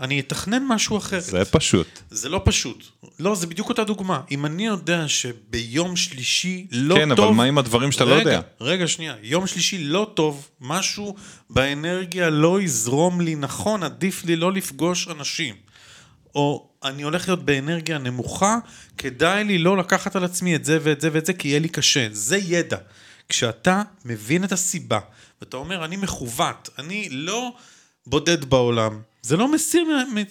אני 0.00 0.20
אתכנן 0.20 0.62
משהו 0.68 0.98
אחר. 0.98 1.20
זה 1.20 1.44
פשוט. 1.44 1.86
זה 2.10 2.28
לא 2.28 2.40
פשוט. 2.44 2.84
לא, 3.18 3.34
זה 3.34 3.46
בדיוק 3.46 3.68
אותה 3.68 3.84
דוגמה. 3.84 4.20
אם 4.30 4.46
אני 4.46 4.66
יודע 4.66 5.08
שביום 5.08 5.96
שלישי 5.96 6.66
לא 6.70 6.94
כן, 6.94 7.14
טוב... 7.14 7.26
אבל 7.26 7.34
מה 7.34 7.44
עם 7.44 7.58
הדברים 7.58 7.92
שאתה 7.92 8.04
לא 8.04 8.14
רגע, 8.14 8.20
יודע? 8.20 8.40
רגע, 8.60 8.88
שנייה. 8.88 9.14
יום 9.22 9.46
שלישי 9.46 9.78
לא 9.78 10.10
טוב, 10.14 10.48
משהו 10.60 11.14
באנרגיה 11.50 12.30
לא 12.30 12.60
יזרום 12.60 13.20
לי 13.20 13.34
נכון, 13.34 13.82
עדיף 13.82 14.24
לי 14.24 14.36
לא 14.36 14.52
לפגוש 14.52 15.08
אנשים. 15.08 15.54
או 16.34 16.68
אני 16.84 17.02
הולך 17.02 17.28
להיות 17.28 17.44
באנרגיה 17.44 17.98
נמוכה, 17.98 18.58
כדאי 18.98 19.44
לי 19.44 19.58
לא 19.58 19.76
לקחת 19.76 20.16
על 20.16 20.24
עצמי 20.24 20.56
את 20.56 20.64
זה 20.64 20.78
ואת 20.82 21.00
זה 21.00 21.08
ואת 21.12 21.26
זה, 21.26 21.32
כי 21.32 21.48
יהיה 21.48 21.58
לי 21.58 21.68
קשה. 21.68 22.08
זה 22.12 22.36
ידע. 22.36 22.78
כשאתה 23.28 23.82
מבין 24.04 24.44
את 24.44 24.52
הסיבה, 24.52 24.98
ואתה 25.40 25.56
אומר, 25.56 25.84
אני 25.84 25.96
מכוות, 25.96 26.68
אני 26.78 27.08
לא 27.10 27.52
בודד 28.06 28.44
בעולם, 28.44 29.00
זה 29.28 29.36
לא 29.36 29.48
מסיר 29.48 29.84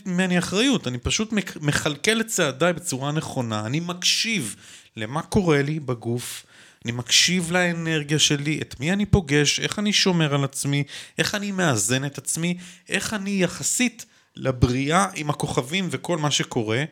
ממני 0.05 0.39
אחריות, 0.39 0.87
אני 0.87 0.97
פשוט 0.97 1.33
מכלכל 1.61 2.21
את 2.21 2.27
צעדיי 2.27 2.73
בצורה 2.73 3.11
נכונה, 3.11 3.65
אני 3.65 3.79
מקשיב 3.79 4.55
למה 4.95 5.21
קורה 5.21 5.61
לי 5.61 5.79
בגוף, 5.79 6.45
אני 6.85 6.91
מקשיב 6.91 7.51
לאנרגיה 7.51 8.19
שלי, 8.19 8.59
את 8.61 8.79
מי 8.79 8.93
אני 8.93 9.05
פוגש, 9.05 9.59
איך 9.59 9.79
אני 9.79 9.93
שומר 9.93 10.35
על 10.35 10.43
עצמי, 10.43 10.83
איך 11.17 11.35
אני 11.35 11.51
מאזן 11.51 12.05
את 12.05 12.17
עצמי, 12.17 12.57
איך 12.89 13.13
אני 13.13 13.43
יחסית 13.43 14.05
לבריאה 14.35 15.07
עם 15.15 15.29
הכוכבים 15.29 15.87
וכל 15.91 16.17
מה 16.17 16.31
שקורה. 16.31 16.83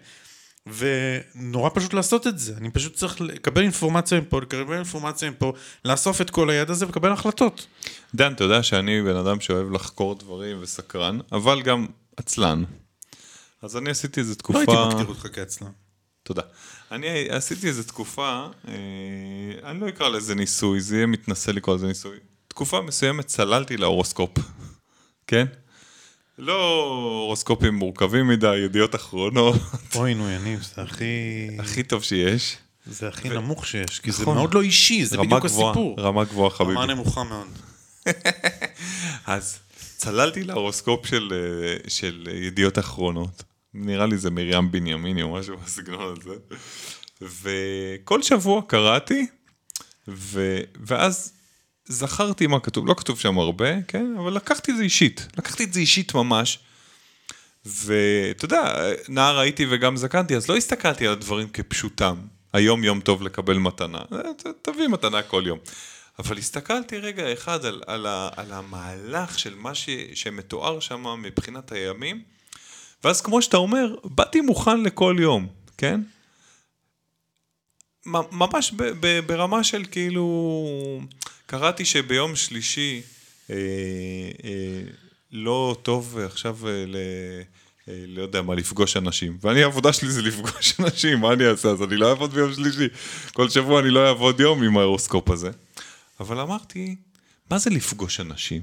ונורא 0.68 1.70
פשוט 1.74 1.93
לעשות 1.93 2.28
את 2.28 2.39
זה, 2.39 2.53
אני 2.57 2.72
פשוט 2.72 2.95
צריך 2.95 3.22
לקבל 3.22 3.61
אינפורמציה 3.61 4.22
מפה, 4.22 4.41
לקבל 4.41 4.76
אינפורמציה 4.76 5.30
מפה, 5.30 5.53
לאסוף 5.86 6.22
את 6.22 6.30
כל 6.30 6.49
הידע 6.49 6.72
הזה 6.72 6.86
ולקבל 6.86 7.11
החלטות. 7.11 7.68
דן, 8.16 8.34
אתה 8.34 8.43
יודע 8.43 8.63
שאני 8.63 9.01
בן 9.01 9.16
אדם 9.16 9.39
שאוהב 9.39 9.72
לחקור 9.72 10.16
דברים 10.16 10.57
וסקרן, 10.61 11.20
אבל 11.32 11.61
גם 11.61 11.88
עצלן. 12.18 12.63
אז 13.61 13.78
אני 13.78 13.89
עשיתי 13.89 14.20
איזה 14.20 14.36
תקופה... 14.36 14.59
לא 14.68 14.82
הייתי 14.82 14.95
מגדיר 14.95 15.07
אותך 15.07 15.28
כעצלן. 15.34 15.72
תודה. 16.24 16.41
אני 16.91 17.30
עשיתי 17.30 17.68
איזה 17.68 17.84
תקופה, 17.84 18.47
אה, 18.68 18.74
אני 19.63 19.80
לא 19.80 19.89
אקרא 19.89 20.09
לזה 20.09 20.36
ניסוי, 20.36 20.82
זה 20.82 20.95
יהיה 20.95 21.05
מתנשא 21.05 21.51
לקרוא 21.51 21.76
לזה 21.76 21.88
ניסוי. 21.88 22.18
תקופה 22.47 22.82
מסוימת 22.82 23.26
צללתי 23.26 23.78
להורוסקופ, 23.78 24.38
כן? 25.28 25.45
לא 26.38 26.83
הורוסקופים 26.83 27.73
מורכבים 27.73 28.27
מדי, 28.27 28.57
ידיעות 28.57 28.95
אחרונות, 28.95 29.55
אוי 29.95 30.13
נו 30.13 30.29
יניב, 30.29 30.67
זה 30.75 30.81
הכי... 30.81 31.05
הכי 31.59 31.83
טוב 31.83 32.03
שיש. 32.03 32.57
זה 32.86 33.07
הכי 33.07 33.29
נמוך 33.29 33.67
שיש, 33.67 33.99
כי 33.99 34.11
זה 34.11 34.21
נכון. 34.21 34.38
מאוד 34.38 34.53
לא 34.53 34.61
אישי, 34.61 35.05
זה 35.05 35.17
בדיוק 35.17 35.45
הסיפור. 35.45 35.95
רמה 35.99 36.23
גבוהה 36.23 36.49
חביבי. 36.49 36.75
רמה 36.75 36.86
נמוכה 36.86 37.23
מאוד. 37.23 37.47
אז 39.25 39.59
צללתי 39.97 40.43
להורוסקופ 40.43 41.05
של, 41.05 41.33
אה, 41.33 41.89
של 41.89 42.27
ידיעות 42.33 42.79
אחרונות. 42.79 43.43
נראה 43.73 44.05
לי 44.05 44.17
זה 44.17 44.31
מרים 44.31 44.71
בנימיני 44.71 45.21
או 45.21 45.33
משהו 45.33 45.57
בסגנון 45.57 46.15
הזה. 46.21 46.36
וכל 47.21 48.21
שבוע 48.21 48.61
קראתי, 48.67 49.27
ו... 50.07 50.59
ואז 50.79 51.34
זכרתי 51.86 52.47
מה 52.47 52.59
כתוב. 52.59 52.88
לא 52.88 52.93
כתוב 52.93 53.19
שם 53.19 53.38
הרבה, 53.38 53.81
כן? 53.81 54.15
אבל 54.19 54.33
לקחתי 54.33 54.71
את 54.71 54.77
זה 54.77 54.83
אישית. 54.83 55.27
לקחתי 55.38 55.63
את 55.63 55.73
זה 55.73 55.79
אישית 55.79 56.13
ממש. 56.13 56.59
ואתה 57.65 58.45
יודע, 58.45 58.75
נער 59.09 59.39
הייתי 59.39 59.65
וגם 59.69 59.97
זקנתי, 59.97 60.36
אז 60.36 60.49
לא 60.49 60.57
הסתכלתי 60.57 61.07
על 61.07 61.13
הדברים 61.13 61.49
כפשוטם. 61.49 62.15
היום 62.53 62.83
יום 62.83 63.01
טוב 63.01 63.21
לקבל 63.21 63.57
מתנה. 63.57 63.97
אה, 63.97 64.19
תביא 64.61 64.88
מתנה 64.88 65.21
כל 65.21 65.43
יום. 65.47 65.59
אבל 66.19 66.38
הסתכלתי 66.38 66.97
רגע 66.97 67.33
אחד 67.33 67.65
על, 67.65 67.81
על, 67.88 68.05
ה, 68.05 68.29
על 68.36 68.51
המהלך 68.51 69.39
של 69.39 69.55
מה 69.55 69.75
ש, 69.75 69.89
שמתואר 70.13 70.79
שם 70.79 71.21
מבחינת 71.21 71.71
הימים, 71.71 72.23
ואז 73.03 73.21
כמו 73.21 73.41
שאתה 73.41 73.57
אומר, 73.57 73.95
באתי 74.03 74.41
מוכן 74.41 74.83
לכל 74.83 75.15
יום, 75.19 75.47
כן? 75.77 76.01
ממש 78.05 78.71
ב, 78.71 78.83
ב, 78.99 79.19
ברמה 79.19 79.63
של 79.63 79.86
כאילו, 79.91 80.25
קראתי 81.45 81.85
שביום 81.85 82.35
שלישי 82.35 83.01
אה, 83.49 83.55
אה, 84.43 84.81
לא 85.31 85.77
טוב 85.83 86.17
עכשיו 86.17 86.57
אה, 86.67 86.83
ל... 86.87 86.95
אה, 87.87 87.93
לא 88.07 88.21
יודע 88.21 88.41
מה, 88.41 88.55
לפגוש 88.55 88.97
אנשים. 88.97 89.37
ואני, 89.41 89.63
העבודה 89.63 89.93
שלי 89.93 90.11
זה 90.11 90.21
לפגוש 90.21 90.73
אנשים, 90.79 91.19
מה 91.19 91.33
אני 91.33 91.47
אעשה? 91.47 91.69
אז 91.69 91.83
אני 91.83 91.95
לא 91.97 92.09
אעבוד 92.09 92.33
ביום 92.33 92.53
שלישי. 92.53 92.87
כל 93.33 93.49
שבוע 93.49 93.81
אני 93.81 93.89
לא 93.89 94.07
אעבוד 94.07 94.39
יום 94.39 94.63
עם 94.63 94.77
ההורוסקופ 94.77 95.29
הזה. 95.29 95.51
אבל 96.19 96.39
אמרתי, 96.39 96.95
מה 97.51 97.57
זה 97.57 97.69
לפגוש 97.69 98.19
אנשים? 98.19 98.61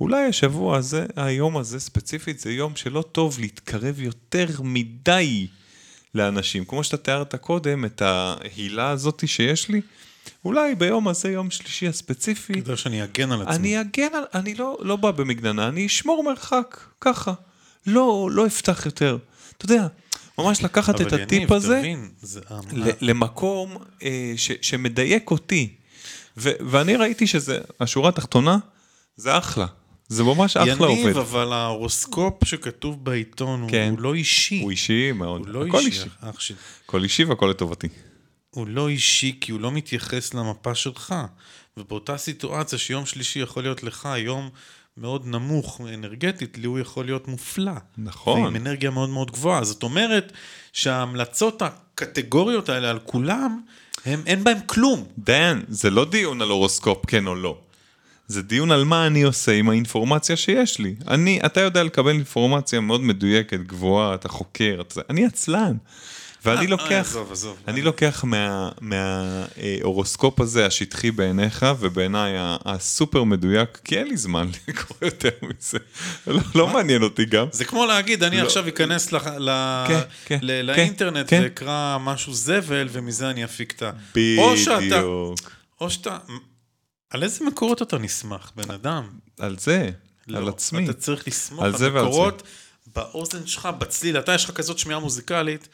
אולי 0.00 0.24
השבוע 0.24 0.76
הזה, 0.76 1.06
היום 1.16 1.56
הזה 1.56 1.80
ספציפית, 1.80 2.40
זה 2.40 2.52
יום 2.52 2.76
שלא 2.76 3.04
טוב 3.12 3.40
להתקרב 3.40 4.00
יותר 4.00 4.46
מדי 4.62 5.46
לאנשים. 6.14 6.64
כמו 6.64 6.84
שאתה 6.84 6.96
תיארת 6.96 7.34
קודם, 7.34 7.84
את 7.84 8.02
ההילה 8.02 8.90
הזאת 8.90 9.22
שיש 9.26 9.68
לי, 9.68 9.80
אולי 10.44 10.74
ביום 10.74 11.08
הזה, 11.08 11.30
יום 11.30 11.50
שלישי 11.50 11.88
הספציפי, 11.88 12.54
כדאי 12.54 12.76
שאני 12.76 13.04
אגן 13.04 13.32
על 13.32 13.42
עצמי. 13.42 13.54
אני 13.56 13.80
אגן 13.80 14.14
על... 14.14 14.22
אני 14.34 14.54
לא, 14.54 14.78
לא 14.80 14.96
בא 14.96 15.10
במגננה, 15.10 15.68
אני 15.68 15.86
אשמור 15.86 16.24
מרחק, 16.24 16.80
ככה. 17.00 17.32
לא, 17.86 18.28
לא 18.32 18.46
אפתח 18.46 18.82
יותר. 18.86 19.18
אתה 19.56 19.64
יודע, 19.64 19.86
ממש 20.38 20.64
לקחת 20.64 21.00
את 21.00 21.12
הטיפ 21.12 21.32
יניב, 21.32 21.52
הזה 21.52 21.78
תבין, 21.78 22.08
זה- 22.22 22.40
ל- 22.72 22.90
למקום 23.00 23.76
אה, 24.02 24.32
ש, 24.36 24.50
שמדייק 24.62 25.30
אותי. 25.30 25.74
ו, 26.36 26.50
ואני 26.60 26.96
ראיתי 26.96 27.26
שזה, 27.26 27.58
השורה 27.80 28.08
התחתונה, 28.08 28.58
זה 29.16 29.38
אחלה. 29.38 29.66
זה 30.08 30.24
ממש 30.24 30.56
אחלה 30.56 30.72
יניב, 30.90 31.06
עובד. 31.06 31.16
אבל 31.16 31.52
ההורוסקופ 31.52 32.44
שכתוב 32.44 33.04
בעיתון 33.04 33.66
כן. 33.70 33.88
הוא 33.90 34.00
לא 34.00 34.14
אישי. 34.14 34.60
הוא 34.62 34.70
אישי 34.70 35.12
מאוד. 35.12 35.40
הוא 35.40 35.48
לא 35.48 35.66
הכל 35.66 35.78
אישי, 35.78 36.02
אישי. 36.38 36.54
הכל 36.86 37.02
אישי 37.04 37.24
והכל 37.24 37.46
לטובתי. 37.46 37.88
הוא 38.50 38.66
לא 38.68 38.88
אישי 38.88 39.38
כי 39.40 39.52
הוא 39.52 39.60
לא 39.60 39.72
מתייחס 39.72 40.34
למפה 40.34 40.74
שלך. 40.74 41.14
ובאותה 41.76 42.18
סיטואציה 42.18 42.78
שיום 42.78 43.06
שלישי 43.06 43.38
יכול 43.38 43.62
להיות 43.62 43.82
לך 43.82 44.08
יום 44.18 44.50
מאוד 44.96 45.26
נמוך 45.26 45.80
אנרגטית, 45.94 46.58
לי 46.58 46.66
הוא 46.66 46.78
יכול 46.78 47.04
להיות 47.04 47.28
מופלא. 47.28 47.72
נכון. 47.98 48.42
ועם 48.42 48.56
אנרגיה 48.56 48.90
מאוד 48.90 49.08
מאוד 49.08 49.30
גבוהה. 49.30 49.64
זאת 49.64 49.82
אומרת 49.82 50.32
שההמלצות 50.72 51.62
הקטגוריות 51.62 52.68
האלה 52.68 52.90
על 52.90 52.98
כולם, 52.98 53.60
הם, 54.04 54.22
אין 54.26 54.44
בהם 54.44 54.58
כלום. 54.66 55.04
דן, 55.18 55.60
זה 55.68 55.90
לא 55.90 56.04
דיון 56.04 56.42
על 56.42 56.48
הורוסקופ 56.48 57.06
כן 57.06 57.26
או 57.26 57.34
לא. 57.34 57.58
זה 58.28 58.42
דיון 58.42 58.70
על 58.70 58.84
מה 58.84 59.06
אני 59.06 59.22
עושה 59.22 59.52
עם 59.52 59.68
האינפורמציה 59.68 60.36
שיש 60.36 60.78
לי. 60.78 60.94
אני, 61.08 61.40
אתה 61.46 61.60
יודע 61.60 61.82
לקבל 61.82 62.10
אינפורמציה 62.10 62.80
מאוד 62.80 63.00
מדויקת, 63.00 63.60
גבוהה, 63.60 64.14
אתה 64.14 64.28
חוקר, 64.28 64.78
אתה... 64.80 65.00
אני 65.10 65.26
עצלן. 65.26 65.76
ואני 66.44 66.64
אה, 66.64 66.70
לוקח, 66.70 66.90
עזוב, 66.90 67.32
עזוב. 67.32 67.56
אני 67.68 67.82
לוקח 67.82 68.24
מההורוסקופ 68.80 70.40
הזה, 70.40 70.66
השטחי 70.66 71.10
בעיניך, 71.10 71.66
ובעיניי 71.80 72.32
הסופר 72.38 73.24
מדויק, 73.24 73.78
כי 73.84 73.98
אין 73.98 74.08
לי 74.08 74.16
זמן 74.16 74.48
לקרוא 74.68 74.98
יותר 75.02 75.30
מזה. 75.42 75.78
לא, 76.26 76.40
לא 76.54 76.68
מעניין 76.68 77.02
אותי 77.02 77.24
גם. 77.24 77.46
זה 77.52 77.64
כמו 77.64 77.86
להגיד, 77.86 78.22
אני 78.22 78.38
לא. 78.38 78.42
עכשיו 78.46 78.68
אכנס 78.68 79.08
כן, 79.88 80.00
כן, 80.24 80.38
ל- 80.42 80.60
כן, 80.60 80.66
לאינטרנט. 80.66 81.32
ואקרא 81.32 81.98
משהו 82.00 82.34
זבל, 82.34 82.88
ומזה 82.92 83.30
אני 83.30 83.44
אפיק 83.44 83.72
את 83.76 83.82
ה... 83.82 83.90
בדיוק. 84.14 84.46
או 85.80 85.90
שאתה... 85.90 86.18
על 87.10 87.22
איזה 87.22 87.44
מקורות 87.44 87.82
אתה 87.82 87.98
נסמך, 87.98 88.50
בן 88.56 88.70
אדם? 88.70 89.08
על 89.38 89.56
זה, 89.58 89.90
על 90.28 90.42
לא, 90.42 90.48
עצמי. 90.48 90.84
אתה 90.84 90.92
צריך 90.92 91.28
לסמוך 91.28 91.62
על 91.62 91.74
על, 91.74 91.92
ועל 91.92 92.04
מקורות 92.04 92.42
באוזן 92.94 93.46
שלך, 93.46 93.68
בצליל. 93.78 94.18
אתה, 94.18 94.34
יש 94.34 94.44
לך 94.44 94.50
כזאת 94.50 94.78
שמיעה 94.78 95.00
מוזיקלית, 95.00 95.68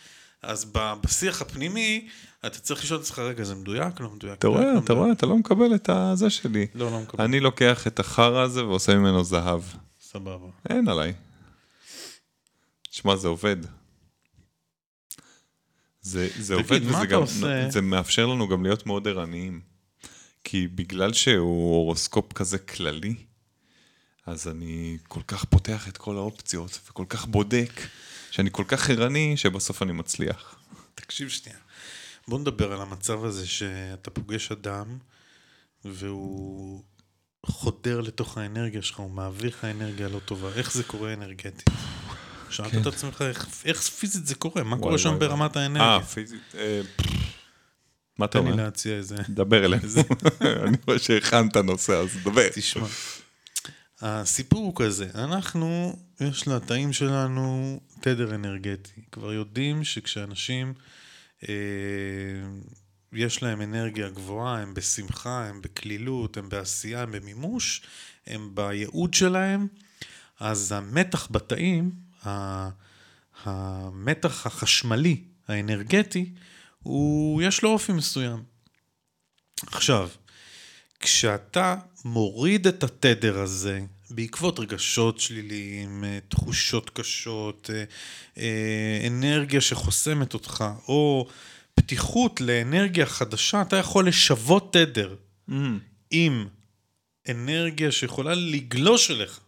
אז 0.46 0.72
בשיח 1.02 1.42
הפנימי, 1.42 2.08
אתה 2.46 2.58
צריך 2.58 2.84
לשאול 2.84 3.00
את 3.00 3.04
עצמך, 3.04 3.18
רגע, 3.18 3.44
זה 3.44 3.54
מדויק? 3.54 4.00
לא 4.00 4.10
מדויק? 4.10 4.38
אתה 4.38 4.48
רואה, 4.48 4.60
מדויק, 4.60 4.74
לא 4.74 4.84
אתה 4.84 4.92
רואה, 4.92 5.12
אתה 5.12 5.26
לא 5.26 5.36
מקבל 5.36 5.74
את 5.74 5.88
הזה 5.88 6.30
שלי. 6.30 6.66
לא, 6.74 6.90
לא 6.90 7.00
מקבל. 7.00 7.24
אני 7.24 7.40
לוקח 7.40 7.86
את 7.86 8.00
החרא 8.00 8.40
הזה 8.40 8.66
ועושה 8.66 8.94
ממנו 8.94 9.24
זהב. 9.24 9.62
סבבה. 10.00 10.46
אין 10.70 10.88
עליי. 10.88 11.12
שמע, 12.90 13.16
זה 13.16 13.28
עובד. 13.28 13.56
זה, 16.02 16.28
זה 16.38 16.54
תגיד, 16.54 16.82
עובד 16.82 16.96
וזה 16.96 17.06
גם, 17.06 17.20
עושה? 17.20 17.70
זה 17.70 17.80
מאפשר 17.80 18.26
לנו 18.26 18.48
גם 18.48 18.62
להיות 18.62 18.86
מאוד 18.86 19.08
ערניים. 19.08 19.60
כי 20.44 20.68
בגלל 20.68 21.12
שהוא 21.12 21.74
הורוסקופ 21.74 22.32
כזה 22.32 22.58
כללי, 22.58 23.14
אז 24.26 24.48
אני 24.48 24.98
כל 25.08 25.20
כך 25.26 25.44
פותח 25.44 25.88
את 25.88 25.96
כל 25.96 26.16
האופציות 26.16 26.80
וכל 26.88 27.04
כך 27.08 27.26
בודק, 27.26 27.80
שאני 28.30 28.48
כל 28.52 28.64
כך 28.68 28.90
ערני, 28.90 29.36
שבסוף 29.36 29.82
אני 29.82 29.92
מצליח. 29.92 30.54
תקשיב 30.94 31.28
שנייה. 31.28 31.58
בוא 32.28 32.38
נדבר 32.38 32.72
על 32.72 32.80
המצב 32.80 33.24
הזה 33.24 33.46
שאתה 33.46 34.10
פוגש 34.10 34.52
אדם, 34.52 34.98
והוא 35.84 36.82
חודר 37.46 38.00
לתוך 38.00 38.38
האנרגיה 38.38 38.82
שלך, 38.82 38.98
הוא 38.98 39.10
מעביר 39.10 39.50
לך 39.50 39.64
אנרגיה 39.64 40.08
לא 40.08 40.18
טובה. 40.18 40.52
איך 40.54 40.72
זה 40.72 40.84
קורה 40.84 41.12
אנרגטית? 41.12 41.70
שאלת 42.50 42.70
כן. 42.70 42.80
את 42.80 42.86
עצמך, 42.86 43.22
איך, 43.22 43.46
איך 43.64 43.80
פיזית 43.82 44.26
זה 44.26 44.34
קורה? 44.34 44.62
מה 44.62 44.70
וואי, 44.70 44.82
קורה 44.82 44.98
שם 44.98 45.08
וואי, 45.08 45.18
ברמת 45.18 45.56
אה, 45.56 45.62
האנרגיה? 45.62 46.00
פיזית. 46.00 46.40
אה, 46.54 46.80
מה 48.18 48.26
אתה 48.26 48.38
תן 48.38 48.44
לי 48.44 48.52
אומר? 48.52 48.64
להציע 48.64 48.96
איזה... 48.96 49.16
דבר 49.28 49.64
אלינו. 49.64 49.82
אני 50.66 50.76
רואה 50.86 50.98
שהכנת 50.98 51.56
נושא, 51.56 51.92
אז 51.92 52.08
דבר. 52.24 52.48
תשמע, 52.54 52.86
הסיפור 54.06 54.64
הוא 54.64 54.72
כזה, 54.76 55.08
אנחנו, 55.14 55.96
יש 56.20 56.48
לתאים 56.48 56.92
שלנו 56.92 57.80
תדר 58.00 58.34
אנרגטי. 58.34 59.00
כבר 59.12 59.32
יודעים 59.32 59.84
שכשאנשים, 59.84 60.74
אה, 61.48 61.54
יש 63.12 63.42
להם 63.42 63.62
אנרגיה 63.62 64.08
גבוהה, 64.08 64.62
הם 64.62 64.74
בשמחה, 64.74 65.46
הם 65.46 65.62
בקלילות, 65.62 66.36
הם 66.36 66.48
בעשייה, 66.48 67.02
הם 67.02 67.12
במימוש, 67.12 67.82
הם 68.26 68.50
בייעוד 68.54 69.14
שלהם, 69.14 69.66
אז 70.40 70.72
המתח 70.72 71.28
בתאים, 71.30 71.90
המתח 73.44 74.46
החשמלי, 74.46 75.24
האנרגטי, 75.48 76.32
הוא, 76.82 77.42
יש 77.42 77.62
לו 77.62 77.70
אופי 77.70 77.92
מסוים. 77.92 78.42
עכשיו, 79.66 80.08
כשאתה 81.00 81.76
מוריד 82.04 82.66
את 82.66 82.84
התדר 82.84 83.38
הזה 83.38 83.80
בעקבות 84.10 84.58
רגשות 84.58 85.20
שליליים, 85.20 86.04
אה, 86.04 86.18
תחושות 86.28 86.90
קשות, 86.90 87.70
אה, 87.74 87.84
אה, 88.38 89.06
אנרגיה 89.06 89.60
שחוסמת 89.60 90.34
אותך, 90.34 90.64
או 90.88 91.28
פתיחות 91.74 92.40
לאנרגיה 92.40 93.06
חדשה, 93.06 93.62
אתה 93.62 93.76
יכול 93.76 94.08
לשוות 94.08 94.72
תדר 94.72 95.14
עם 96.10 96.46
אנרגיה 97.28 97.92
שיכולה 97.92 98.34
לגלוש 98.34 99.10
אליך. 99.10 99.40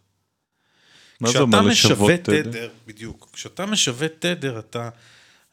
מה 1.19 1.31
זה 1.31 1.39
אומר 1.39 1.57
כשאתה 1.57 1.71
לשוות 1.71 2.11
משווה 2.11 2.17
תדר? 2.17 2.41
תדר, 2.51 2.69
בדיוק, 2.87 3.29
כשאתה 3.33 3.65
משווה 3.65 4.07
תדר, 4.19 4.59
אתה, 4.59 4.89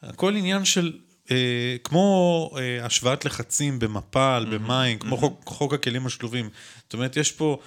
הכל 0.01 0.35
עניין 0.35 0.65
של, 0.65 0.93
אה, 1.31 1.75
כמו 1.83 2.51
אה, 2.57 2.85
השוואת 2.85 3.25
לחצים 3.25 3.79
במפל, 3.79 4.45
במים, 4.51 4.99
כמו 4.99 5.17
חוק, 5.17 5.41
חוק 5.45 5.73
הכלים 5.73 6.05
השלובים. 6.05 6.49
זאת 6.83 6.93
אומרת, 6.93 7.17
יש 7.17 7.31
פה 7.31 7.59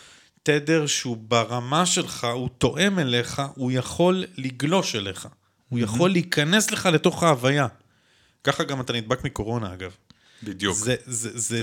תדר 0.48 0.86
שהוא 0.86 1.16
ברמה 1.16 1.86
שלך, 1.86 2.26
הוא 2.34 2.48
תואם 2.58 2.98
אליך, 2.98 3.42
הוא 3.54 3.72
יכול 3.72 4.24
לגלוש 4.36 4.94
אליך. 4.94 5.28
הוא 5.68 5.78
יכול 5.78 6.10
להיכנס 6.10 6.70
לך 6.70 6.86
לתוך 6.86 7.22
ההוויה. 7.22 7.66
ככה 8.44 8.64
גם 8.64 8.80
אתה 8.80 8.92
נדבק 8.92 9.24
מקורונה, 9.24 9.74
אגב. 9.74 9.90
בדיוק. 10.42 10.76
זה, 10.76 10.96
זה, 11.06 11.38
זה. 11.38 11.60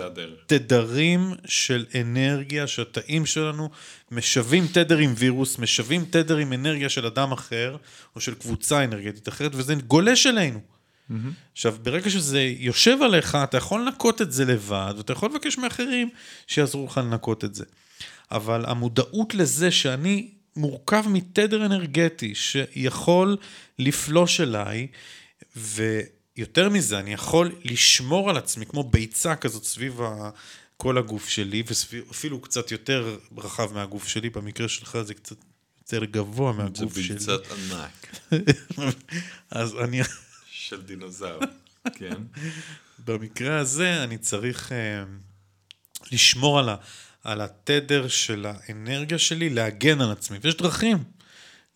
תדרים 0.47 1.33
של 1.45 1.86
אנרגיה 2.01 2.67
שהתאים 2.67 3.25
שלנו 3.25 3.69
משווים 4.11 4.67
תדר 4.67 4.97
עם 4.97 5.13
וירוס, 5.17 5.59
משווים 5.59 6.05
תדר 6.09 6.38
עם 6.38 6.53
אנרגיה 6.53 6.89
של 6.89 7.05
אדם 7.05 7.31
אחר, 7.31 7.77
או 8.15 8.21
של 8.21 8.36
קבוצה 8.36 8.83
אנרגטית 8.83 9.29
אחרת, 9.29 9.51
וזה 9.55 9.75
גולש 9.75 10.27
אלינו. 10.27 10.59
עכשיו, 11.53 11.75
ברגע 11.83 12.09
שזה 12.09 12.41
יושב 12.41 12.97
עליך, 13.01 13.38
אתה 13.43 13.57
יכול 13.57 13.81
לנקות 13.81 14.21
את 14.21 14.31
זה 14.31 14.45
לבד, 14.45 14.93
ואתה 14.97 15.13
יכול 15.13 15.29
לבקש 15.29 15.57
מאחרים 15.57 16.09
שיעזרו 16.47 16.86
לך 16.86 16.97
לנקות 16.97 17.43
את 17.43 17.55
זה. 17.55 17.65
אבל 18.32 18.65
המודעות 18.65 19.34
לזה 19.34 19.71
שאני 19.71 20.30
מורכב 20.55 21.03
מתדר 21.07 21.65
אנרגטי 21.65 22.36
שיכול 22.36 23.38
לפלוש 23.80 24.41
אליי, 24.41 24.88
ויותר 25.55 26.69
מזה, 26.69 26.99
אני 26.99 27.13
יכול 27.13 27.55
לשמור 27.63 28.30
על 28.30 28.38
עצמי 28.38 28.65
כמו 28.65 28.84
ביצה 28.84 29.36
כזאת 29.36 29.63
סביב 29.63 30.01
ה... 30.01 30.30
כל 30.78 30.97
הגוף 30.97 31.30
שלי, 31.30 31.63
ואפילו 31.91 32.41
קצת 32.41 32.71
יותר 32.71 33.17
רחב 33.38 33.73
מהגוף 33.73 34.07
שלי, 34.07 34.30
במקרה 34.30 34.67
שלך 34.67 34.97
זה 35.01 35.13
קצת 35.13 35.36
יותר 35.82 36.05
גבוה 36.05 36.53
זה 36.53 36.57
מהגוף 36.57 36.99
שלי. 36.99 37.13
ביצת 37.13 37.41
ענק 37.51 38.07
אז 39.51 39.76
אני, 39.76 40.01
של 40.51 40.82
דינוזאור, 40.82 41.41
כן? 41.97 42.15
במקרה 43.05 43.59
הזה 43.59 44.03
אני 44.03 44.17
צריך 44.17 44.71
אה, 44.71 45.03
לשמור 46.11 46.59
על, 46.59 46.69
ה, 46.69 46.76
על 47.26 47.41
התדר 47.41 48.07
של 48.07 48.45
האנרגיה 48.45 49.19
שלי, 49.19 49.49
להגן 49.49 50.01
על 50.01 50.11
עצמי. 50.11 50.38
ויש 50.41 50.57
דרכים 50.57 50.97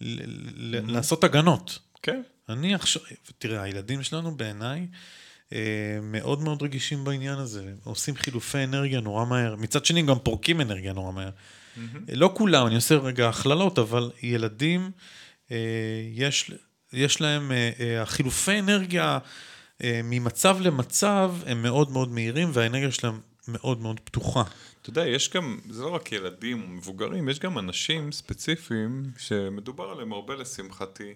ל, 0.01 0.91
לעשות 0.91 1.23
הגנות. 1.23 1.79
כן. 2.03 2.21
אני 2.49 2.75
עכשיו, 2.75 3.01
תראה, 3.39 3.61
הילדים 3.61 4.03
שלנו 4.03 4.37
בעיניי 4.37 4.87
אה, 5.53 5.99
מאוד 6.01 6.41
מאוד 6.41 6.63
רגישים 6.63 7.03
בעניין 7.03 7.37
הזה. 7.37 7.73
עושים 7.83 8.15
חילופי 8.15 8.63
אנרגיה 8.63 8.99
נורא 8.99 9.25
מהר. 9.25 9.55
מצד 9.55 9.85
שני, 9.85 10.01
גם 10.01 10.19
פורקים 10.19 10.61
אנרגיה 10.61 10.93
נורא 10.93 11.11
מהר. 11.11 11.29
לא 12.13 12.31
כולם, 12.37 12.67
אני 12.67 12.75
עושה 12.75 12.95
רגע 12.95 13.29
הכללות, 13.29 13.79
אבל 13.79 14.11
ילדים, 14.21 14.91
אה, 15.51 15.57
יש, 16.13 16.51
יש 16.93 17.21
להם, 17.21 17.51
אה, 17.51 17.71
אה, 17.79 18.01
החילופי 18.01 18.59
אנרגיה 18.59 19.19
אה, 19.83 20.01
ממצב 20.03 20.57
למצב 20.61 21.33
הם 21.45 21.61
מאוד 21.61 21.91
מאוד 21.91 22.11
מהירים, 22.11 22.49
והאנרגיה 22.53 22.91
שלהם 22.91 23.19
מאוד 23.47 23.81
מאוד 23.81 23.99
פתוחה. 24.03 24.43
אתה 24.81 24.89
יודע, 24.89 25.07
יש 25.07 25.29
גם, 25.29 25.59
זה 25.69 25.83
לא 25.83 25.89
רק 25.89 26.11
ילדים 26.11 26.61
או 26.61 26.67
מבוגרים, 26.67 27.29
יש 27.29 27.39
גם 27.39 27.59
אנשים 27.59 28.11
ספציפיים 28.11 29.03
שמדובר 29.17 29.89
עליהם 29.89 30.13
הרבה 30.13 30.35
לשמחתי. 30.35 31.13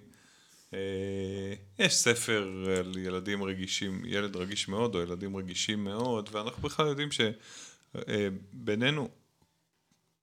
אה, 0.74 1.54
יש 1.80 1.96
ספר 1.96 2.48
על 2.80 2.98
ילדים 2.98 3.44
רגישים, 3.44 4.02
ילד 4.06 4.36
רגיש 4.36 4.68
מאוד 4.68 4.96
או 4.96 5.02
ילדים 5.02 5.36
רגישים 5.38 5.84
מאוד, 5.84 6.30
ואנחנו 6.32 6.64
בכלל 6.64 6.88
יודעים 6.88 7.10
שבינינו, 7.12 9.10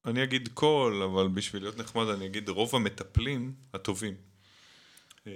אני 0.06 0.22
אגיד 0.22 0.48
כל, 0.54 1.02
אבל 1.04 1.28
בשביל 1.28 1.62
להיות 1.62 1.78
נחמד 1.78 2.08
אני 2.08 2.26
אגיד 2.26 2.48
רוב 2.48 2.76
המטפלים 2.76 3.54
הטובים. 3.74 4.29
אה, 5.26 5.32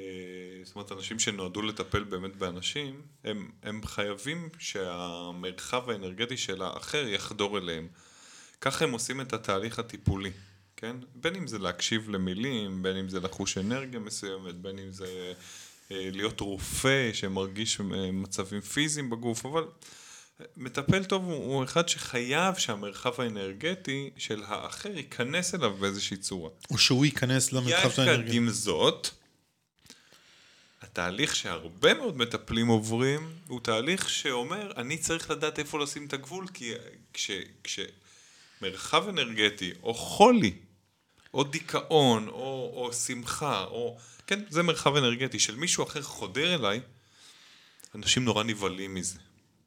זאת 0.64 0.74
אומרת, 0.74 0.92
אנשים 0.92 1.18
שנועדו 1.18 1.62
לטפל 1.62 2.04
באמת 2.04 2.36
באנשים, 2.36 3.02
הם, 3.24 3.50
הם 3.62 3.86
חייבים 3.86 4.48
שהמרחב 4.58 5.90
האנרגטי 5.90 6.36
של 6.36 6.62
האחר 6.62 7.08
יחדור 7.08 7.58
אליהם. 7.58 7.88
ככה 8.60 8.84
הם 8.84 8.92
עושים 8.92 9.20
את 9.20 9.32
התהליך 9.32 9.78
הטיפולי, 9.78 10.30
כן? 10.76 10.96
בין 11.14 11.34
אם 11.34 11.46
זה 11.46 11.58
להקשיב 11.58 12.10
למילים, 12.10 12.82
בין 12.82 12.96
אם 12.96 13.08
זה 13.08 13.20
לחוש 13.20 13.58
אנרגיה 13.58 14.00
מסוימת, 14.00 14.54
בין 14.54 14.78
אם 14.78 14.92
זה 14.92 15.32
אה, 15.90 16.08
להיות 16.12 16.40
רופא 16.40 17.10
שמרגיש 17.12 17.80
אה, 17.80 18.12
מצבים 18.12 18.60
פיזיים 18.60 19.10
בגוף, 19.10 19.46
אבל 19.46 19.64
מטפל 20.56 21.04
טוב 21.04 21.24
הוא, 21.24 21.34
הוא 21.34 21.64
אחד 21.64 21.88
שחייב 21.88 22.54
שהמרחב 22.54 23.20
האנרגטי 23.20 24.10
של 24.16 24.42
האחר 24.46 24.96
ייכנס 24.96 25.54
אליו 25.54 25.74
באיזושהי 25.74 26.16
צורה. 26.16 26.50
או 26.70 26.78
שהוא 26.78 27.04
ייכנס 27.04 27.52
למרחב 27.52 27.90
של 27.90 28.02
יחד. 28.02 28.34
עם 28.34 28.50
זאת, 28.50 29.08
התהליך 30.94 31.36
שהרבה 31.36 31.94
מאוד 31.94 32.16
מטפלים 32.16 32.66
עוברים, 32.66 33.32
הוא 33.46 33.60
תהליך 33.60 34.10
שאומר, 34.10 34.72
אני 34.76 34.98
צריך 34.98 35.30
לדעת 35.30 35.58
איפה 35.58 35.78
לשים 35.78 36.06
את 36.06 36.12
הגבול, 36.12 36.46
כי 36.54 36.72
כש, 37.12 37.30
כשמרחב 37.64 39.08
אנרגטי, 39.08 39.72
או 39.82 39.94
חולי, 39.94 40.52
או 41.34 41.44
דיכאון, 41.44 42.28
או, 42.28 42.72
או 42.74 42.92
שמחה, 42.92 43.64
או... 43.64 43.98
כן, 44.26 44.40
זה 44.48 44.62
מרחב 44.62 44.96
אנרגטי 44.96 45.38
של 45.38 45.56
מישהו 45.56 45.84
אחר 45.84 46.02
חודר 46.02 46.54
אליי, 46.54 46.80
אנשים 47.94 48.24
נורא 48.24 48.44
נבהלים 48.44 48.94
מזה. 48.94 49.18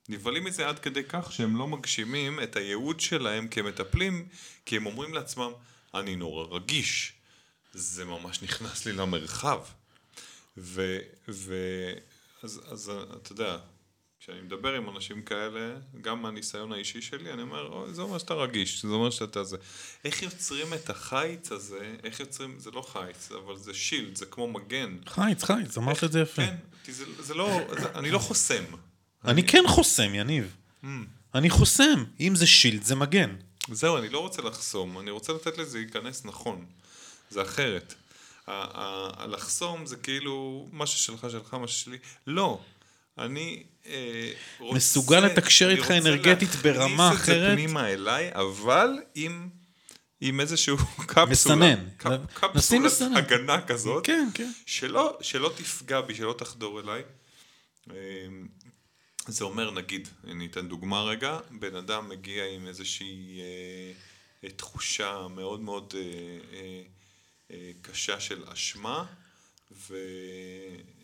נבהלים 0.09 0.43
מזה 0.43 0.67
עד 0.67 0.79
כדי 0.79 1.03
כך 1.09 1.31
שהם 1.31 1.57
לא 1.57 1.67
מגשימים 1.67 2.39
את 2.43 2.55
הייעוד 2.55 2.99
שלהם 2.99 3.47
כמטפלים, 3.47 4.27
כי 4.65 4.77
הם 4.77 4.85
אומרים 4.85 5.13
לעצמם, 5.13 5.51
אני 5.93 6.15
נורא 6.15 6.55
רגיש, 6.55 7.13
זה 7.73 8.05
ממש 8.05 8.41
נכנס 8.41 8.85
לי 8.85 8.93
למרחב. 8.93 9.59
ו... 10.57 10.97
ו... 11.29 11.55
אז, 12.43 12.61
אז 12.71 12.91
אתה 13.21 13.31
יודע, 13.31 13.57
כשאני 14.19 14.41
מדבר 14.41 14.73
עם 14.73 14.89
אנשים 14.89 15.21
כאלה, 15.21 15.75
גם 16.01 16.21
מהניסיון 16.21 16.71
האישי 16.71 17.01
שלי, 17.01 17.33
אני 17.33 17.41
אומר, 17.41 17.73
"אוי, 17.73 17.93
זה 17.93 18.01
אומר 18.01 18.17
שאתה 18.17 18.33
רגיש, 18.33 18.81
זה 18.81 18.87
אומר 18.87 19.09
שאתה 19.09 19.43
זה. 19.43 19.57
איך 20.05 20.23
יוצרים 20.23 20.73
את 20.73 20.89
החיץ 20.89 21.51
הזה, 21.51 21.95
איך 22.03 22.19
יוצרים, 22.19 22.59
זה 22.59 22.71
לא 22.71 22.81
חיץ, 22.81 23.31
אבל 23.31 23.57
זה 23.57 23.73
שילד, 23.73 24.15
זה 24.15 24.25
כמו 24.25 24.47
מגן. 24.47 24.97
חייץ, 25.05 25.43
חייץ, 25.43 25.77
אמרת 25.77 26.03
את 26.03 26.11
זה 26.11 26.19
יפה. 26.19 26.45
כן, 26.45 26.55
כי 26.83 26.93
זה, 26.93 27.05
זה 27.19 27.33
לא, 27.33 27.59
זה, 27.79 27.91
אני 27.95 28.11
לא 28.11 28.19
חוסם. 28.19 28.63
אני 29.25 29.47
כן 29.47 29.63
חוסם, 29.67 30.15
יניב. 30.15 30.55
Mm. 30.83 30.87
אני 31.35 31.49
חוסם. 31.49 32.03
אם 32.19 32.35
זה 32.35 32.47
שילד, 32.47 32.83
זה 32.83 32.95
מגן. 32.95 33.35
זהו, 33.71 33.97
אני 33.97 34.09
לא 34.09 34.19
רוצה 34.19 34.41
לחסום, 34.41 34.99
אני 34.99 35.11
רוצה 35.11 35.33
לתת 35.33 35.57
לזה 35.57 35.77
להיכנס 35.77 36.25
נכון. 36.25 36.65
זה 37.29 37.41
אחרת. 37.41 37.93
הלחסום 38.47 39.85
זה 39.85 39.95
כאילו, 39.95 40.67
מה 40.71 40.87
ששלך 40.87 41.27
שלך, 41.31 41.53
מה 41.53 41.67
ששלי. 41.67 41.97
לא. 42.27 42.59
אני 43.17 43.63
אה, 43.85 44.31
רוצה... 44.59 44.75
מסוגל 44.77 45.19
לתקשר 45.19 45.65
אני 45.65 45.73
איתך 45.73 45.83
רוצה 45.83 45.97
אנרגטית 45.97 46.55
ברמה 46.55 47.09
להכניס 47.09 47.21
את 47.21 47.25
זה 47.25 47.31
אחרת? 47.33 47.53
פנימה 47.53 47.87
אליי, 47.87 48.29
אבל 48.33 48.89
עם... 49.15 49.49
עם 50.21 50.39
איזשהו 50.39 50.77
קפסולה, 51.07 51.29
מסנן. 51.55 51.89
קפ, 51.97 52.09
קפסולת. 52.33 52.91
הגנה 53.15 53.61
כזאת, 53.61 54.05
כן, 54.05 54.29
כן. 54.33 54.51
שלא, 54.65 55.17
שלא 55.21 55.51
תפגע 55.57 56.01
בי, 56.01 56.15
שלא 56.15 56.35
תחדור 56.37 56.79
אליי. 56.79 57.01
אמ, 57.89 58.47
זה 59.27 59.43
אומר, 59.43 59.71
נגיד, 59.71 60.07
אני 60.27 60.45
אתן 60.45 60.67
דוגמה 60.67 61.03
רגע, 61.03 61.39
בן 61.51 61.75
אדם 61.75 62.09
מגיע 62.09 62.45
עם 62.45 62.67
איזושהי 62.67 63.41
אה, 64.43 64.49
תחושה 64.49 65.27
מאוד 65.35 65.59
מאוד 65.59 65.93
אה, 65.97 66.01
אה, 66.01 66.59
אה, 66.59 66.81
קשה 67.81 68.19
של 68.19 68.43
אשמה, 68.49 69.05
ו, 69.71 69.97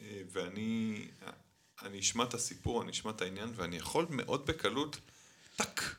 אה, 0.02 0.22
ואני 0.32 1.08
אני 1.82 2.00
אשמע 2.00 2.24
את 2.24 2.34
הסיפור, 2.34 2.84
אני 2.84 2.92
אשמע 2.92 3.12
את 3.12 3.22
העניין, 3.22 3.54
ואני 3.56 3.76
יכול 3.76 4.06
מאוד 4.10 4.46
בקלות, 4.46 5.00
טאק, 5.56 5.96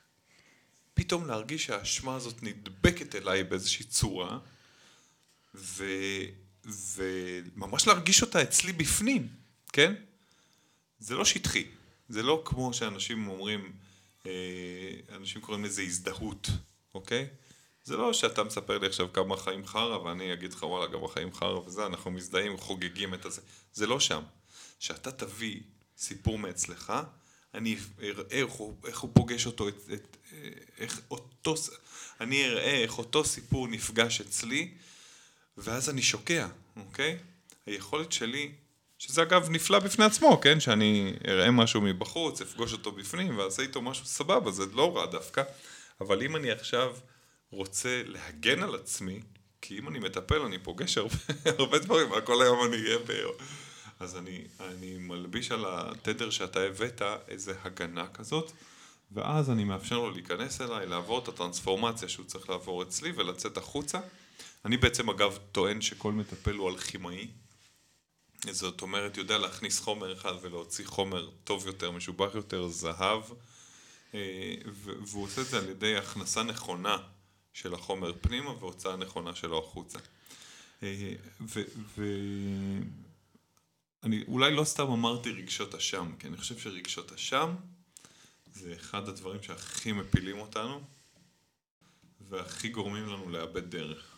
פתאום 0.95 1.27
להרגיש 1.27 1.65
שהאשמה 1.67 2.17
הזאת 2.17 2.43
נדבקת 2.43 3.15
אליי 3.15 3.45
באיזושהי 3.45 3.85
צורה, 3.85 4.39
ו... 5.55 5.85
וממש 6.65 7.87
להרגיש 7.87 8.23
אותה 8.23 8.43
אצלי 8.43 8.73
בפנים, 8.73 9.29
כן? 9.73 9.95
זה 10.99 11.15
לא 11.15 11.25
שטחי, 11.25 11.67
זה 12.09 12.23
לא 12.23 12.43
כמו 12.45 12.75
שאנשים 12.75 13.29
אומרים, 13.29 13.73
אה, 14.27 14.33
אנשים 15.17 15.41
קוראים 15.41 15.65
לזה 15.65 15.83
הזדהות, 15.83 16.49
אוקיי? 16.95 17.29
זה 17.85 17.97
לא 17.97 18.13
שאתה 18.13 18.45
מספר 18.45 18.79
לי 18.79 18.87
עכשיו 18.87 19.13
כמה 19.13 19.37
חיים 19.37 19.67
חרא 19.67 19.99
ואני 19.99 20.33
אגיד 20.33 20.53
לך 20.53 20.63
וואלה 20.63 20.93
גם 20.93 21.05
החיים 21.05 21.35
חרא 21.35 21.59
וזה, 21.59 21.87
אנחנו 21.87 22.11
מזדהים, 22.11 22.57
חוגגים 22.57 23.15
את 23.15 23.25
הזה, 23.25 23.41
זה 23.73 23.87
לא 23.87 24.01
שם. 24.01 24.23
שאתה 24.79 25.13
תביא 25.13 25.61
סיפור 25.97 26.39
מאצלך, 26.39 26.93
אני 27.55 27.77
אראה 28.03 28.25
איך 28.31 28.53
הוא, 28.53 28.77
איך 28.87 28.99
הוא 28.99 29.11
פוגש 29.15 29.47
אותו, 29.47 29.69
את, 29.69 29.75
את, 29.93 30.17
איך 30.79 31.01
אותו, 31.11 31.55
אני 32.21 32.45
אראה 32.45 32.83
איך 32.83 32.99
אותו 32.99 33.25
סיפור 33.25 33.69
נפגש 33.69 34.21
אצלי, 34.21 34.75
ואז 35.57 35.91
אני 35.91 36.03
שוקע, 36.03 36.49
אוקיי? 36.77 37.19
היכולת 37.67 38.13
שלי, 38.13 38.53
שזה 38.99 39.23
אגב 39.23 39.51
נפלא 39.51 39.79
בפני 39.79 40.05
עצמו, 40.05 40.41
כן? 40.41 40.61
שאני 40.61 41.15
אראה 41.29 41.51
משהו 41.51 41.81
מבחוץ, 41.81 42.41
אפגוש 42.41 42.73
אותו 42.73 42.93
בפנים 42.93 43.39
ואעשה 43.39 43.63
איתו 43.63 43.83
משהו 43.83 44.05
סבבה, 44.05 44.51
זה 44.51 44.63
לא 44.75 44.97
רע 44.97 45.07
דווקא, 45.07 45.43
אבל 46.01 46.23
אם 46.23 46.37
אני 46.37 46.51
עכשיו 46.51 46.97
רוצה 47.55 48.03
להגן 48.07 48.63
על 48.63 48.75
עצמי, 48.75 49.21
כי 49.61 49.79
אם 49.79 49.89
אני 49.89 49.99
מטפל 49.99 50.41
אני 50.43 50.59
פוגש 50.59 50.99
הרבה, 50.99 51.17
הרבה 51.59 51.79
דברים, 51.79 52.09
כל 52.25 52.43
היום 52.43 52.59
אני 52.65 52.77
אהיה 52.77 52.99
ב... 52.99 53.13
אז 54.01 54.17
אני, 54.17 54.45
אני 54.61 54.99
מלביש 54.99 55.53
על 55.53 55.65
התדר 55.69 56.31
שאתה 56.31 56.61
הבאת 56.61 57.03
איזה 57.29 57.55
הגנה 57.63 58.07
כזאת, 58.09 58.53
ואז 59.13 59.51
אני 59.51 59.65
מאפשר 59.65 59.99
לו 59.99 60.11
להיכנס 60.11 60.61
אליי, 60.61 60.87
לעבור 60.87 61.19
את 61.19 61.29
הטרנספורמציה 61.29 62.09
שהוא 62.09 62.27
צריך 62.27 62.51
לעבור 62.51 62.83
אצלי 62.83 63.13
ולצאת 63.17 63.57
החוצה. 63.57 64.01
אני 64.65 64.77
בעצם 64.77 65.11
אגב 65.11 65.39
טוען 65.53 65.81
שכל 65.81 66.13
מטפל 66.13 66.55
הוא 66.55 66.71
אלכימאי. 66.71 67.29
זאת 68.51 68.83
אומרת, 68.83 69.17
יודע 69.17 69.39
להכניס 69.39 69.81
חומר 69.81 70.13
אחד 70.13 70.33
ולהוציא 70.43 70.87
חומר 70.87 71.31
טוב 71.45 71.67
יותר, 71.67 71.91
משובח 71.91 72.35
יותר, 72.35 72.69
זהב, 72.69 73.23
אה, 74.15 74.55
והוא 74.85 75.25
עושה 75.25 75.41
את 75.41 75.47
זה 75.47 75.59
על 75.59 75.69
ידי 75.69 75.97
הכנסה 75.97 76.43
נכונה 76.43 76.97
של 77.55 77.75
החומר 77.75 78.13
פנימה 78.21 78.51
והוצאה 78.51 78.97
נכונה 78.97 79.35
שלו 79.35 79.59
החוצה. 79.59 79.99
אה, 80.83 81.13
ו... 81.41 81.63
ו- 81.99 82.83
אני 84.03 84.25
אולי 84.29 84.55
לא 84.55 84.65
סתם 84.65 84.91
אמרתי 84.91 85.31
רגשות 85.31 85.75
אשם, 85.75 86.13
כי 86.19 86.27
אני 86.27 86.37
חושב 86.37 86.59
שרגשות 86.59 87.13
אשם 87.13 87.55
זה 88.53 88.75
אחד 88.75 89.09
הדברים 89.09 89.43
שהכי 89.43 89.93
מפילים 89.93 90.39
אותנו 90.39 90.81
והכי 92.29 92.69
גורמים 92.69 93.07
לנו 93.07 93.31
לאבד 93.31 93.71
דרך. 93.71 94.14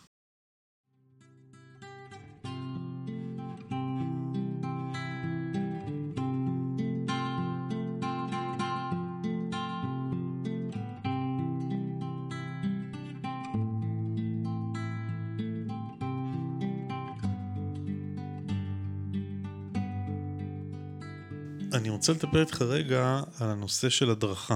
רוצה 22.09 22.27
לדבר 22.27 22.41
איתך 22.41 22.61
רגע 22.61 23.21
על 23.39 23.49
הנושא 23.49 23.89
של 23.89 24.09
הדרכה. 24.09 24.55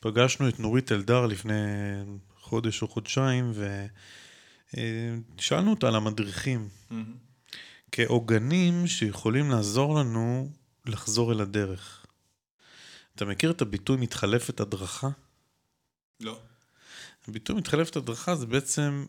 פגשנו 0.00 0.48
את 0.48 0.60
נורית 0.60 0.92
אלדר 0.92 1.26
לפני 1.26 1.54
חודש 2.40 2.82
או 2.82 2.88
חודשיים, 2.88 3.52
ושאלנו 4.74 5.70
אותה 5.70 5.88
על 5.88 5.96
המדריכים, 5.96 6.68
כעוגנים 7.92 8.86
שיכולים 8.86 9.50
לעזור 9.50 9.98
לנו 9.98 10.52
לחזור 10.86 11.32
אל 11.32 11.40
הדרך. 11.40 12.06
אתה 13.14 13.24
מכיר 13.24 13.50
את 13.50 13.62
הביטוי 13.62 13.96
מתחלפת 13.96 14.60
הדרכה? 14.60 15.08
לא. 16.20 16.40
הביטוי 17.28 17.56
מתחלפת 17.56 17.96
הדרכה 17.96 18.36
זה 18.36 18.46
בעצם 18.46 19.06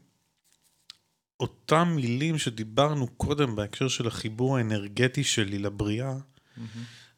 אותם 1.39 1.93
מילים 1.95 2.37
שדיברנו 2.37 3.07
קודם 3.07 3.55
בהקשר 3.55 3.87
של 3.87 4.07
החיבור 4.07 4.57
האנרגטי 4.57 5.23
שלי 5.23 5.59
לבריאה, 5.59 6.13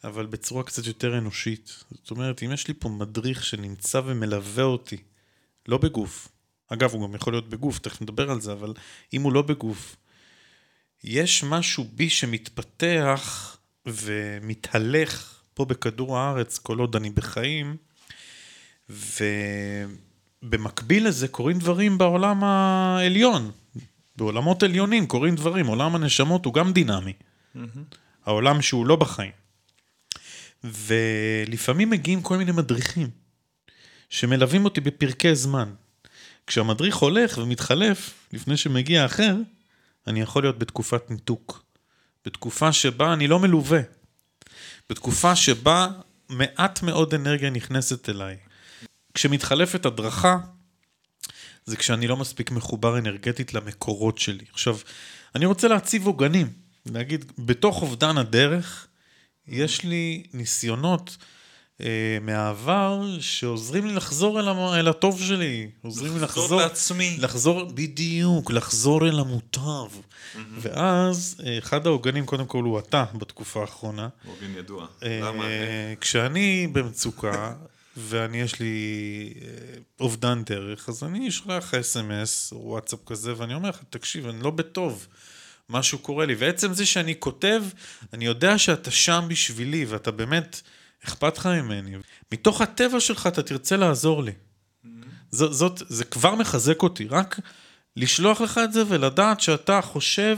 אבל 0.04 0.26
בצורה 0.26 0.64
קצת 0.64 0.86
יותר 0.86 1.18
אנושית. 1.18 1.84
זאת 1.92 2.12
אומרת, 2.12 2.44
אם 2.44 2.52
יש 2.52 2.68
לי 2.68 2.74
פה 2.80 2.90
מדריך 2.90 3.46
שנמצא 3.46 4.02
ומלווה 4.06 4.64
אותי, 4.64 4.98
לא 5.68 5.78
בגוף, 5.78 6.28
אגב, 6.68 6.94
הוא 6.94 7.08
גם 7.08 7.16
יכול 7.16 7.34
להיות 7.34 7.50
בגוף, 7.50 7.80
תכף 7.80 8.02
נדבר 8.02 8.32
על 8.32 8.42
זה, 8.42 8.54
אבל 8.54 8.74
אם 9.14 9.22
הוא 9.22 9.34
לא 9.34 9.42
בגוף, 9.42 9.96
יש 11.04 11.44
משהו 11.44 11.88
בי 11.94 12.10
שמתפתח 12.10 13.58
ומתהלך 13.86 15.42
פה 15.54 15.66
בכדור 15.66 16.18
הארץ 16.18 16.58
כל 16.58 16.80
עוד 16.80 16.96
אני 16.96 17.10
בחיים, 17.10 17.78
ובמקביל 20.44 21.08
לזה 21.08 21.28
קורים 21.28 21.60
דברים 21.60 21.98
בעולם 21.98 22.44
העליון. 22.44 23.52
בעולמות 24.16 24.64
עליונים 24.64 25.08
קורים 25.08 25.36
דברים, 25.36 25.68
עולם 25.68 25.96
הנשמות 25.96 26.46
הוא 26.46 26.54
גם 26.54 26.74
דינמי. 26.74 27.14
העולם 28.26 28.62
שהוא 28.62 28.86
לא 28.86 28.96
בחיים. 28.96 29.32
ולפעמים 30.64 31.90
מגיעים 31.90 32.22
כל 32.22 32.38
מיני 32.38 32.52
מדריכים 32.52 33.10
שמלווים 34.10 34.66
אותי 34.66 34.82
בפרקי 34.82 35.36
זמן. 35.36 35.74
כשהמדריך 36.48 36.96
הולך 36.96 37.38
ומתחלף 37.38 38.14
לפני 38.34 38.58
שמגיע 38.58 39.06
אחר, 39.06 39.36
אני 40.08 40.22
יכול 40.22 40.44
להיות 40.44 40.60
בתקופת 40.60 41.12
ניתוק. 41.12 41.64
בתקופה 42.26 42.74
שבה 42.74 43.14
אני 43.14 43.28
לא 43.28 43.40
מלווה. 43.40 43.82
בתקופה 44.90 45.36
שבה 45.36 45.88
מעט 46.30 46.82
מאוד 46.82 47.14
אנרגיה 47.14 47.50
נכנסת 47.50 48.10
אליי. 48.10 48.38
כשמתחלפת 49.14 49.86
הדרכה, 49.86 50.38
זה 51.66 51.78
כשאני 51.78 52.08
לא 52.08 52.18
מספיק 52.18 52.52
מחובר 52.52 52.98
אנרגטית 52.98 53.54
למקורות 53.54 54.18
שלי. 54.18 54.46
עכשיו, 54.52 54.78
אני 55.36 55.46
רוצה 55.46 55.68
להציב 55.68 56.06
עוגנים, 56.06 56.54
להגיד, 56.86 57.32
בתוך 57.38 57.82
אובדן 57.82 58.18
הדרך, 58.18 58.88
יש 59.48 59.84
לי 59.84 60.24
ניסיונות 60.34 61.18
אה, 61.82 62.18
מהעבר 62.22 63.20
שעוזרים 63.20 63.86
לי 63.86 63.94
לחזור 63.94 64.40
אל, 64.40 64.50
המ... 64.50 64.58
אל 64.58 64.88
הטוב 64.88 65.22
שלי, 65.22 65.70
עוזרים 65.82 66.14
לי 66.14 66.20
לחזור 66.20 66.44
לחזור... 66.44 66.62
לעצמי. 66.62 67.18
לחזור, 67.20 67.64
בדיוק, 67.74 68.52
לחזור 68.52 69.08
אל 69.08 69.20
המוטב. 69.20 69.88
ואז, 70.62 71.42
אה, 71.46 71.58
אחד 71.58 71.88
העוגנים, 71.88 72.26
קודם 72.26 72.46
כל, 72.46 72.64
הוא 72.64 72.80
אתה 72.80 73.06
בתקופה 73.14 73.62
האחרונה. 73.62 74.10
עוגן 74.26 74.58
ידוע. 74.58 74.88
אה, 75.04 75.20
למה? 75.24 75.46
כשאני 76.02 76.68
במצוקה, 76.72 77.54
ואני 77.98 78.42
יש 78.42 78.60
לי 78.60 79.34
אה, 79.42 79.48
אובדן 80.00 80.44
דרך, 80.44 80.90
אז 80.90 81.04
אני 81.04 81.28
אשלח 81.28 81.74
אס.אם.אס 81.74 82.54
וואטסאפ 82.56 83.00
כזה, 83.06 83.34
ואני 83.38 83.54
אומר 83.54 83.70
לך, 83.70 83.80
תקשיב, 83.90 84.28
אני 84.28 84.44
לא 84.44 84.50
בטוב. 84.52 85.08
משהו 85.72 86.00
קורה 86.00 86.26
לי, 86.26 86.36
ועצם 86.36 86.74
זה 86.74 86.86
שאני 86.86 87.16
כותב, 87.20 87.64
אני 88.14 88.26
יודע 88.26 88.58
שאתה 88.58 88.92
שם 88.92 89.26
בשבילי, 89.28 89.86
ואתה 89.86 90.12
באמת, 90.12 90.62
אכפת 91.06 91.38
לך 91.38 91.46
ממני. 91.46 91.98
מתוך 92.32 92.62
הטבע 92.62 93.00
שלך 93.00 93.28
אתה 93.28 93.44
תרצה 93.44 93.78
לעזור 93.78 94.24
לי. 94.24 94.32
זאת, 95.32 95.54
זאת, 95.54 95.82
זה 95.88 96.06
כבר 96.06 96.36
מחזק 96.36 96.84
אותי, 96.84 97.08
רק 97.08 97.40
לשלוח 97.98 98.42
לך 98.42 98.60
את 98.64 98.74
זה 98.74 98.84
ולדעת 98.88 99.42
שאתה 99.42 99.82
חושב 99.82 100.38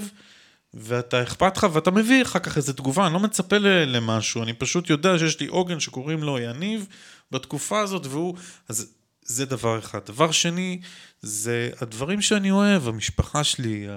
ואתה 0.74 1.24
אכפת 1.24 1.58
לך 1.58 1.68
ואתה 1.74 1.92
מביא 1.92 2.22
אחר 2.22 2.40
כך 2.40 2.58
איזה 2.58 2.74
תגובה, 2.74 3.06
אני 3.06 3.14
לא 3.14 3.20
מצפה 3.20 3.58
למשהו, 3.58 4.44
אני 4.44 4.54
פשוט 4.54 4.90
יודע 4.90 5.20
שיש 5.20 5.40
לי 5.40 5.48
עוגן 5.48 5.80
שקוראים 5.80 6.24
לו 6.24 6.40
יניב 6.40 6.88
בתקופה 7.32 7.80
הזאת 7.80 8.06
והוא, 8.06 8.36
אז 8.70 8.94
זה 9.26 9.46
דבר 9.46 9.80
אחד. 9.80 10.00
דבר 10.06 10.32
שני, 10.32 10.82
זה 11.22 11.70
הדברים 11.82 12.22
שאני 12.22 12.52
אוהב, 12.52 12.88
המשפחה 12.88 13.44
שלי, 13.44 13.88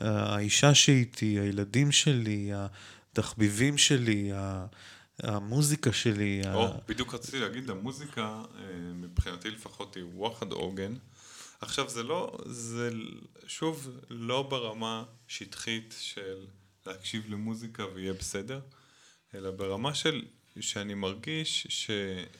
האישה 0.00 0.74
שאיתי, 0.74 1.26
הילדים 1.40 1.92
שלי, 1.92 2.50
התחביבים 3.12 3.78
שלי, 3.78 4.32
ה- 4.34 4.66
המוזיקה 5.22 5.92
שלי. 5.92 6.42
ה- 6.46 6.54
או, 6.54 6.68
בדיוק 6.88 7.14
רציתי 7.14 7.38
להגיד, 7.38 7.70
המוזיקה, 7.70 8.22
אה, 8.22 8.62
מבחינתי 8.94 9.50
לפחות, 9.50 9.96
היא 9.96 10.04
וואחד 10.04 10.52
עוגן. 10.52 10.94
עכשיו, 11.60 11.88
זה 11.88 12.02
לא, 12.02 12.38
זה 12.46 12.90
שוב 13.46 13.88
לא 14.10 14.42
ברמה 14.42 15.04
שטחית 15.28 15.94
של 16.00 16.46
להקשיב 16.86 17.24
למוזיקה 17.28 17.84
ויהיה 17.94 18.12
בסדר, 18.12 18.60
אלא 19.34 19.50
ברמה 19.50 19.94
של, 19.94 20.24
שאני 20.60 20.94
מרגיש 20.94 21.66
ש, 21.70 21.90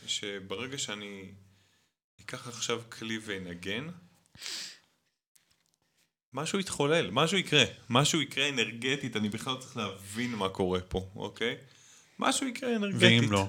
שברגע 0.07 0.79
שאני 0.79 1.23
אקח 2.21 2.49
עכשיו 2.49 2.83
כלי 2.89 3.19
ואנגן, 3.25 3.89
משהו 6.35 6.59
יתחולל, 6.59 7.11
משהו 7.11 7.39
יקרה, 7.39 7.65
משהו 7.91 8.21
יקרה 8.21 8.49
אנרגטית, 8.49 9.17
אני 9.17 9.29
בכלל 9.29 9.57
צריך 9.61 9.77
להבין 9.77 10.35
מה 10.35 10.49
קורה 10.49 10.81
פה, 10.81 11.09
אוקיי? 11.17 11.57
משהו 12.19 12.47
יקרה 12.47 12.77
אנרגטית. 12.77 13.23
ואם 13.23 13.33
לא? 13.33 13.47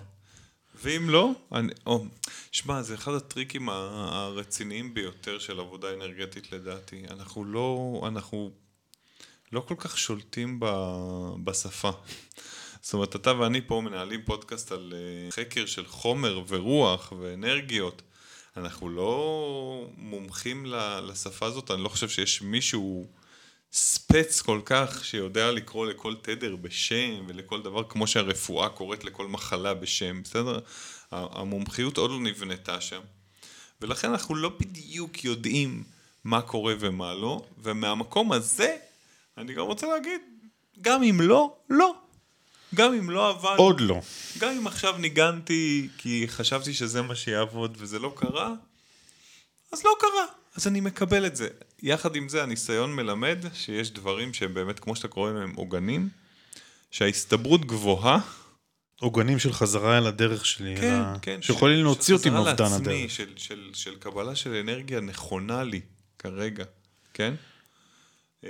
ואם 0.75 1.09
לא, 1.09 1.31
אני, 1.51 1.73
או, 1.85 2.05
שמע, 2.51 2.81
זה 2.81 2.95
אחד 2.95 3.13
הטריקים 3.13 3.69
הרציניים 3.69 4.93
ביותר 4.93 5.39
של 5.39 5.59
עבודה 5.59 5.93
אנרגטית 5.93 6.51
לדעתי. 6.51 7.03
אנחנו 7.09 7.45
לא, 7.45 8.01
אנחנו 8.07 8.51
לא 9.51 9.59
כל 9.59 9.75
כך 9.77 9.97
שולטים 9.97 10.59
ב, 10.59 10.65
בשפה. 11.43 11.91
זאת 12.81 12.93
אומרת, 12.93 13.15
אתה 13.15 13.39
ואני 13.39 13.67
פה 13.67 13.81
מנהלים 13.85 14.21
פודקאסט 14.25 14.71
על 14.71 14.93
אה, 14.95 15.31
חקר 15.31 15.65
של 15.65 15.85
חומר 15.85 16.43
ורוח 16.47 17.13
ואנרגיות. 17.19 18.01
אנחנו 18.57 18.89
לא 18.89 19.87
מומחים 19.97 20.65
לשפה 21.07 21.45
הזאת, 21.45 21.71
אני 21.71 21.83
לא 21.83 21.89
חושב 21.89 22.09
שיש 22.09 22.41
מישהו 22.41 23.07
ספץ 23.71 24.41
כל 24.41 24.61
כך 24.65 25.05
שיודע 25.05 25.51
לקרוא 25.51 25.85
לכל 25.85 26.15
תדר 26.21 26.55
בשם 26.55 27.25
ולכל 27.27 27.61
דבר 27.61 27.83
כמו 27.83 28.07
שהרפואה 28.07 28.69
קוראת 28.69 29.03
לכל 29.03 29.27
מחלה 29.27 29.73
בשם, 29.73 30.23
בסדר? 30.23 30.59
המומחיות 31.11 31.97
עוד 31.97 32.11
לא 32.11 32.19
נבנתה 32.19 32.81
שם. 32.81 33.01
ולכן 33.81 34.09
אנחנו 34.09 34.35
לא 34.35 34.51
בדיוק 34.59 35.23
יודעים 35.23 35.83
מה 36.23 36.41
קורה 36.41 36.73
ומה 36.79 37.13
לא, 37.13 37.45
ומהמקום 37.57 38.31
הזה 38.31 38.77
אני 39.37 39.53
גם 39.53 39.65
רוצה 39.65 39.87
להגיד, 39.87 40.21
גם 40.81 41.03
אם 41.03 41.21
לא, 41.21 41.55
לא. 41.69 41.95
גם 42.75 42.93
אם 42.93 43.09
לא 43.09 43.29
עבד, 43.29 43.55
עוד 43.57 43.81
לא. 43.81 44.01
גם 44.39 44.49
אם 44.57 44.67
עכשיו 44.67 44.97
ניגנתי 44.97 45.89
כי 45.97 46.25
חשבתי 46.27 46.73
שזה 46.73 47.01
מה 47.01 47.15
שיעבוד 47.15 47.77
וזה 47.79 47.99
לא 47.99 48.13
קרה, 48.15 48.53
אז 49.71 49.83
לא 49.83 49.91
קרה, 49.99 50.25
אז 50.55 50.67
אני 50.67 50.81
מקבל 50.81 51.25
את 51.25 51.35
זה. 51.35 51.47
יחד 51.83 52.15
עם 52.15 52.29
זה, 52.29 52.43
הניסיון 52.43 52.95
מלמד 52.95 53.37
שיש 53.53 53.91
דברים 53.91 54.33
שהם 54.33 54.53
באמת, 54.53 54.79
כמו 54.79 54.95
שאתה 54.95 55.07
קורא 55.07 55.31
להם, 55.31 55.53
עוגנים, 55.55 56.09
שההסתברות 56.91 57.65
גבוהה, 57.65 58.19
עוגנים 58.99 59.39
של 59.39 59.53
חזרה 59.53 59.97
אל 59.97 60.07
הדרך 60.07 60.45
שלי, 60.45 60.75
כן, 60.77 60.93
אלא 60.95 61.19
כן, 61.21 61.41
שיכולים 61.41 61.77
של- 61.77 61.83
להוציא 61.83 62.05
של 62.05 62.13
אותי 62.13 62.29
חזרה 62.29 62.43
מאובדן 62.43 62.63
לעצמי, 62.71 62.97
הדרך. 62.99 63.11
של, 63.11 63.33
של, 63.37 63.69
של 63.73 63.95
קבלה 63.95 64.35
של 64.35 64.53
אנרגיה 64.55 64.99
נכונה 64.99 65.63
לי 65.63 65.81
כרגע, 66.19 66.63
כן? 67.13 67.33
אה, 68.43 68.49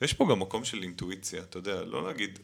ויש 0.00 0.12
פה 0.12 0.26
גם 0.30 0.40
מקום 0.40 0.64
של 0.64 0.82
אינטואיציה, 0.82 1.42
אתה 1.42 1.58
יודע, 1.58 1.84
לא 1.84 2.06
להגיד, 2.06 2.38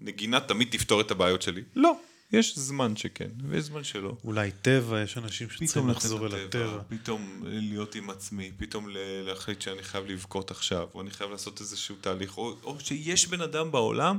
נגינה 0.00 0.40
תמיד 0.40 0.68
תפתור 0.70 1.00
את 1.00 1.10
הבעיות 1.10 1.42
שלי. 1.42 1.62
לא, 1.76 1.92
יש 2.32 2.58
זמן 2.58 2.96
שכן, 2.96 3.30
ויש 3.48 3.64
זמן 3.64 3.84
שלא. 3.84 4.16
אולי 4.24 4.50
טבע, 4.50 5.02
יש 5.02 5.18
אנשים 5.18 5.50
שצריכים 5.50 5.88
לחזור 5.88 6.26
אל 6.26 6.34
הטבע. 6.34 6.82
פתאום 6.88 7.42
להיות 7.44 7.94
עם 7.94 8.10
עצמי, 8.10 8.52
פתאום 8.56 8.86
להחליט 9.24 9.60
שאני 9.60 9.82
חייב 9.82 10.06
לבכות 10.06 10.50
עכשיו, 10.50 10.88
או 10.94 11.00
אני 11.00 11.10
חייב 11.10 11.30
לעשות 11.30 11.60
איזשהו 11.60 11.96
תהליך, 12.00 12.38
או, 12.38 12.56
או 12.62 12.80
שיש 12.80 13.28
בן 13.28 13.40
אדם 13.40 13.72
בעולם 13.72 14.18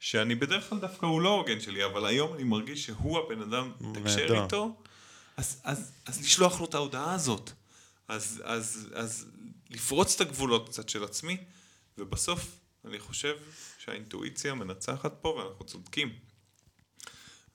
שאני 0.00 0.34
בדרך 0.34 0.68
כלל 0.68 0.78
דווקא 0.78 1.06
הוא 1.06 1.20
לא 1.20 1.28
העוגן 1.28 1.60
שלי, 1.60 1.84
אבל 1.84 2.06
היום 2.06 2.34
אני 2.34 2.44
מרגיש 2.44 2.86
שהוא 2.86 3.18
הבן 3.18 3.42
אדם, 3.42 3.72
תקשר. 3.94 4.42
איתו, 4.44 4.76
אז, 5.36 5.60
אז, 5.64 5.92
אז 6.06 6.20
לשלוח 6.20 6.60
לו 6.60 6.66
את 6.66 6.74
ההודעה 6.74 7.14
הזאת. 7.14 7.50
אז, 8.08 8.42
אז, 8.44 8.88
אז 8.94 9.26
לפרוץ 9.70 10.14
את 10.14 10.20
הגבולות 10.20 10.68
קצת 10.68 10.88
של 10.88 11.04
עצמי, 11.04 11.36
ובסוף 11.98 12.56
אני 12.84 12.98
חושב 12.98 13.34
שהאינטואיציה 13.84 14.54
מנצחת 14.54 15.12
פה 15.20 15.28
ואנחנו 15.28 15.64
צודקים. 15.64 16.12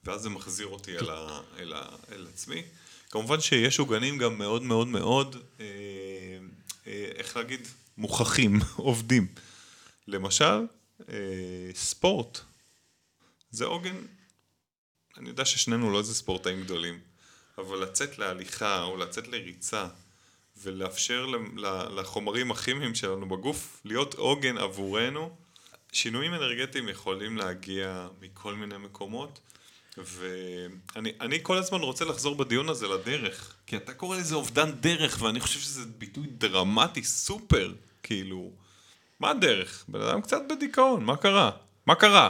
ואז 0.03 0.21
זה 0.21 0.29
מחזיר 0.29 0.67
אותי 0.67 0.97
אל, 0.97 1.09
ה, 1.09 1.41
אל, 1.57 1.73
ה, 1.73 1.95
אל 2.11 2.27
עצמי. 2.33 2.63
כמובן 3.09 3.41
שיש 3.41 3.79
עוגנים 3.79 4.17
גם 4.17 4.37
מאוד 4.37 4.63
מאוד 4.63 4.87
מאוד, 4.87 5.35
אה, 5.59 5.65
אה, 6.87 7.11
איך 7.15 7.37
להגיד, 7.37 7.67
מוכחים, 7.97 8.59
עובדים. 8.75 9.27
למשל, 10.07 10.65
אה, 11.09 11.69
ספורט. 11.73 12.39
זה 13.51 13.65
עוגן, 13.65 13.95
אני 15.17 15.29
יודע 15.29 15.45
ששנינו 15.45 15.91
לא 15.91 15.99
איזה 15.99 16.15
ספורטאים 16.15 16.63
גדולים, 16.63 16.99
אבל 17.57 17.77
לצאת 17.77 18.17
להליכה 18.17 18.83
או 18.83 18.97
לצאת 18.97 19.27
לריצה 19.27 19.87
ולאפשר 20.57 21.25
לחומרים 21.95 22.51
הכימיים 22.51 22.95
שלנו 22.95 23.29
בגוף 23.29 23.81
להיות 23.85 24.13
עוגן 24.13 24.57
עבורנו, 24.57 25.35
שינויים 25.91 26.33
אנרגטיים 26.33 26.89
יכולים 26.89 27.37
להגיע 27.37 28.07
מכל 28.21 28.55
מיני 28.55 28.77
מקומות. 28.77 29.39
ואני 29.97 31.11
אני 31.21 31.39
כל 31.43 31.57
הזמן 31.57 31.79
רוצה 31.79 32.05
לחזור 32.05 32.35
בדיון 32.35 32.69
הזה 32.69 32.87
לדרך, 32.87 33.53
כי 33.67 33.77
אתה 33.77 33.93
קורא 33.93 34.17
לזה 34.17 34.35
אובדן 34.35 34.71
דרך, 34.71 35.21
ואני 35.21 35.39
חושב 35.39 35.59
שזה 35.59 35.85
ביטוי 35.97 36.27
דרמטי 36.27 37.03
סופר, 37.03 37.73
כאילו, 38.03 38.51
מה 39.19 39.29
הדרך? 39.29 39.85
בן 39.87 40.01
אדם 40.01 40.21
קצת 40.21 40.41
בדיכאון, 40.49 41.03
מה 41.03 41.17
קרה? 41.17 41.51
מה 41.85 41.95
קרה? 41.95 42.29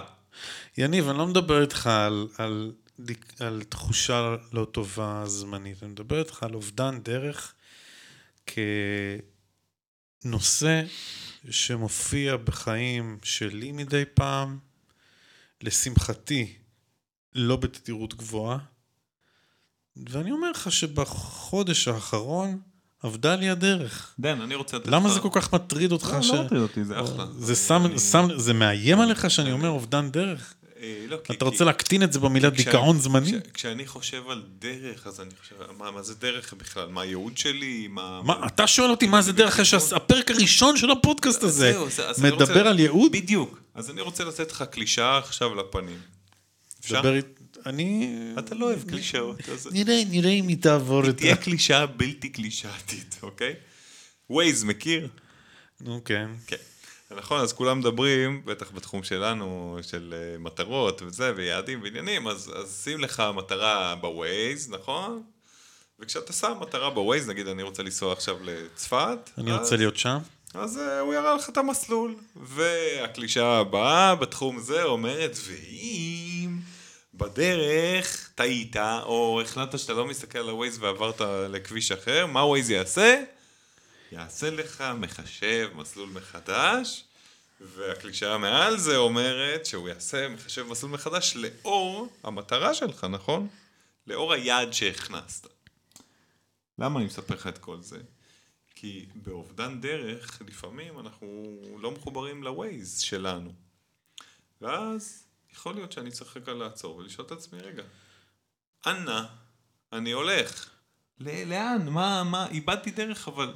יניב, 0.78 1.10
אני 1.10 1.18
לא 1.18 1.28
מדבר 1.28 1.62
איתך 1.62 1.88
על, 1.88 2.28
על, 2.38 2.72
על 3.40 3.64
תחושה 3.70 4.36
לא 4.54 4.66
טובה 4.66 5.24
זמנית, 5.26 5.84
אני 5.84 5.92
מדבר 5.92 6.20
איתך 6.20 6.44
על 6.44 6.54
אובדן 6.54 7.00
דרך 7.00 7.54
כנושא 10.24 10.82
שמופיע 11.50 12.38
בחיים 12.38 13.18
שלי 13.24 13.72
מדי 13.72 14.04
פעם, 14.14 14.58
לשמחתי, 15.62 16.54
לא 17.36 17.56
בתדירות 17.56 18.14
גבוהה, 18.14 18.58
ואני 20.10 20.32
אומר 20.32 20.52
לך 20.52 20.72
שבחודש 20.72 21.88
האחרון 21.88 22.60
אבדה 23.06 23.36
לי 23.36 23.50
הדרך. 23.50 24.14
דן, 24.20 24.42
אני 24.42 24.56
רוצה 24.56 24.78
לתת 24.78 24.88
למה 24.88 25.08
לך- 25.08 25.14
זה 25.14 25.20
כל 25.20 25.30
כך 25.32 25.54
מטריד 25.54 25.92
אותך? 25.92 26.10
לא, 26.14 26.22
ש... 26.22 26.30
לא 26.30 26.44
מטריד 26.44 26.62
אותי, 26.62 26.84
זה 26.86 27.00
אחלה. 27.02 27.26
זה 27.40 27.56
שם, 27.56 27.98
שם, 28.12 28.28
זה 28.38 28.54
מאיים 28.54 29.00
עליך 29.00 29.30
שאני 29.32 29.52
אומר 29.52 29.70
אובדן 29.70 30.12
דרך? 30.12 30.54
לא, 31.08 31.18
כי- 31.24 31.34
אתה 31.34 31.46
רוצה 31.46 31.64
להקטין 31.66 32.04
את 32.04 32.14
זה 32.14 32.20
במילה 32.20 32.50
דיכאון 32.50 33.00
זמני? 33.00 33.32
כש- 33.32 33.52
כשאני 33.54 33.88
חושב 33.88 34.30
על 34.30 34.44
דרך, 34.60 35.08
אז 35.08 35.22
אני 35.22 35.30
חושב, 35.42 35.56
מה, 35.78 36.04
זה 36.04 36.16
דרך 36.16 36.54
בכלל? 36.54 36.88
מה 36.90 37.02
הייעוד 37.02 37.38
שלי? 37.38 37.88
מה... 37.90 38.22
אתה 38.48 38.68
שואל 38.68 38.90
אותי 38.90 39.08
מה 39.08 39.22
זה 39.22 39.32
דרך 39.34 39.54
אחרי 39.54 39.66
שהפרק 39.66 40.32
הראשון 40.32 40.78
של 40.78 40.92
הפודקאסט 40.92 41.44
הזה 41.44 41.74
מדבר 42.24 42.68
על 42.68 42.80
ייעוד? 42.80 43.12
בדיוק. 43.12 43.60
אז 43.76 43.90
אני 43.90 44.02
רוצה 44.02 44.24
לתת 44.24 44.52
לך 44.52 44.64
קלישאה 44.72 45.18
עכשיו 45.18 45.56
לפנים. 45.56 45.98
אפשר? 46.82 47.02
אני... 47.66 48.14
אתה 48.40 48.56
לא 48.56 48.66
אוהב 48.66 48.84
קלישאות, 48.90 49.38
נראה, 49.72 50.02
נראה 50.10 50.32
אם 50.32 50.48
היא 50.48 50.58
תעבור 50.62 51.04
את 51.04 51.10
ה... 51.10 51.14
תהיה 51.14 51.36
קלישאה 51.36 51.86
בלתי 51.86 52.30
קלישאתית, 52.30 53.16
אוקיי? 53.24 53.54
Waze 54.30 54.64
מכיר? 54.64 55.08
נו, 55.82 56.02
כן. 56.06 56.30
כן. 56.48 56.56
נכון, 57.12 57.42
אז 57.42 57.54
כולם 57.54 57.80
מדברים, 57.80 58.42
בטח 58.46 58.72
בתחום 58.72 59.04
שלנו, 59.04 59.80
של 59.82 60.14
אה, 60.18 60.38
מטרות 60.40 61.02
וזה, 61.02 61.34
ויעדים 61.36 61.82
ועניינים, 61.84 62.28
אז, 62.28 62.52
אז 62.56 62.82
שים 62.84 63.00
לך 63.00 63.24
מטרה 63.36 63.96
ב 63.96 64.08
Waze, 64.08 64.70
נכון? 64.70 65.24
וכשאתה 66.00 66.34
שם 66.34 66.54
מטרה 66.62 66.90
ב 66.90 66.96
Waze, 66.96 67.30
נגיד 67.30 67.48
אני 67.48 67.64
רוצה 67.64 67.84
לנסוע 67.84 68.14
עכשיו 68.14 68.38
לצפת, 68.44 69.30
אני 69.38 69.54
אז, 69.54 69.60
רוצה 69.60 69.76
להיות 69.76 69.98
שם. 69.98 70.18
אז 70.54 70.78
אה, 70.78 71.00
הוא 71.00 71.14
יראה 71.14 71.36
לך 71.36 71.50
את 71.50 71.58
המסלול. 71.58 72.16
והקלישאה 72.36 73.58
הבאה 73.58 74.16
בתחום 74.16 74.60
זה 74.60 74.84
אומרת, 74.84 75.38
ואם 75.46 76.58
בדרך 77.14 78.30
טעית, 78.36 78.76
או 79.04 79.42
החלטת 79.42 79.80
שאתה 79.80 79.94
לא 79.94 80.06
מסתכל 80.06 80.40
על 80.40 80.50
הווייז 80.50 80.78
ועברת 80.80 81.22
לכביש 81.50 81.92
אחר, 81.92 82.26
מה 82.26 82.46
ווייז 82.46 82.70
יעשה? 82.70 83.24
יעשה 84.12 84.50
לך 84.50 84.84
מחשב 84.98 85.70
מסלול 85.76 86.10
מחדש, 86.10 87.04
והקלישאה 87.62 88.38
מעל 88.38 88.78
זה 88.78 88.98
אומרת 88.98 89.66
שהוא 89.66 89.90
יעשה 89.90 90.30
מחשב 90.30 90.64
מסלול 90.64 90.92
מחדש 90.92 91.36
לאור 91.36 92.08
המטרה 92.24 92.74
שלך, 92.74 93.04
נכון? 93.04 93.48
לאור 94.08 94.34
היעד 94.34 94.74
שהכנסת. 94.74 95.48
למה 96.80 97.00
אני 97.00 97.06
מספר 97.06 97.36
לך 97.36 97.48
את 97.48 97.58
כל 97.58 97.82
זה? 97.82 98.00
כי 98.76 99.06
באובדן 99.16 99.82
דרך, 99.82 100.42
לפעמים 100.48 101.00
אנחנו 101.00 101.58
לא 101.80 101.92
מחוברים 101.92 102.44
לווייז 102.44 103.00
שלנו. 103.00 103.54
ואז 104.62 105.24
יכול 105.54 105.76
להיות 105.76 105.92
שאני 105.92 106.12
צריך 106.12 106.38
רגע 106.38 106.54
לעצור 106.54 106.96
ולשאול 106.96 107.28
את 107.28 107.32
עצמי, 107.32 107.60
רגע, 107.60 107.84
אנה 108.88 109.26
אני 109.94 110.12
הולך? 110.12 110.70
לאן? 111.20 111.90
מה, 111.90 112.24
מה? 112.24 112.48
איבדתי 112.48 112.92
דרך, 112.92 113.28
אבל 113.28 113.54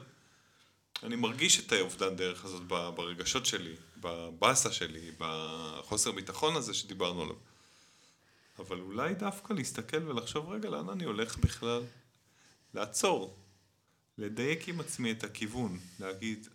אני 1.04 1.16
מרגיש 1.16 1.60
את 1.60 1.72
האובדן 1.72 2.16
דרך 2.16 2.46
הזאת 2.46 2.62
ברגשות 2.68 3.46
שלי, 3.46 3.76
בבאסה 3.98 4.72
שלי, 4.72 5.12
בחוסר 5.18 6.12
ביטחון 6.12 6.56
הזה 6.56 6.74
שדיברנו 6.74 7.22
עליו. 7.22 7.36
אבל 8.60 8.80
אולי 8.80 9.14
דווקא 9.14 9.54
להסתכל 9.54 10.10
ולחשוב, 10.10 10.50
רגע, 10.50 10.70
לאן 10.70 10.90
אני 10.90 11.04
הולך 11.04 11.38
בכלל? 11.38 11.82
לעצור, 12.74 13.36
לדייק 14.18 14.70
עם 14.70 14.80
עצמי 14.80 15.12
את 15.12 15.24
הכיוון, 15.24 15.80
להגיד, 16.00 16.48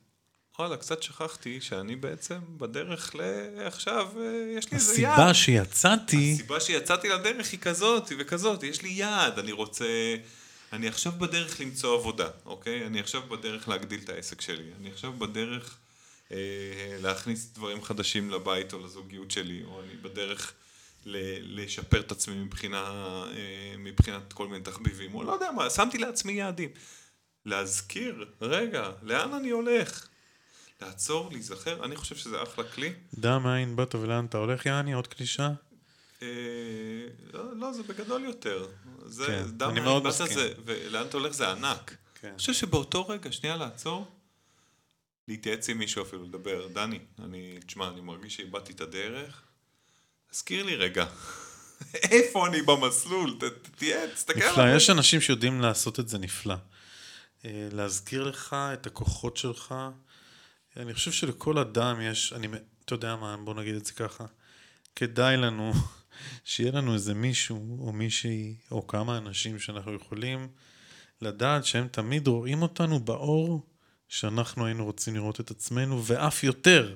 וואלה, 0.59 0.76
קצת 0.76 1.03
שכחתי 1.03 1.61
שאני 1.61 1.97
בעצם 1.97 2.38
בדרך 2.59 3.14
לעכשיו, 3.14 4.09
אה, 4.20 4.55
יש 4.59 4.72
לי 4.72 4.78
איזה 4.78 5.01
יעד. 5.01 5.12
הסיבה 5.12 5.34
שיצאתי, 5.34 6.32
הסיבה 6.32 6.61
שיצאתי 6.61 7.09
לדרך 7.09 7.53
היא 7.53 7.61
כזאת 7.61 8.12
וכזאת, 8.18 8.62
יש 8.62 8.82
לי 8.82 8.88
יעד, 8.88 9.38
אני 9.38 9.53
רוצה... 9.53 10.16
אני 10.73 10.89
עכשיו 10.89 11.12
בדרך 11.12 11.61
למצוא 11.61 11.99
עבודה, 11.99 12.29
אוקיי? 12.45 12.87
אני 12.87 13.01
עכשיו 13.01 13.23
בדרך 13.23 13.69
להגדיל 13.69 14.01
את 14.05 14.09
העסק 14.09 14.41
שלי, 14.41 14.71
אני 14.81 14.91
עכשיו 14.91 15.12
בדרך 15.12 15.79
אה, 16.33 16.37
להכניס 17.03 17.51
דברים 17.55 17.83
חדשים 17.83 18.31
לבית 18.31 18.73
או 18.73 18.79
לזוגיות 18.85 19.31
שלי, 19.31 19.62
או 19.64 19.81
אני 19.83 19.97
בדרך 19.97 20.53
ל- 21.07 21.61
לשפר 21.62 22.01
את 22.01 22.12
עצמי 22.12 22.35
מבחינה, 22.35 22.85
אה, 23.37 23.75
מבחינת 23.79 24.33
כל 24.33 24.49
מיני 24.49 24.64
תחביבים, 24.64 25.14
או 25.14 25.23
לא 25.25 25.33
יודע 25.33 25.51
מה, 25.51 25.71
שמתי 25.71 25.99
לעצמי 25.99 26.33
יעדים. 26.33 26.71
להזכיר, 27.45 28.27
רגע, 28.41 28.91
לאן 29.03 29.33
אני 29.35 29.51
הולך? 29.51 30.09
לעצור, 30.83 31.31
להיזכר, 31.33 31.85
אני 31.85 31.97
חושב 31.97 32.17
שזה 32.17 32.43
אחלה 32.43 32.64
כלי. 32.64 32.93
דע 33.14 33.39
מאין 33.39 33.77
באת 33.77 33.95
ולאן 33.95 34.25
אתה 34.27 34.39
הולך, 34.39 34.67
יעני, 34.67 34.93
עוד 34.93 35.07
קלישה? 35.07 35.51
אה, 36.23 36.29
לא, 37.33 37.57
לא, 37.57 37.73
זה 37.73 37.83
בגדול 37.83 38.25
יותר. 38.25 38.67
זה, 39.07 39.27
כן, 39.27 39.43
דם 39.51 39.71
אני 39.71 39.81
מאוד 39.81 40.05
מסכים. 40.05 40.35
זה, 40.35 40.53
ולאן 40.65 41.07
אתה 41.07 41.17
הולך 41.17 41.33
זה 41.33 41.51
ענק. 41.51 41.97
כן. 42.21 42.29
אני 42.29 42.39
חושב 42.39 42.53
שבאותו 42.53 43.09
רגע, 43.09 43.33
שנייה 43.33 43.57
לעצור, 43.57 44.11
להתייעץ 45.29 45.69
עם 45.69 45.79
מישהו 45.79 46.03
אפילו, 46.03 46.25
לדבר, 46.25 46.69
דני, 46.73 46.99
אני, 47.25 47.59
תשמע, 47.67 47.89
אני 47.89 48.01
מרגיש 48.01 48.37
שאיבדתי 48.37 48.73
את 48.73 48.81
הדרך, 48.81 49.43
תזכיר 50.31 50.63
לי 50.65 50.77
רגע, 50.77 51.07
איפה 51.95 52.47
אני 52.47 52.63
במסלול, 52.63 53.39
תהיה, 53.77 54.15
תסתכל 54.15 54.39
נפלא, 54.39 54.63
עליי. 54.63 54.77
יש 54.77 54.91
אנשים 54.91 55.21
שיודעים 55.21 55.61
לעשות 55.61 56.01
את 56.01 56.09
זה 56.09 56.19
נפלא. 56.19 56.55
אה, 57.45 57.69
להזכיר 57.73 58.25
לך 58.25 58.57
את 58.73 58.87
הכוחות 58.87 59.37
שלך. 59.37 59.75
אני 60.77 60.95
חושב 60.95 61.13
שלכל 61.13 61.59
אדם 61.59 62.01
יש, 62.01 62.33
אני, 62.33 62.49
אתה 62.85 62.95
יודע 62.95 63.17
מה, 63.17 63.37
בוא 63.37 63.55
נגיד 63.55 63.75
את 63.75 63.87
זה 63.87 63.93
ככה. 63.93 64.25
כדאי 64.97 65.37
לנו 65.37 65.73
שיהיה 66.45 66.73
לנו 66.73 66.95
איזה 66.95 67.14
מישהו 67.14 67.87
או 67.87 67.93
מישהי 67.93 68.55
או 68.71 68.87
כמה 68.87 69.19
אנשים 69.19 69.59
שאנחנו 69.59 69.95
יכולים 69.95 70.49
לדעת 71.23 71.64
שהם 71.64 71.89
תמיד 71.91 72.27
רואים 72.27 72.62
אותנו 72.62 73.01
באור 73.01 73.67
שאנחנו 74.09 74.67
היינו 74.67 74.85
רוצים 74.85 75.14
לראות 75.14 75.41
את 75.41 75.51
עצמנו 75.51 76.05
ואף 76.05 76.45
יותר. 76.45 76.95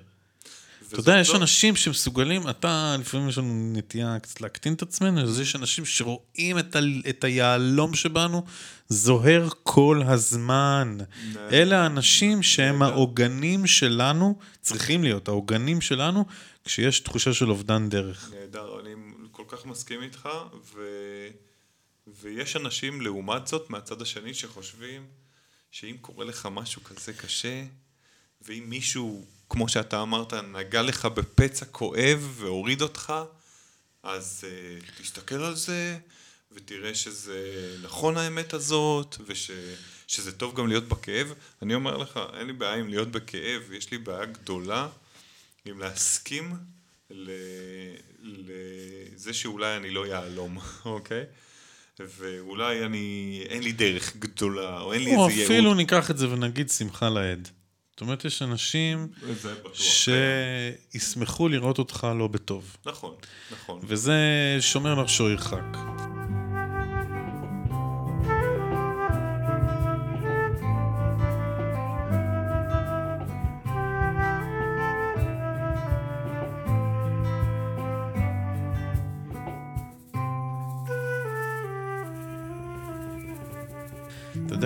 אתה 0.88 1.00
יודע, 1.00 1.18
יש 1.18 1.34
אנשים 1.34 1.76
שמסוגלים, 1.76 2.48
אתה, 2.48 2.96
לפעמים 3.00 3.28
יש 3.28 3.38
לנו 3.38 3.72
נטייה 3.72 4.18
קצת 4.18 4.40
להקטין 4.40 4.72
את 4.72 4.82
עצמנו, 4.82 5.20
אז 5.20 5.40
יש 5.40 5.56
אנשים 5.56 5.84
שרואים 5.84 6.58
את, 6.58 6.76
ה, 6.76 6.78
את 7.08 7.24
היהלום 7.24 7.94
שבנו 7.94 8.44
זוהר 8.88 9.48
כל 9.62 10.02
הזמן. 10.06 10.98
אלה 11.52 11.82
האנשים 11.82 12.42
שהם. 12.42 12.82
העוגנים 12.82 13.66
שלנו, 13.66 14.38
צריכים 14.60 15.04
להיות 15.04 15.28
העוגנים 15.28 15.80
שלנו, 15.80 16.24
כשיש 16.64 17.00
תחושה 17.00 17.32
של 17.32 17.50
אובדן 17.50 17.88
דרך. 17.88 18.30
נהדר, 18.40 18.80
אני 18.80 18.94
כך 19.50 19.66
מסכים 19.66 20.02
איתך, 20.02 20.28
ו... 20.74 20.80
ויש 22.06 22.56
אנשים 22.56 23.00
לעומת 23.00 23.46
זאת 23.46 23.70
מהצד 23.70 24.02
השני 24.02 24.34
שחושבים 24.34 25.06
שאם 25.70 25.96
קורה 26.00 26.24
לך 26.24 26.48
משהו 26.52 26.84
כזה 26.84 27.12
קשה, 27.12 27.64
ואם 28.42 28.64
מישהו, 28.66 29.24
כמו 29.48 29.68
שאתה 29.68 30.02
אמרת, 30.02 30.34
נגע 30.34 30.82
לך 30.82 31.06
בפצע 31.06 31.64
כואב 31.64 32.32
והוריד 32.36 32.82
אותך, 32.82 33.12
אז 34.02 34.44
uh, 34.44 35.00
תסתכל 35.02 35.42
על 35.42 35.56
זה 35.56 35.98
ותראה 36.52 36.94
שזה 36.94 37.76
נכון 37.82 38.16
האמת 38.16 38.52
הזאת, 38.52 39.16
ושזה 39.26 40.32
טוב 40.32 40.56
גם 40.56 40.68
להיות 40.68 40.88
בכאב. 40.88 41.34
אני 41.62 41.74
אומר 41.74 41.96
לך, 41.96 42.20
אין 42.38 42.46
לי 42.46 42.52
בעיה 42.52 42.74
עם 42.74 42.88
להיות 42.88 43.08
בכאב, 43.08 43.72
יש 43.72 43.90
לי 43.90 43.98
בעיה 43.98 44.24
גדולה 44.24 44.88
עם 45.64 45.78
להסכים 45.78 46.56
לזה 48.22 49.32
שאולי 49.32 49.76
אני 49.76 49.90
לא 49.90 50.06
יהלום, 50.06 50.58
אוקיי? 50.84 51.24
ואולי 52.18 52.84
אני, 52.84 53.42
אין 53.48 53.62
לי 53.62 53.72
דרך 53.72 54.16
גדולה, 54.16 54.80
או 54.80 54.92
אין 54.92 55.04
לי 55.04 55.16
או 55.16 55.28
איזה 55.28 55.44
אפילו 55.44 55.62
ייעוד. 55.62 55.76
ניקח 55.76 56.10
את 56.10 56.18
זה 56.18 56.32
ונגיד 56.32 56.70
שמחה 56.70 57.08
לאיד. 57.08 57.48
זאת 57.90 58.00
אומרת, 58.00 58.24
יש 58.24 58.42
אנשים 58.42 59.08
בטוח. 59.30 59.72
שישמחו 60.92 61.48
לראות 61.48 61.78
אותך 61.78 62.06
לא 62.18 62.26
בטוב. 62.26 62.76
נכון, 62.86 63.14
נכון. 63.52 63.80
וזה 63.82 64.16
שומר 64.60 65.06
שהוא 65.06 65.30
ירחק. 65.30 65.76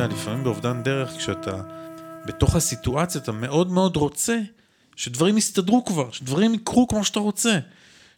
יודע, 0.01 0.15
לפעמים 0.15 0.45
באובדן 0.45 0.83
דרך, 0.83 1.11
כשאתה 1.11 1.63
בתוך 2.27 2.57
הסיטואציה, 2.57 3.21
אתה 3.21 3.33
מאוד 3.33 3.71
מאוד 3.71 3.97
רוצה 3.97 4.39
שדברים 4.97 5.39
יסתדרו 5.39 5.85
כבר, 5.85 6.11
שדברים 6.11 6.55
יקרו 6.55 6.89
כמו 6.89 7.05
שאתה 7.05 7.21
רוצה. 7.21 7.59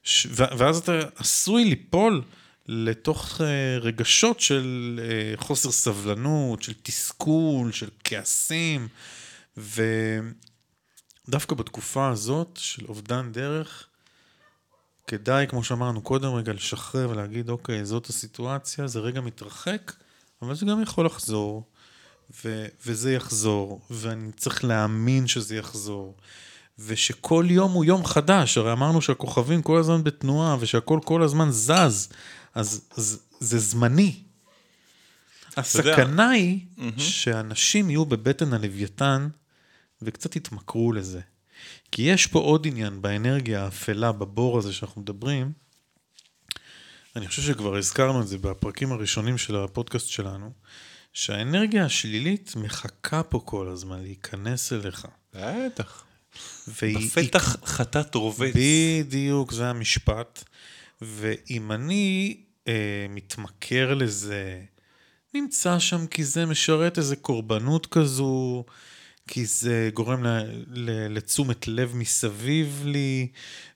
ש... 0.03 0.27
ואז 0.33 0.79
אתה 0.79 1.01
עשוי 1.17 1.65
ליפול 1.65 2.23
לתוך 2.67 3.41
uh, 3.41 3.43
רגשות 3.81 4.41
של 4.41 5.01
uh, 5.37 5.41
חוסר 5.41 5.71
סבלנות, 5.71 6.63
של 6.63 6.73
תסכול, 6.83 7.73
של 7.73 7.89
כעסים, 8.05 8.89
ודווקא 9.57 11.55
בתקופה 11.57 12.09
הזאת 12.09 12.59
של 12.61 12.87
אובדן 12.87 13.33
דרך, 13.33 13.87
כדאי, 15.07 15.47
כמו 15.47 15.65
שאמרנו 15.65 16.03
קודם, 16.03 16.35
רגע 16.35 16.53
לשחרר 16.53 17.11
ולהגיד, 17.11 17.51
אוקיי, 17.51 17.85
זאת 17.85 18.07
הסיטואציה, 18.07 18.87
זה 18.87 19.01
רגע 19.01 19.21
מתרחק, 19.21 19.93
אבל 20.43 20.55
זה 20.55 20.67
גם 20.67 20.83
יכול 20.83 21.07
לחזור, 21.07 21.65
ו- 22.45 22.67
וזה 22.87 23.13
יחזור, 23.13 23.81
ואני 23.91 24.33
צריך 24.33 24.65
להאמין 24.65 25.27
שזה 25.27 25.57
יחזור, 25.57 26.17
ושכל 26.79 27.47
יום 27.49 27.73
הוא 27.73 27.85
יום 27.85 28.05
חדש, 28.05 28.59
הרי 28.59 28.73
אמרנו 28.73 29.03
שהכוכבים 29.03 29.63
כל 29.63 29.79
הזמן 29.79 30.05
בתנועה, 30.05 30.57
ושהכל 30.61 31.01
כל 31.05 31.23
הזמן 31.23 31.51
זז, 31.51 32.09
אז, 32.55 32.89
אז 32.97 33.21
זה 33.41 33.59
זמני. 33.59 34.23
הסכנה 35.57 36.31
היא 36.31 36.61
שאנשים 36.99 37.91
יהיו 37.91 38.05
בבטן 38.05 38.53
הלוויתן 38.53 39.29
וקצת 40.03 40.37
יתמכרו 40.37 40.93
לזה. 40.93 41.21
כי 41.93 42.03
יש 42.03 42.27
פה 42.27 42.39
עוד 42.39 42.67
עניין 42.67 43.03
באנרגיה 43.03 43.65
האפלה, 43.65 44.13
בבור 44.13 44.59
הזה 44.59 44.73
שאנחנו 44.73 45.01
מדברים, 45.03 45.53
אני 47.17 47.29
חושב 47.29 47.43
שכבר 47.43 47.77
הזכרנו 47.77 48.23
את 48.23 48.29
זה 48.29 48.39
בפרקים 48.39 48.93
הראשונים 48.93 49.39
של 49.39 49.57
הפודקאסט 49.57 50.09
שלנו, 50.09 50.51
שהאנרגיה 51.13 51.85
השלילית 51.85 52.53
מחכה 52.57 53.23
פה 53.23 53.41
כל 53.45 53.69
הזמן 53.69 54.03
להיכנס 54.03 54.73
אליך. 54.73 55.07
בטח. 55.35 56.05
והיא- 56.69 57.11
בפתח 57.11 57.57
חטאת 57.65 58.15
רובץ. 58.15 58.53
בדיוק, 58.55 59.53
זה 59.53 59.71
המשפט. 59.71 60.45
ואם 61.03 61.73
אני 61.73 62.37
אה, 62.69 62.73
מתמכר 63.09 63.95
לזה, 63.95 64.61
נמצא 65.35 65.79
שם 65.79 66.07
כי 66.07 66.25
זה 66.25 66.47
משרת 66.47 66.99
איזה 66.99 67.17
קורבנות 67.17 67.87
כזו, 67.87 68.65
כי 69.27 69.47
זה 69.47 69.91
גורם 69.95 70.25
ל, 70.25 70.29
ל, 70.69 71.15
לתשומת 71.17 71.69
לב 71.69 71.93
מסביב 71.97 72.83
לי, 72.85 73.29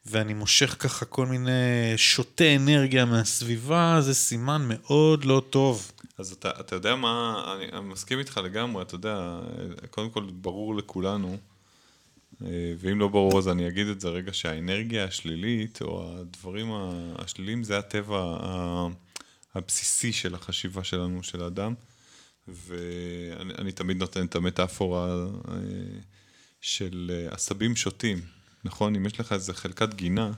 ואני 0.07 0.35
מושך 0.35 0.77
ככה 0.79 1.05
כל 1.05 1.27
מיני 1.27 1.51
שותי 1.97 2.57
אנרגיה 2.57 3.05
מהסביבה, 3.05 4.01
זה 4.01 4.15
סימן 4.15 4.63
מאוד 4.69 5.25
לא 5.25 5.43
טוב. 5.51 5.93
אז 6.19 6.33
אתה, 6.33 6.51
אתה 6.61 6.77
יודע 6.77 6.95
מה, 6.95 7.45
אני, 7.57 7.73
אני 7.73 7.89
מסכים 7.89 8.19
איתך 8.19 8.41
לגמרי, 8.45 8.83
אתה 8.83 8.95
יודע, 8.95 9.41
קודם 9.91 10.11
כל 10.11 10.25
ברור 10.33 10.77
לכולנו, 10.77 11.37
אה, 12.45 12.75
ואם 12.79 12.99
לא 12.99 13.09
ברור 13.09 13.39
אז 13.39 13.49
אני 13.49 13.69
אגיד 13.69 13.87
את 13.87 14.01
זה 14.01 14.09
רגע, 14.09 14.33
שהאנרגיה 14.33 15.05
השלילית, 15.05 15.83
או 15.83 16.19
הדברים 16.19 16.73
השליליים, 17.19 17.65
זה 17.65 17.79
הטבע 17.79 18.37
הבסיסי 19.55 20.13
של 20.13 20.35
החשיבה 20.35 20.85
שלנו, 20.85 21.23
של 21.23 21.43
האדם, 21.43 21.75
ואני 22.53 23.55
אני 23.59 23.73
תמיד 23.73 23.97
נותן 23.97 24.27
את 24.27 24.35
המטאפורה 24.35 25.27
אה, 25.49 25.55
של 26.61 27.11
אה, 27.15 27.35
עשבים 27.35 27.77
שוטים, 27.77 28.21
נכון? 28.65 28.97
אם 28.97 29.07
יש 29.07 29.21
לך 29.21 29.33
איזה 29.33 29.55
חלקת 29.55 29.95
גינה, 29.95 30.31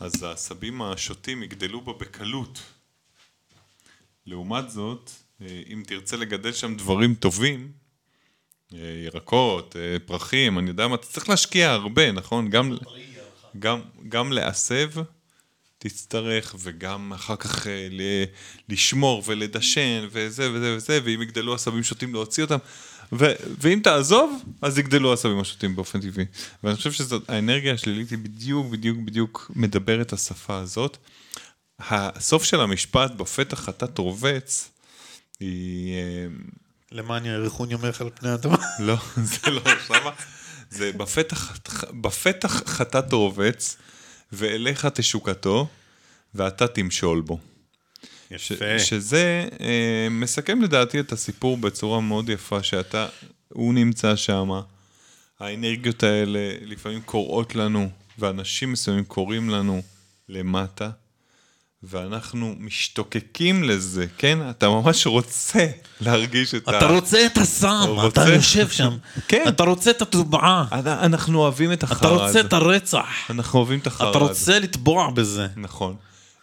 אז 0.00 0.22
העשבים 0.22 0.82
השוטים 0.82 1.42
יגדלו 1.42 1.80
בה 1.80 1.92
בקלות. 1.92 2.62
לעומת 4.26 4.70
זאת, 4.70 5.10
אה, 5.40 5.62
אם 5.72 5.82
תרצה 5.86 6.16
לגדל 6.16 6.52
שם 6.52 6.76
דברים 6.76 7.14
טובים, 7.14 7.72
ירקות, 9.04 9.76
פרחים, 10.06 10.58
אני 10.58 10.68
יודע 10.68 10.88
מה, 10.88 10.94
אתה 10.94 11.06
צריך 11.06 11.28
להשקיע 11.28 11.72
הרבה, 11.72 12.12
נכון? 12.12 12.50
גם, 12.50 12.76
גם, 13.58 13.80
גם 14.08 14.32
לעשב 14.32 14.90
תצטרך, 15.88 16.54
וגם 16.58 17.12
אחר 17.12 17.36
כך 17.36 17.66
אה, 17.66 17.88
ל- 17.90 18.24
לשמור 18.68 19.22
ולדשן, 19.26 20.06
וזה 20.12 20.52
וזה 20.52 20.74
וזה, 20.76 21.00
ואם 21.04 21.22
יגדלו 21.22 21.54
עשבים 21.54 21.82
שוטים 21.82 22.14
להוציא 22.14 22.42
אותם, 22.42 22.58
ו, 23.12 23.32
ואם 23.60 23.80
תעזוב, 23.82 24.42
אז 24.62 24.78
יגדלו 24.78 25.10
העשבים 25.10 25.40
השוטים 25.40 25.76
באופן 25.76 26.00
טבעי. 26.00 26.24
ואני 26.64 26.76
חושב 26.76 26.92
שזאת, 26.92 27.30
האנרגיה 27.30 27.74
השלילית 27.74 28.10
היא 28.10 28.18
בדיוק, 28.18 28.66
בדיוק, 28.66 28.98
בדיוק 28.98 29.50
מדברת 29.54 30.12
השפה 30.12 30.58
הזאת. 30.58 30.96
הסוף 31.80 32.44
של 32.44 32.60
המשפט, 32.60 33.10
בפתח 33.10 33.60
חטאת 33.60 33.98
רובץ, 33.98 34.70
היא... 35.40 35.94
אה, 35.94 36.26
למען 36.92 37.26
יאריכון 37.26 37.70
יומך 37.70 38.00
על 38.00 38.10
פני 38.14 38.28
האדמה. 38.28 38.56
לא, 38.78 38.96
זה 39.16 39.50
לא 39.50 39.62
שמה. 39.86 40.10
זה 40.70 40.92
בפתח, 40.92 41.58
בפתח 42.00 42.62
חטאת 42.66 43.12
רובץ, 43.12 43.76
ואליך 44.32 44.86
תשוקתו, 44.86 45.66
ואתה 46.34 46.68
תמשול 46.68 47.20
בו. 47.20 47.38
ש, 48.36 48.50
יפה. 48.50 48.78
שזה 48.78 49.48
אה, 49.60 50.08
מסכם 50.10 50.62
לדעתי 50.62 51.00
את 51.00 51.12
הסיפור 51.12 51.56
בצורה 51.56 52.00
מאוד 52.00 52.28
יפה, 52.28 52.62
שאתה, 52.62 53.08
הוא 53.48 53.74
נמצא 53.74 54.16
שם, 54.16 54.50
האנרגיות 55.40 56.02
האלה 56.02 56.52
לפעמים 56.62 57.00
קוראות 57.02 57.54
לנו, 57.54 57.90
ואנשים 58.18 58.72
מסוימים 58.72 59.04
קוראים 59.04 59.50
לנו 59.50 59.82
למטה, 60.28 60.90
ואנחנו 61.82 62.54
משתוקקים 62.58 63.64
לזה, 63.64 64.06
כן? 64.18 64.38
אתה 64.50 64.68
ממש 64.68 65.06
רוצה 65.06 65.66
להרגיש 66.00 66.54
את 66.54 66.68
ה... 66.68 66.78
אתה 66.78 66.86
רוצה 66.86 67.26
את 67.26 67.38
הסם, 67.38 67.84
רוצה? 67.88 68.08
אתה 68.22 68.30
יושב 68.34 68.68
שם. 68.68 68.96
כן. 69.28 69.44
אתה 69.48 69.62
רוצה 69.64 69.90
את 69.90 70.02
הטובעה. 70.02 70.64
אנ- 70.72 70.86
אנחנו 70.86 71.38
אוהבים 71.38 71.72
את 71.72 71.78
אתה 71.84 71.86
החרא 71.92 72.08
רוצה 72.10 72.24
הזה. 72.24 72.40
את 72.40 72.52
הרצח. 72.52 73.06
אנחנו 73.30 73.58
אוהבים 73.58 73.78
את 73.78 73.86
החרא 73.86 74.10
אתה 74.10 74.18
הזה. 74.18 74.28
רוצה 74.28 74.58
לטבוע 74.58 75.10
בזה. 75.10 75.46
נכון. 75.56 75.96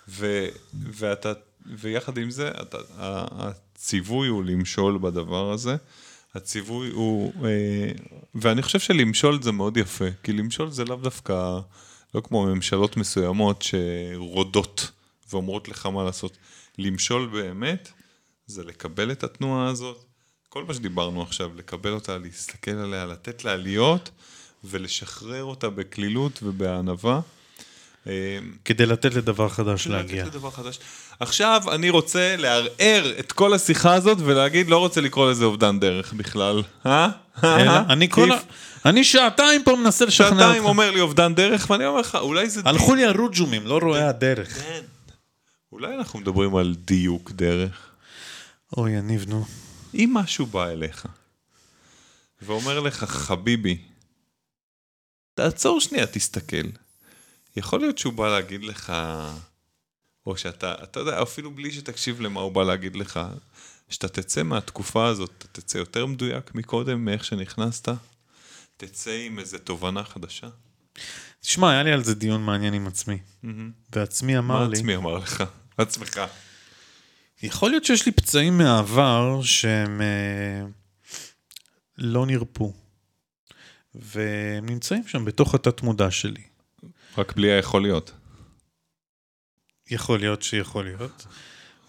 ו, 0.10 0.46
ואתה, 0.74 1.34
ויחד 1.78 2.18
עם 2.18 2.32
זה, 2.32 2.52
אתה, 2.62 2.78
הציווי 3.00 4.28
הוא 4.28 4.44
למשול 4.44 4.98
בדבר 5.02 5.52
הזה. 5.52 5.76
הציווי 6.36 6.90
הוא, 6.90 7.34
אה, 7.46 7.50
ואני 8.36 8.62
חושב 8.62 8.80
שלמשול 8.80 9.42
זה 9.44 9.52
מאוד 9.52 9.78
יפה, 9.78 10.06
כי 10.24 10.34
למשול 10.34 10.72
זה 10.72 10.86
לאו 10.86 10.96
דווקא, 10.96 11.60
לא 12.16 12.22
כמו 12.22 12.46
ממשלות 12.46 12.98
מסוימות 12.98 13.62
שרודות 13.62 14.92
ואומרות 15.34 15.70
לך 15.70 15.86
מה 15.86 16.04
לעשות. 16.04 16.38
למשול 16.78 17.30
באמת 17.34 17.92
זה 18.48 18.64
לקבל 18.64 19.12
את 19.12 19.24
התנועה 19.24 19.68
הזאת, 19.68 20.06
כל 20.50 20.64
מה 20.64 20.74
שדיברנו 20.74 21.22
עכשיו, 21.22 21.52
לקבל 21.56 21.92
אותה, 21.92 22.18
להסתכל 22.18 22.72
עליה, 22.72 23.06
לתת 23.06 23.46
לה 23.46 23.56
להיות 23.56 24.10
ולשחרר 24.64 25.44
אותה 25.44 25.70
בקלילות 25.70 26.40
ובענווה. 26.44 27.22
אה, 28.08 28.38
כדי 28.66 28.86
לתת 28.86 29.14
לדבר 29.14 29.50
חדש 29.50 29.88
להגיע. 29.88 30.24
לתת 30.24 30.36
לדבר 30.36 30.52
חדש. 30.52 30.80
עכשיו 31.20 31.62
אני 31.72 31.90
רוצה 31.90 32.36
לערער 32.38 33.14
את 33.20 33.32
כל 33.32 33.54
השיחה 33.54 33.94
הזאת 33.94 34.18
ולהגיד, 34.22 34.70
לא 34.70 34.78
רוצה 34.78 35.02
לקרוא 35.02 35.32
לזה 35.32 35.46
אובדן 35.46 35.80
דרך 35.80 36.14
בכלל. 36.14 36.64
אה? 36.86 37.10
אלא, 37.44 37.72
אני 37.90 38.10
כל 38.10 38.32
ה... 38.32 38.38
אני 38.86 39.04
שעתיים 39.04 39.64
פה 39.64 39.76
מנסה 39.76 40.06
לשכנע 40.06 40.30
שעתיים 40.30 40.56
אותך. 40.56 40.70
אומר 40.70 40.92
לי 40.92 41.00
אובדן 41.00 41.36
דרך, 41.36 41.70
ואני 41.70 41.86
אומר 41.86 42.00
לך, 42.00 42.16
אולי 42.16 42.50
זה... 42.50 42.62
הלכו 42.66 42.96
לי 42.96 43.06
הרוג'ומים, 43.06 43.68
לא 43.68 43.80
רואה 43.84 44.10
הדרך. 44.10 44.62
כן. 44.62 44.82
אולי 45.74 45.96
אנחנו 45.96 46.20
מדברים 46.20 46.56
על 46.56 46.76
דיוק 46.76 47.32
דרך. 47.32 47.92
אוי, 48.78 48.92
יניב, 48.92 49.26
נו. 49.30 49.46
אם 49.94 50.10
משהו 50.14 50.46
בא 50.46 50.68
אליך 50.68 51.06
ואומר 52.42 52.80
לך, 52.80 53.04
חביבי, 53.04 53.78
תעצור 55.34 55.82
שנייה, 55.82 56.08
תסתכל. 56.08 56.68
יכול 57.56 57.80
להיות 57.80 57.98
שהוא 57.98 58.14
בא 58.14 58.30
להגיד 58.30 58.64
לך, 58.64 58.94
או 60.26 60.38
שאתה, 60.38 60.76
אתה 60.84 61.00
יודע, 61.00 61.22
אפילו 61.22 61.52
בלי 61.52 61.72
שתקשיב 61.72 62.22
למה 62.22 62.40
הוא 62.40 62.52
בא 62.52 62.64
להגיד 62.64 62.96
לך, 62.96 63.20
שאתה 63.90 64.08
תצא 64.08 64.44
מהתקופה 64.44 65.08
הזאת, 65.08 65.32
אתה 65.38 65.62
תצא 65.62 65.78
יותר 65.78 66.06
מדויק 66.06 66.56
מקודם, 66.56 67.06
מאיך 67.06 67.26
שנכנסת, 67.26 67.90
תצא 68.78 69.12
עם 69.12 69.40
איזה 69.40 69.60
תובנה 69.60 70.04
חדשה. 70.04 70.48
תשמע, 71.42 71.72
היה 71.72 71.84
לי 71.84 71.92
על 71.92 72.04
זה 72.04 72.16
דיון 72.16 72.44
מעניין 72.44 72.74
עם 72.74 72.88
עצמי. 72.88 73.18
ועצמי 73.94 74.38
אמר 74.38 74.60
מה 74.60 74.68
לי, 74.68 74.78
עצמי 74.78 74.96
אמר 74.96 75.18
לך? 75.18 75.44
עצמך. 75.78 76.22
יכול 77.44 77.70
להיות 77.70 77.86
שיש 77.86 78.06
לי 78.06 78.12
פצעים 78.12 78.58
מהעבר 78.58 79.42
שהם 79.44 80.02
אה, 80.02 80.66
לא 81.98 82.26
נרפו. 82.26 82.74
והם 83.96 84.66
נמצאים 84.66 85.08
שם 85.08 85.26
בתוך 85.26 85.56
התת 85.56 85.82
מודע 85.82 86.12
שלי. 86.12 86.44
רק 87.18 87.34
בלי 87.34 87.52
היכול 87.52 87.82
להיות. 87.82 88.12
יכול 89.90 90.20
להיות 90.20 90.44
שיכול 90.44 90.86
להיות. 90.86 91.26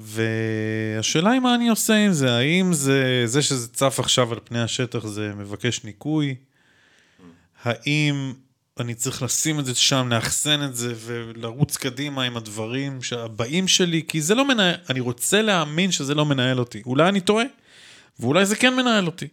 והשאלה 0.01 1.31
היא 1.31 1.41
מה 1.41 1.55
אני 1.55 1.69
עושה 1.69 1.95
עם 1.95 2.13
זה, 2.13 2.37
האם 2.37 2.73
זה, 2.73 3.23
זה 3.27 3.43
שזה 3.43 3.69
צף 3.69 4.01
עכשיו 4.01 4.33
על 4.33 4.39
פני 4.45 4.63
השטח 4.63 5.07
זה 5.07 5.33
מבקש 5.35 5.85
ניקוי? 5.85 6.35
האם 7.63 8.33
אני 8.81 8.95
צריך 8.95 9.23
לשים 9.23 9.61
את 9.61 9.65
זה 9.67 9.75
שם, 9.75 10.09
לאחסן 10.11 10.63
את 10.65 10.77
זה 10.77 10.95
ולרוץ 10.97 11.77
קדימה 11.77 12.23
עם 12.23 12.37
הדברים 12.37 12.99
הבאים 13.17 13.69
שלי? 13.69 14.03
כי 14.09 14.21
זה 14.23 14.35
לא 14.35 14.49
מנהל, 14.49 14.75
אני 14.91 15.01
רוצה 15.01 15.43
להאמין 15.43 15.93
שזה 15.93 16.15
לא 16.15 16.25
מנהל 16.27 16.59
אותי. 16.59 16.83
אולי 16.87 17.09
אני 17.09 17.21
טועה, 17.21 17.45
ואולי 18.21 18.47
זה 18.47 18.57
כן 18.57 18.75
מנהל 18.77 19.07
אותי. 19.07 19.29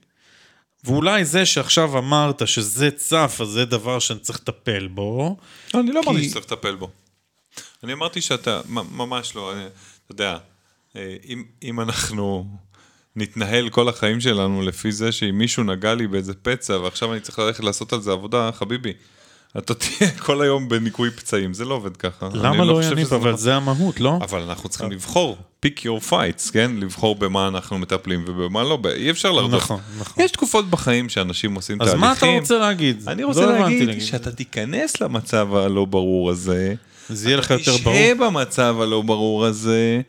ואולי 0.83 1.25
זה 1.25 1.45
שעכשיו 1.45 1.97
אמרת 1.97 2.47
שזה 2.47 2.91
צף, 2.91 3.37
אז 3.41 3.47
זה 3.47 3.65
דבר 3.65 3.99
שאני 3.99 4.19
צריך 4.19 4.39
לטפל 4.41 4.87
בו. 4.87 5.37
אני 5.73 5.91
לא 5.91 6.01
אמרתי 6.05 6.19
כי- 6.21 6.29
שצריך 6.29 6.45
לטפל 6.45 6.75
בו. 6.75 6.89
אני 7.83 7.93
אמרתי 7.93 8.21
שאתה, 8.21 8.61
ממש 8.69 9.35
לא, 9.35 9.53
אני- 9.53 9.65
אתה 10.05 10.11
יודע, 10.11 10.37
אה, 10.95 11.15
אם, 11.25 11.43
אם 11.63 11.79
אנחנו 11.81 12.45
נתנהל 13.15 13.69
כל 13.69 13.89
החיים 13.89 14.21
שלנו 14.21 14.61
לפי 14.61 14.91
זה 14.91 15.11
שאם 15.11 15.37
מישהו 15.37 15.63
נגע 15.63 15.95
לי 15.95 16.07
באיזה 16.07 16.33
פצע 16.33 16.77
ועכשיו 16.77 17.11
אני 17.13 17.19
צריך 17.21 17.39
ללכת 17.39 17.63
לעשות 17.63 17.93
על 17.93 18.01
זה 18.01 18.11
עבודה, 18.11 18.49
חביבי, 18.53 18.93
אתה 19.57 19.73
תהיה 19.73 20.11
כל 20.25 20.41
היום 20.41 20.69
בניקוי 20.69 21.11
פצעים, 21.11 21.53
זה 21.53 21.65
לא 21.65 21.73
עובד 21.73 21.97
ככה. 21.97 22.29
למה 22.33 22.65
לא 22.65 22.73
חושב 22.73 22.91
יניב? 22.91 23.05
שזה 23.05 23.15
אבל 23.15 23.29
נכון. 23.29 23.37
זה 23.41 23.55
המהות, 23.55 23.99
לא? 23.99 24.17
אבל 24.21 24.41
אנחנו 24.41 24.69
צריכים 24.69 24.91
לבחור, 24.91 25.37
pick 25.65 25.79
your 25.79 26.09
fights, 26.09 26.51
כן? 26.53 26.71
לבחור 26.77 27.15
במה 27.15 27.47
אנחנו 27.47 27.77
מטפלים 27.79 28.25
ובמה 28.27 28.63
לא, 28.63 28.79
אי 28.95 29.11
אפשר 29.11 29.31
לרדוף. 29.31 29.63
נכון, 29.63 29.79
נכון. 29.99 30.23
יש 30.23 30.31
תקופות 30.31 30.69
בחיים 30.69 31.09
שאנשים 31.09 31.55
עושים 31.55 31.81
אז 31.81 31.87
תהליכים. 31.87 32.01
מה 32.01 32.13
אתה 32.13 32.25
רוצה 32.25 32.57
להגיד? 32.57 33.07
אני 33.07 33.21
לא 33.21 33.27
רוצה 33.27 33.43
הבנתי 33.43 33.85
להגיד 33.85 34.03
שאתה 34.03 34.31
תיכנס 34.31 35.01
למצב 35.01 35.55
הלא 35.55 35.85
ברור 35.85 36.29
הזה. 36.29 36.73
זה 37.09 37.29
יהיה 37.29 37.37
לך 37.37 37.45
אתה 37.45 37.53
יותר 37.53 37.77
ברור. 37.77 37.95
תשהה 37.95 38.15
במצב 38.15 38.75
הלא 38.81 39.01
ברור 39.01 39.45
הזה, 39.45 40.01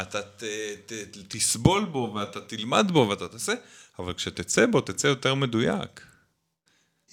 אתה 0.00 0.20
ת, 0.20 0.44
ת, 0.86 0.92
ת, 0.92 1.16
תסבול 1.28 1.84
בו 1.84 2.12
ואתה 2.14 2.40
תלמד 2.40 2.90
בו 2.92 3.06
ואתה 3.10 3.28
תעשה, 3.28 3.52
אבל 3.98 4.12
כשתצא 4.12 4.66
בו, 4.66 4.80
תצא 4.80 5.06
יותר 5.06 5.34
מדויק. 5.34 6.00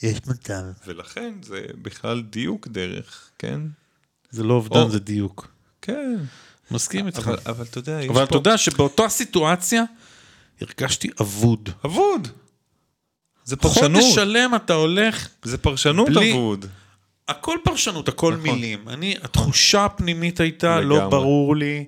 יש 0.04 0.18
מצב. 0.28 0.64
ולכן 0.88 1.34
זה 1.44 1.62
בכלל 1.82 2.22
דיוק 2.22 2.68
דרך, 2.68 3.30
כן? 3.40 3.62
זה 4.30 4.44
לא 4.44 4.54
אובדן, 4.54 4.80
או- 4.80 4.90
זה 4.90 5.00
דיוק. 5.00 5.48
כן. 5.82 6.16
מסכים 6.72 7.08
איתך. 7.08 7.20
אבל, 7.28 7.38
אבל 7.46 7.64
אתה 7.66 7.78
יודע, 7.78 8.02
יש 8.04 8.10
אבל 8.10 8.16
פה... 8.20 8.24
אתה 8.24 8.36
יודע 8.36 8.58
שבאותה 8.58 9.10
סיטואציה 9.10 9.84
הרגשתי 10.62 11.10
אבוד. 11.22 11.70
אבוד. 11.86 12.28
זה 13.44 13.56
פרשנות. 13.56 14.02
חודש 14.02 14.16
שלם 14.16 14.52
אתה 14.56 14.74
הולך, 14.74 15.30
זה 15.44 15.58
פרשנות 15.58 16.08
בלי- 16.10 16.32
אבוד. 16.34 16.66
הכל 17.28 17.58
פרשנות, 17.64 18.08
הכל 18.08 18.34
נכון. 18.34 18.44
מילים. 18.56 18.90
אני, 18.90 19.16
התחושה 19.24 19.86
הפנימית 19.86 20.40
הייתה, 20.40 20.82
לא 20.82 20.96
לגמרי. 20.96 21.12
ברור 21.12 21.56
לי, 21.56 21.86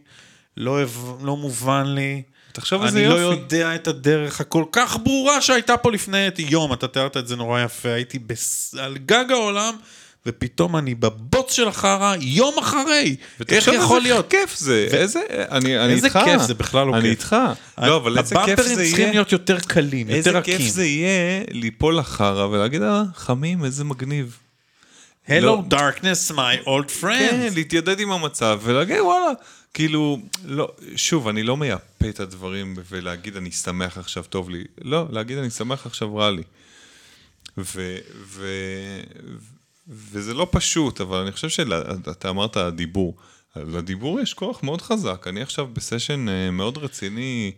לא, 0.58 0.78
לא 1.22 1.38
מובן 1.38 1.86
לי. 1.88 2.22
תחשוב 2.52 2.84
איזה 2.84 3.00
אני 3.00 3.08
לא 3.08 3.14
יופי. 3.16 3.40
יודע 3.42 3.76
את 3.76 3.88
הדרך 3.88 4.42
הכל 4.42 4.64
כך 4.72 4.98
ברורה 5.04 5.42
שהייתה 5.42 5.78
פה 5.78 5.92
לפני 5.92 6.18
יום, 6.38 6.74
אתה 6.74 6.88
תיארת 6.88 7.18
את 7.18 7.28
זה 7.28 7.36
נורא 7.36 7.62
יפה, 7.62 7.90
הייתי 7.90 8.20
בס... 8.20 8.76
על 8.80 8.98
גג 8.98 9.26
העולם, 9.32 9.74
ופתאום 10.26 10.76
אני 10.78 10.96
בבוץ 10.96 11.54
של 11.54 11.68
החרא 11.68 12.16
יום 12.22 12.54
אחרי. 12.60 13.06
איך 13.06 13.18
ותחשוב 13.40 13.74
יכול 13.74 13.98
איזה 13.98 14.10
להיות? 14.10 14.30
כיף 14.32 14.58
זה, 14.58 14.88
איזה, 14.92 15.20
אני, 15.52 15.80
אני 15.80 15.94
איזה 15.94 16.08
איתך. 16.08 16.20
כיף 16.26 16.42
זה, 16.42 16.54
בכלל 16.54 16.88
לא 16.88 16.94
אני 16.94 17.02
כיף. 17.02 17.12
איתך. 17.12 17.36
לא, 17.82 17.98
אבל 17.98 18.18
איזה 18.18 18.36
כיף 18.36 18.44
הבמפרים 18.60 18.76
זה 18.76 18.84
צריכים 18.84 19.00
יהיה. 19.00 19.12
להיות 19.12 19.32
יותר 19.32 19.60
קלים, 19.60 20.10
איזה 20.10 20.30
יותר 20.30 20.42
כיף 20.42 20.56
רכים. 20.56 20.70
זה 20.70 20.86
יהיה 20.86 21.44
ליפול 21.52 21.98
לחרא 21.98 22.46
ולהגיד, 22.46 22.82
אה, 22.82 23.04
חמים, 23.16 23.66
איזה 23.66 23.84
מגניב. 23.84 24.38
Hello 25.28 25.32
לא. 25.42 25.64
darkness 25.72 26.32
my 26.32 26.66
old 26.66 26.92
כן, 27.02 27.08
friend. 27.52 27.56
להתיידד 27.56 28.00
עם 28.00 28.12
המצב 28.12 28.60
ולהגיד, 28.64 29.00
וואלה, 29.00 29.28
כאילו, 29.74 30.20
לא, 30.46 30.72
שוב, 30.96 31.28
אני 31.28 31.44
לא 31.44 31.58
מייפה 31.58 32.10
את 32.10 32.20
הדברים 32.20 32.76
ולהגיד, 32.90 33.36
אני 33.36 33.52
שמח 33.52 33.98
עכשיו, 33.98 34.24
טוב 34.24 34.50
לי. 34.50 34.64
לא, 34.82 35.06
להגיד, 35.12 35.38
אני 35.38 35.50
שמח 35.50 35.86
עכשיו, 35.86 36.16
רע 36.16 36.32
לי. 36.32 36.44
ו, 37.58 37.98
ו, 38.26 38.48
וזה 39.88 40.34
לא 40.34 40.48
פשוט, 40.52 41.02
אבל 41.02 41.18
אני 41.18 41.32
חושב 41.32 41.50
שאתה 41.50 42.30
אמרת 42.30 42.58
הדיבור. 42.58 43.16
לדיבור 43.56 44.20
יש 44.20 44.34
כוח 44.34 44.64
מאוד 44.64 44.82
חזק. 44.82 45.26
אני 45.28 45.42
עכשיו 45.42 45.68
בסשן 45.74 46.30
אה, 46.30 46.52
מאוד 46.52 46.78
רציני, 46.78 47.52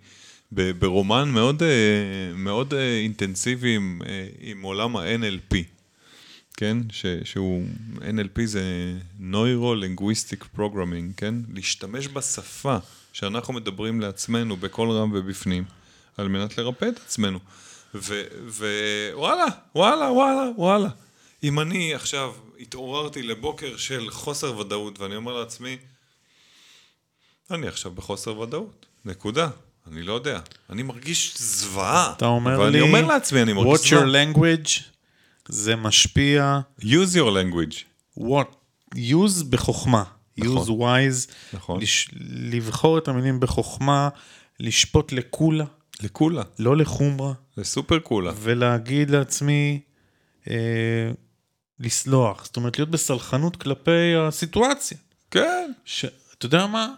ברומן 0.51 1.29
מאוד, 1.29 1.63
אה, 1.63 2.33
מאוד 2.35 2.73
אה, 2.73 2.97
אינטנסיבי 2.99 3.75
עם, 3.75 4.01
עם 4.39 4.61
עולם 4.61 4.97
ה-NLP. 4.97 5.55
כן? 6.61 6.77
ש, 6.91 7.05
שהוא, 7.23 7.63
NLP 7.97 8.45
זה 8.45 8.63
Neuro-Linguistic 9.19 10.57
Programming, 10.57 11.13
כן? 11.17 11.35
להשתמש 11.53 12.07
בשפה 12.07 12.77
שאנחנו 13.13 13.53
מדברים 13.53 14.01
לעצמנו 14.01 14.57
בקול 14.57 14.91
רם 14.91 15.11
ובפנים, 15.13 15.63
על 16.17 16.27
מנת 16.27 16.57
לרפא 16.57 16.85
את 16.85 16.99
עצמנו. 17.05 17.39
ווואלה, 17.93 19.45
וואלה, 19.75 20.11
וואלה, 20.11 20.49
וואלה. 20.57 20.89
אם 21.43 21.59
אני 21.59 21.93
עכשיו 21.93 22.33
התעוררתי 22.59 23.23
לבוקר 23.23 23.77
של 23.77 24.09
חוסר 24.09 24.57
ודאות, 24.57 24.99
ואני 24.99 25.15
אומר 25.15 25.39
לעצמי, 25.39 25.77
אני 27.51 27.67
עכשיו 27.67 27.91
בחוסר 27.91 28.39
ודאות, 28.39 28.85
נקודה. 29.05 29.49
אני 29.91 30.03
לא 30.03 30.13
יודע. 30.13 30.39
אני 30.69 30.83
מרגיש 30.83 31.33
זוועה. 31.37 32.13
אתה 32.17 32.25
אומר 32.25 32.69
לי, 32.69 32.81
אומר 32.81 33.05
לעצמי, 33.05 33.41
אני 33.41 33.53
מרגיש 33.53 33.81
Watch 33.81 33.89
זוועה. 33.89 34.03
your 34.03 34.35
language, 34.35 34.81
זה 35.47 35.75
משפיע, 35.75 36.59
use 36.79 37.15
your 37.15 37.31
language. 37.31 37.83
what, 38.19 38.55
use 38.95 39.43
בחוכמה, 39.49 40.03
נכון. 40.37 40.67
use 40.67 40.69
wise, 40.69 41.31
נכון. 41.53 41.81
לש, 41.81 42.09
לבחור 42.29 42.97
את 42.97 43.07
המילים 43.07 43.39
בחוכמה, 43.39 44.09
לשפוט 44.59 45.11
לקולה, 45.11 45.65
לקולה. 46.03 46.43
לא 46.59 46.77
לחומרה, 46.77 47.33
זה 47.55 47.63
סופר 47.63 47.99
קולה. 47.99 48.31
ולהגיד 48.35 49.09
לעצמי, 49.09 49.79
אה, 50.49 51.11
לסלוח, 51.79 52.45
זאת 52.45 52.55
אומרת 52.55 52.79
להיות 52.79 52.89
בסלחנות 52.89 53.55
כלפי 53.55 54.15
הסיטואציה. 54.15 54.97
כן. 55.31 55.71
שאתה 55.85 56.45
יודע 56.45 56.67
מה? 56.67 56.93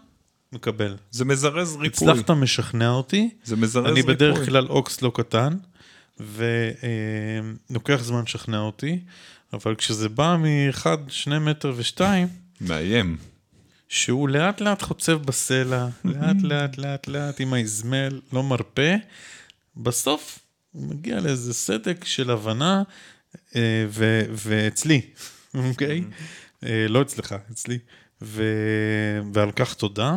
מקבל. 0.53 0.95
זה 1.11 1.25
מזרז 1.25 1.75
ריפוי. 1.75 1.87
הצלחת 1.87 2.31
משכנע 2.31 2.89
אותי, 2.89 3.29
זה 3.43 3.55
מזרז 3.55 3.85
אני 3.85 3.93
ריפוי. 3.93 4.13
בדרך 4.13 4.45
כלל 4.45 4.67
אוקס 4.67 5.01
לא 5.01 5.11
קטן, 5.15 5.57
ולוקח 6.19 7.99
זמן 8.03 8.21
לשכנע 8.23 8.59
אותי, 8.59 8.99
אבל 9.53 9.75
כשזה 9.75 10.09
בא 10.09 10.37
מאחד, 10.39 10.97
שני 11.07 11.39
מטר 11.39 11.73
ושתיים, 11.75 12.27
מאיים. 12.61 13.17
שהוא 13.89 14.29
לאט 14.29 14.61
לאט 14.61 14.81
חוצב 14.81 15.13
בסלע, 15.13 15.87
לאט 16.05 16.35
לאט 16.49 16.77
לאט 16.77 17.07
לאט 17.07 17.39
עם 17.39 17.53
האזמל, 17.53 18.21
לא 18.33 18.43
מרפה, 18.43 18.91
בסוף 19.77 20.39
הוא 20.71 20.87
מגיע 20.87 21.19
לאיזה 21.19 21.53
סדק 21.53 22.05
של 22.05 22.31
הבנה, 22.31 22.83
אה, 23.55 23.85
ו- 23.89 24.25
ואצלי, 24.29 25.01
אוקיי? 25.69 26.03
אה, 26.65 26.85
לא 26.89 27.01
אצלך, 27.01 27.35
אצלי. 27.51 27.79
ו- 28.21 29.19
ועל 29.33 29.51
כך 29.51 29.73
תודה. 29.73 30.15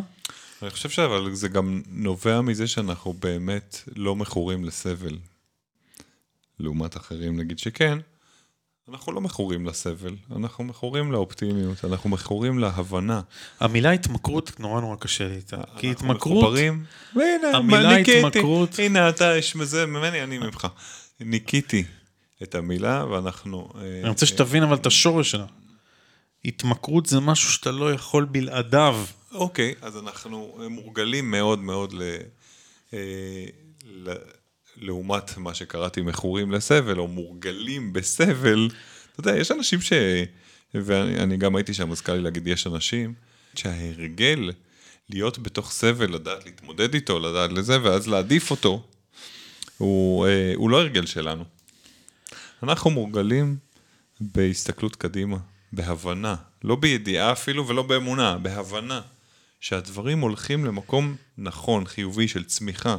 אני 0.63 0.71
חושב 0.71 0.89
שאבל 0.89 1.35
זה 1.35 1.49
גם 1.49 1.83
נובע 1.91 2.41
מזה 2.41 2.67
שאנחנו 2.67 3.13
באמת 3.13 3.81
לא 3.97 4.17
מכורים 4.17 4.65
לסבל. 4.65 5.17
לעומת 6.61 6.97
אחרים, 6.97 7.37
נגיד 7.37 7.59
שכן, 7.59 7.99
אנחנו 8.89 9.13
לא 9.13 9.21
מכורים 9.21 9.67
לסבל, 9.67 10.17
אנחנו 10.37 10.65
מכורים 10.65 11.13
לאופטימיות, 11.13 11.85
אנחנו 11.85 12.11
מכורים 12.11 12.59
להבנה. 12.59 13.21
המילה 13.61 13.91
התמכרות 13.91 14.61
נורא 14.61 14.81
נורא 14.81 14.97
קשה 14.97 15.29
לי 15.29 15.35
איתה. 15.37 15.57
כי 15.79 15.89
אנחנו 15.89 15.91
התמכרות, 16.13 16.43
מחוברים, 16.43 16.85
והנה, 17.17 17.57
המילה. 17.57 17.97
התמכרות- 17.97 18.79
הנה 18.79 19.09
אתה, 19.09 19.37
יש 19.37 19.57
מזה, 19.57 19.87
ממני, 19.87 20.23
אני 20.23 20.39
ממך. 20.39 20.67
ניקיתי 21.21 21.85
את 22.43 22.55
המילה, 22.55 23.05
ואנחנו... 23.11 23.73
אה, 23.75 24.01
אני 24.01 24.09
רוצה 24.09 24.27
שתבין 24.27 24.63
אבל 24.63 24.77
את 24.77 24.87
השורש 24.87 25.31
שלה. 25.31 25.47
התמכרות 26.45 27.07
זה 27.07 27.21
משהו 27.21 27.53
שאתה 27.53 27.71
לא 27.71 27.93
יכול 27.93 28.25
בלעדיו. 28.25 29.05
אוקיי, 29.33 29.75
אז 29.83 29.97
אנחנו 29.97 30.59
מורגלים 30.71 31.31
מאוד 31.31 31.59
מאוד 31.59 31.93
ל... 31.93 32.03
לעומת 34.77 35.39
מה 35.39 35.55
שקראתי 35.55 36.01
מכורים 36.01 36.53
לסבל, 36.53 36.99
או 36.99 37.09
מורגלים 37.09 37.93
בסבל. 37.93 38.69
אתה 39.13 39.21
יודע, 39.21 39.37
יש 39.37 39.51
אנשים 39.51 39.81
ש... 39.81 39.93
ואני 40.75 41.19
אני 41.19 41.37
גם 41.37 41.57
הייתי 41.57 41.75
שם, 41.75 41.93
אז 41.93 42.01
קל 42.01 42.13
לי 42.13 42.23
להגיד, 42.23 42.47
יש 42.47 42.67
אנשים 42.67 43.15
שההרגל 43.55 44.51
להיות 45.11 45.39
בתוך 45.39 45.71
סבל, 45.71 46.15
לדעת 46.15 46.45
להתמודד 46.47 46.95
איתו, 46.95 47.19
לדעת 47.19 47.53
לזה, 47.53 47.83
ואז 47.83 48.09
להעדיף 48.09 48.51
אותו, 48.51 48.83
הוא, 49.79 50.27
אה, 50.27 50.53
הוא 50.55 50.71
לא 50.71 50.81
הרגל 50.81 51.07
שלנו. 51.07 51.45
אנחנו 52.63 52.91
מורגלים 52.91 53.57
בהסתכלות 54.21 54.97
קדימה, 54.97 55.37
בהבנה, 55.73 56.37
לא 56.65 56.77
בידיעה 56.77 57.33
אפילו 57.33 57.69
ולא 57.69 57.83
באמונה, 57.83 58.39
בהבנה 58.39 59.01
שהדברים 59.61 60.21
הולכים 60.21 60.65
למקום 60.65 61.17
נכון, 61.39 61.87
חיובי 61.87 62.29
של 62.29 62.45
צמיחה. 62.45 62.97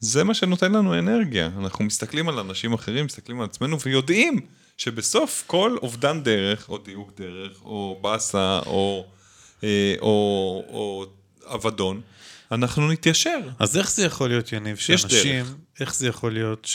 זה 0.00 0.24
מה 0.24 0.34
שנותן 0.34 0.72
לנו 0.72 0.98
אנרגיה. 0.98 1.50
אנחנו 1.58 1.84
מסתכלים 1.84 2.28
על 2.28 2.38
אנשים 2.38 2.72
אחרים, 2.72 3.04
מסתכלים 3.04 3.40
על 3.40 3.46
עצמנו 3.46 3.80
ויודעים 3.80 4.40
שבסוף 4.76 5.44
כל 5.46 5.76
אובדן 5.82 6.22
דרך, 6.22 6.68
או 6.68 6.78
דיוק 6.78 7.12
דרך, 7.20 7.62
או 7.62 7.98
באסה, 8.02 8.60
או, 8.66 9.06
אה, 9.64 9.94
או, 10.00 10.64
או 10.68 11.06
אבדון, 11.54 12.00
אנחנו 12.52 12.92
נתיישר. 12.92 13.38
אז 13.58 13.76
איך 13.76 13.90
זה 13.90 14.04
יכול 14.04 14.28
להיות, 14.28 14.52
יניב, 14.52 14.76
יש 14.76 14.86
שאנשים. 14.86 15.44
איך 15.80 15.94
זה 15.94 16.08
יכול 16.08 16.32
להיות 16.32 16.68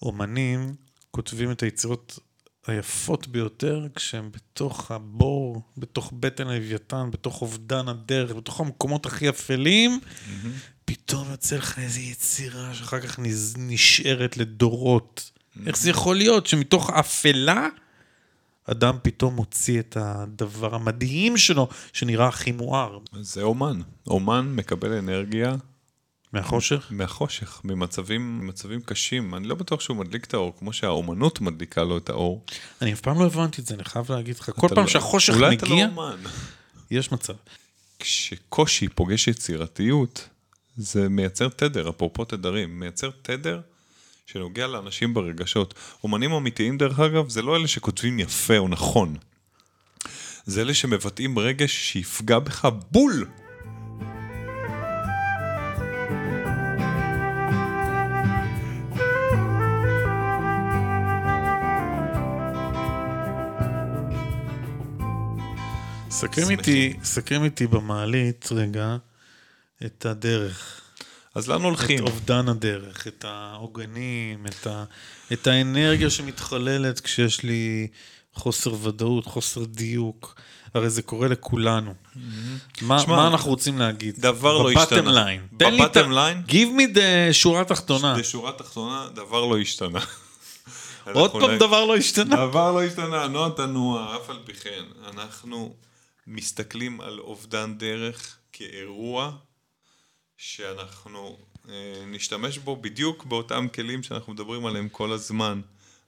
שאומנים 0.00 0.74
כותבים 1.10 1.50
את 1.50 1.62
היצירות 1.62 2.18
היפות 2.68 3.28
ביותר 3.28 3.86
כשהם 3.94 4.30
בתוך 4.32 4.90
הבור, 4.90 5.62
בתוך 5.78 6.12
בטן 6.20 6.48
הלוויתן, 6.48 7.10
בתוך 7.10 7.42
אובדן 7.42 7.88
הדרך, 7.88 8.36
בתוך 8.36 8.60
המקומות 8.60 9.06
הכי 9.06 9.28
אפלים, 9.28 10.00
פתאום 10.84 11.30
יוצא 11.30 11.56
לך 11.56 11.78
איזו 11.78 12.00
יצירה 12.00 12.74
שאחר 12.74 13.00
כך 13.00 13.18
נשארת 13.58 14.36
לדורות. 14.36 15.30
איך 15.66 15.78
זה 15.78 15.90
יכול 15.90 16.16
להיות 16.16 16.46
שמתוך 16.46 16.90
אפלה 16.90 17.68
אדם 18.64 18.96
פתאום 19.02 19.34
מוציא 19.34 19.80
את 19.80 19.96
הדבר 20.00 20.74
המדהים 20.74 21.36
שלו, 21.36 21.68
שנראה 21.92 22.28
הכי 22.28 22.52
מואר 22.52 22.98
זה 23.20 23.42
אומן. 23.42 23.80
אומן 24.06 24.52
מקבל 24.54 24.92
אנרגיה 24.92 25.54
מהחושך? 26.32 26.86
מהחושך, 26.90 27.60
ממצבים, 27.64 28.38
ממצבים 28.38 28.80
קשים. 28.80 29.34
אני 29.34 29.48
לא 29.48 29.54
בטוח 29.54 29.80
שהוא 29.80 29.96
מדליק 29.96 30.24
את 30.24 30.34
האור, 30.34 30.56
כמו 30.58 30.72
שהאומנות 30.72 31.40
מדליקה 31.40 31.82
לו 31.84 31.96
את 31.98 32.08
האור. 32.08 32.44
אני 32.82 32.92
אף 32.92 33.00
פעם 33.00 33.18
לא 33.18 33.24
הבנתי 33.26 33.60
את 33.60 33.66
זה, 33.66 33.74
אני 33.74 33.84
חייב 33.84 34.12
להגיד 34.12 34.36
לך. 34.38 34.50
כל 34.56 34.66
אתה 34.66 34.74
פעם 34.74 34.84
לא- 34.84 34.90
שהחושך 34.90 35.34
אולי 35.34 35.56
אתה 35.56 35.66
מגיע, 35.66 35.86
לא 35.86 35.90
אומן. 36.02 36.16
יש 36.90 37.12
מצב. 37.12 37.34
כשקושי 37.98 38.88
פוגש 38.88 39.28
יצירתיות, 39.28 40.28
זה 40.76 41.08
מייצר 41.08 41.48
תדר, 41.48 41.88
אפרופו 41.90 42.24
תדרים, 42.24 42.80
מייצר 42.80 43.10
תדר 43.22 43.60
שנוגע 44.26 44.66
לאנשים 44.66 45.14
ברגשות. 45.14 45.74
אומנים 46.04 46.32
אמיתיים, 46.32 46.78
דרך 46.78 47.00
אגב, 47.00 47.28
זה 47.28 47.42
לא 47.42 47.56
אלה 47.56 47.68
שכותבים 47.68 48.18
יפה 48.18 48.58
או 48.58 48.68
נכון. 48.68 49.16
זה 50.46 50.60
אלה 50.60 50.74
שמבטאים 50.74 51.38
רגש 51.38 51.72
שיפגע 51.92 52.38
בך 52.38 52.68
בול. 52.90 53.26
סכם. 66.18 66.50
איתי, 66.50 66.92
סכם 67.02 67.44
איתי 67.44 67.66
במעלית 67.66 68.48
רגע 68.52 68.96
את 69.86 70.06
הדרך. 70.06 70.80
אז 71.34 71.48
לאן 71.48 71.58
את 71.58 71.64
הולכים? 71.64 72.04
אובדן 72.04 72.48
הדרך, 72.48 73.06
את 73.06 73.24
העוגנים, 73.28 74.46
את, 74.46 74.66
ה, 74.66 74.84
את 75.32 75.46
האנרגיה 75.46 76.10
שמתחוללת 76.10 77.00
כשיש 77.00 77.42
לי 77.42 77.88
חוסר 78.34 78.74
ודאות, 78.82 79.26
חוסר 79.26 79.64
דיוק. 79.64 80.34
הרי 80.74 80.90
זה 80.90 81.02
קורה 81.02 81.28
לכולנו. 81.28 81.94
מה, 82.82 82.98
שמע, 83.00 83.16
מה 83.16 83.28
אנחנו 83.28 83.50
רוצים 83.50 83.78
להגיד? 83.78 84.14
דבר 84.18 84.58
לא 84.62 84.70
השתנה. 84.70 85.24
line. 85.24 85.56
תן 85.56 85.74
לי 85.74 85.84
את 85.84 85.96
ה-? 85.96 86.32
Give 86.48 86.78
me 86.78 86.96
the 86.96 87.32
שורה 87.32 87.64
תחתונה. 87.64 88.14
בשורה 88.18 88.52
תחתונה, 88.52 89.08
דבר 89.14 89.44
לא 89.44 89.58
השתנה. 89.58 90.00
עוד 91.12 91.32
פעם 91.32 91.58
דבר 91.58 91.84
לא 91.84 91.96
השתנה. 91.96 92.36
דבר 92.36 92.72
לא 92.72 92.82
השתנה, 92.82 93.28
נוע 93.28 93.48
תנוע, 93.56 94.16
אף 94.16 94.30
על 94.30 94.38
פי 94.44 94.52
כן. 94.54 94.84
אנחנו 95.12 95.74
מסתכלים 96.30 97.00
על 97.00 97.18
אובדן 97.18 97.78
דרך 97.78 98.38
כאירוע 98.52 99.36
שאנחנו 100.36 101.38
אה, 101.68 102.02
נשתמש 102.06 102.58
בו 102.58 102.76
בדיוק 102.76 103.24
באותם 103.24 103.66
כלים 103.74 104.02
שאנחנו 104.02 104.32
מדברים 104.32 104.66
עליהם 104.66 104.88
כל 104.88 105.12
הזמן. 105.12 105.60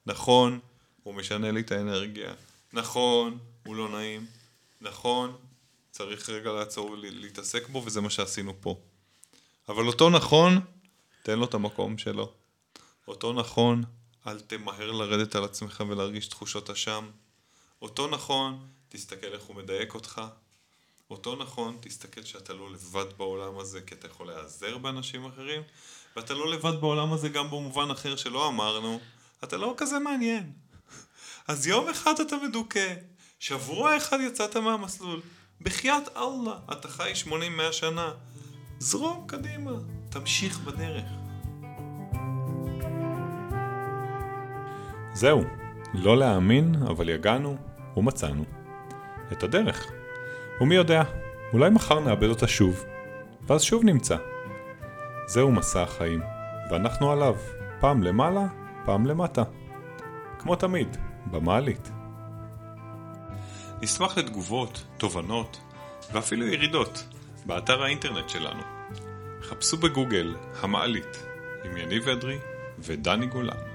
נכון, 0.07 0.59
הוא 1.03 1.15
משנה 1.15 1.51
לי 1.51 1.61
את 1.61 1.73
האנרגיה. 1.73 2.35
נכון, 2.73 3.39
הוא 3.67 3.77
לא 3.77 3.89
נעים. 3.89 4.27
נכון, 4.81 5.37
צריך 5.91 6.29
רגע 6.29 6.53
לעצור 6.53 6.91
ולהתעסק 6.91 7.69
בו, 7.69 7.83
וזה 7.87 8.01
מה 8.01 8.11
שעשינו 8.11 8.55
פה. 8.61 8.81
אבל 9.69 9.87
אותו 9.87 10.11
נכון, 10.11 10.61
תן 11.23 11.39
לו 11.39 11.45
את 11.45 11.55
המקום 11.55 11.99
שלו. 11.99 12.33
אותו 13.09 13.33
נכון, 13.33 13.85
אל 14.27 14.41
תמהר 14.41 14.93
לרדת 14.93 15.37
על 15.37 15.45
עצמך 15.45 15.83
ולהרגיש 15.89 16.29
תחושות 16.29 16.71
אשם. 16.71 17.11
אותו 17.83 18.07
נכון, 18.07 18.67
תסתכל 18.93 19.27
איך 19.27 19.43
הוא 19.43 19.57
מדייק 19.57 19.95
אותך. 19.95 20.23
אותו 21.11 21.37
נכון, 21.37 21.77
תסתכל 21.81 22.23
שאתה 22.23 22.53
לא 22.53 22.73
לבד 22.73 23.05
בעולם 23.17 23.59
הזה, 23.59 23.81
כי 23.81 23.95
אתה 23.95 24.07
יכול 24.07 24.27
להיעזר 24.27 24.79
באנשים 24.79 25.25
אחרים, 25.25 25.63
ואתה 26.17 26.35
לא 26.35 26.53
לבד 26.53 26.81
בעולם 26.81 27.13
הזה 27.13 27.29
גם 27.29 27.47
במובן 27.47 27.91
אחר 27.91 28.17
שלא 28.17 28.49
אמרנו, 28.49 29.01
אתה 29.45 29.57
לא 29.57 29.75
כזה 29.77 29.99
מעניין. 29.99 30.53
אז 31.49 31.67
יום 31.67 31.89
אחד 31.89 32.21
אתה 32.21 32.37
מדוכא, 32.49 32.95
שבוע 33.39 33.97
אחד 33.97 34.19
יצאת 34.21 34.57
מהמסלול, 34.57 35.21
בחייאת 35.61 36.17
אללה, 36.17 36.59
אתה 36.73 36.89
חי 36.89 37.13
80-100 37.69 37.73
שנה. 37.73 38.13
זרום 38.79 39.25
קדימה, 39.27 39.73
תמשיך 40.11 40.59
בדרך. 40.59 41.11
זהו, 45.15 45.43
לא 45.95 46.17
להאמין, 46.17 46.75
אבל 46.75 47.09
יגענו 47.09 47.57
ומצאנו. 47.97 48.60
את 49.33 49.43
הדרך. 49.43 49.87
ומי 50.61 50.75
יודע, 50.75 51.03
אולי 51.53 51.71
מחר 51.71 52.01
נאבד 52.01 52.29
אותה 52.29 52.49
שוב, 52.49 52.85
ואז 53.47 53.63
שוב 53.63 53.85
נמצא. 53.85 54.17
זהו 55.27 55.53
מסע 55.53 55.83
החיים, 55.83 56.21
ואנחנו 56.71 57.13
עליו, 57.13 57.37
פעם 57.81 58.03
למעלה, 58.03 58.47
פעם 58.85 59.07
למטה. 59.07 59.43
כמו 60.39 60.57
תמיד, 60.57 60.97
במעלית. 61.27 61.91
נשמח 63.83 64.19
לתגובות, 64.19 64.85
תובנות, 64.97 65.61
ואפילו 66.13 66.47
ירידות, 66.47 67.05
באתר 67.47 67.83
האינטרנט 67.83 68.29
שלנו. 68.29 68.63
חפשו 69.43 69.77
בגוגל 69.77 70.37
המעלית, 70.61 71.25
עם 71.65 71.77
יניב 71.77 72.09
אדרי 72.09 72.39
ודני 72.79 73.27
גולן. 73.27 73.70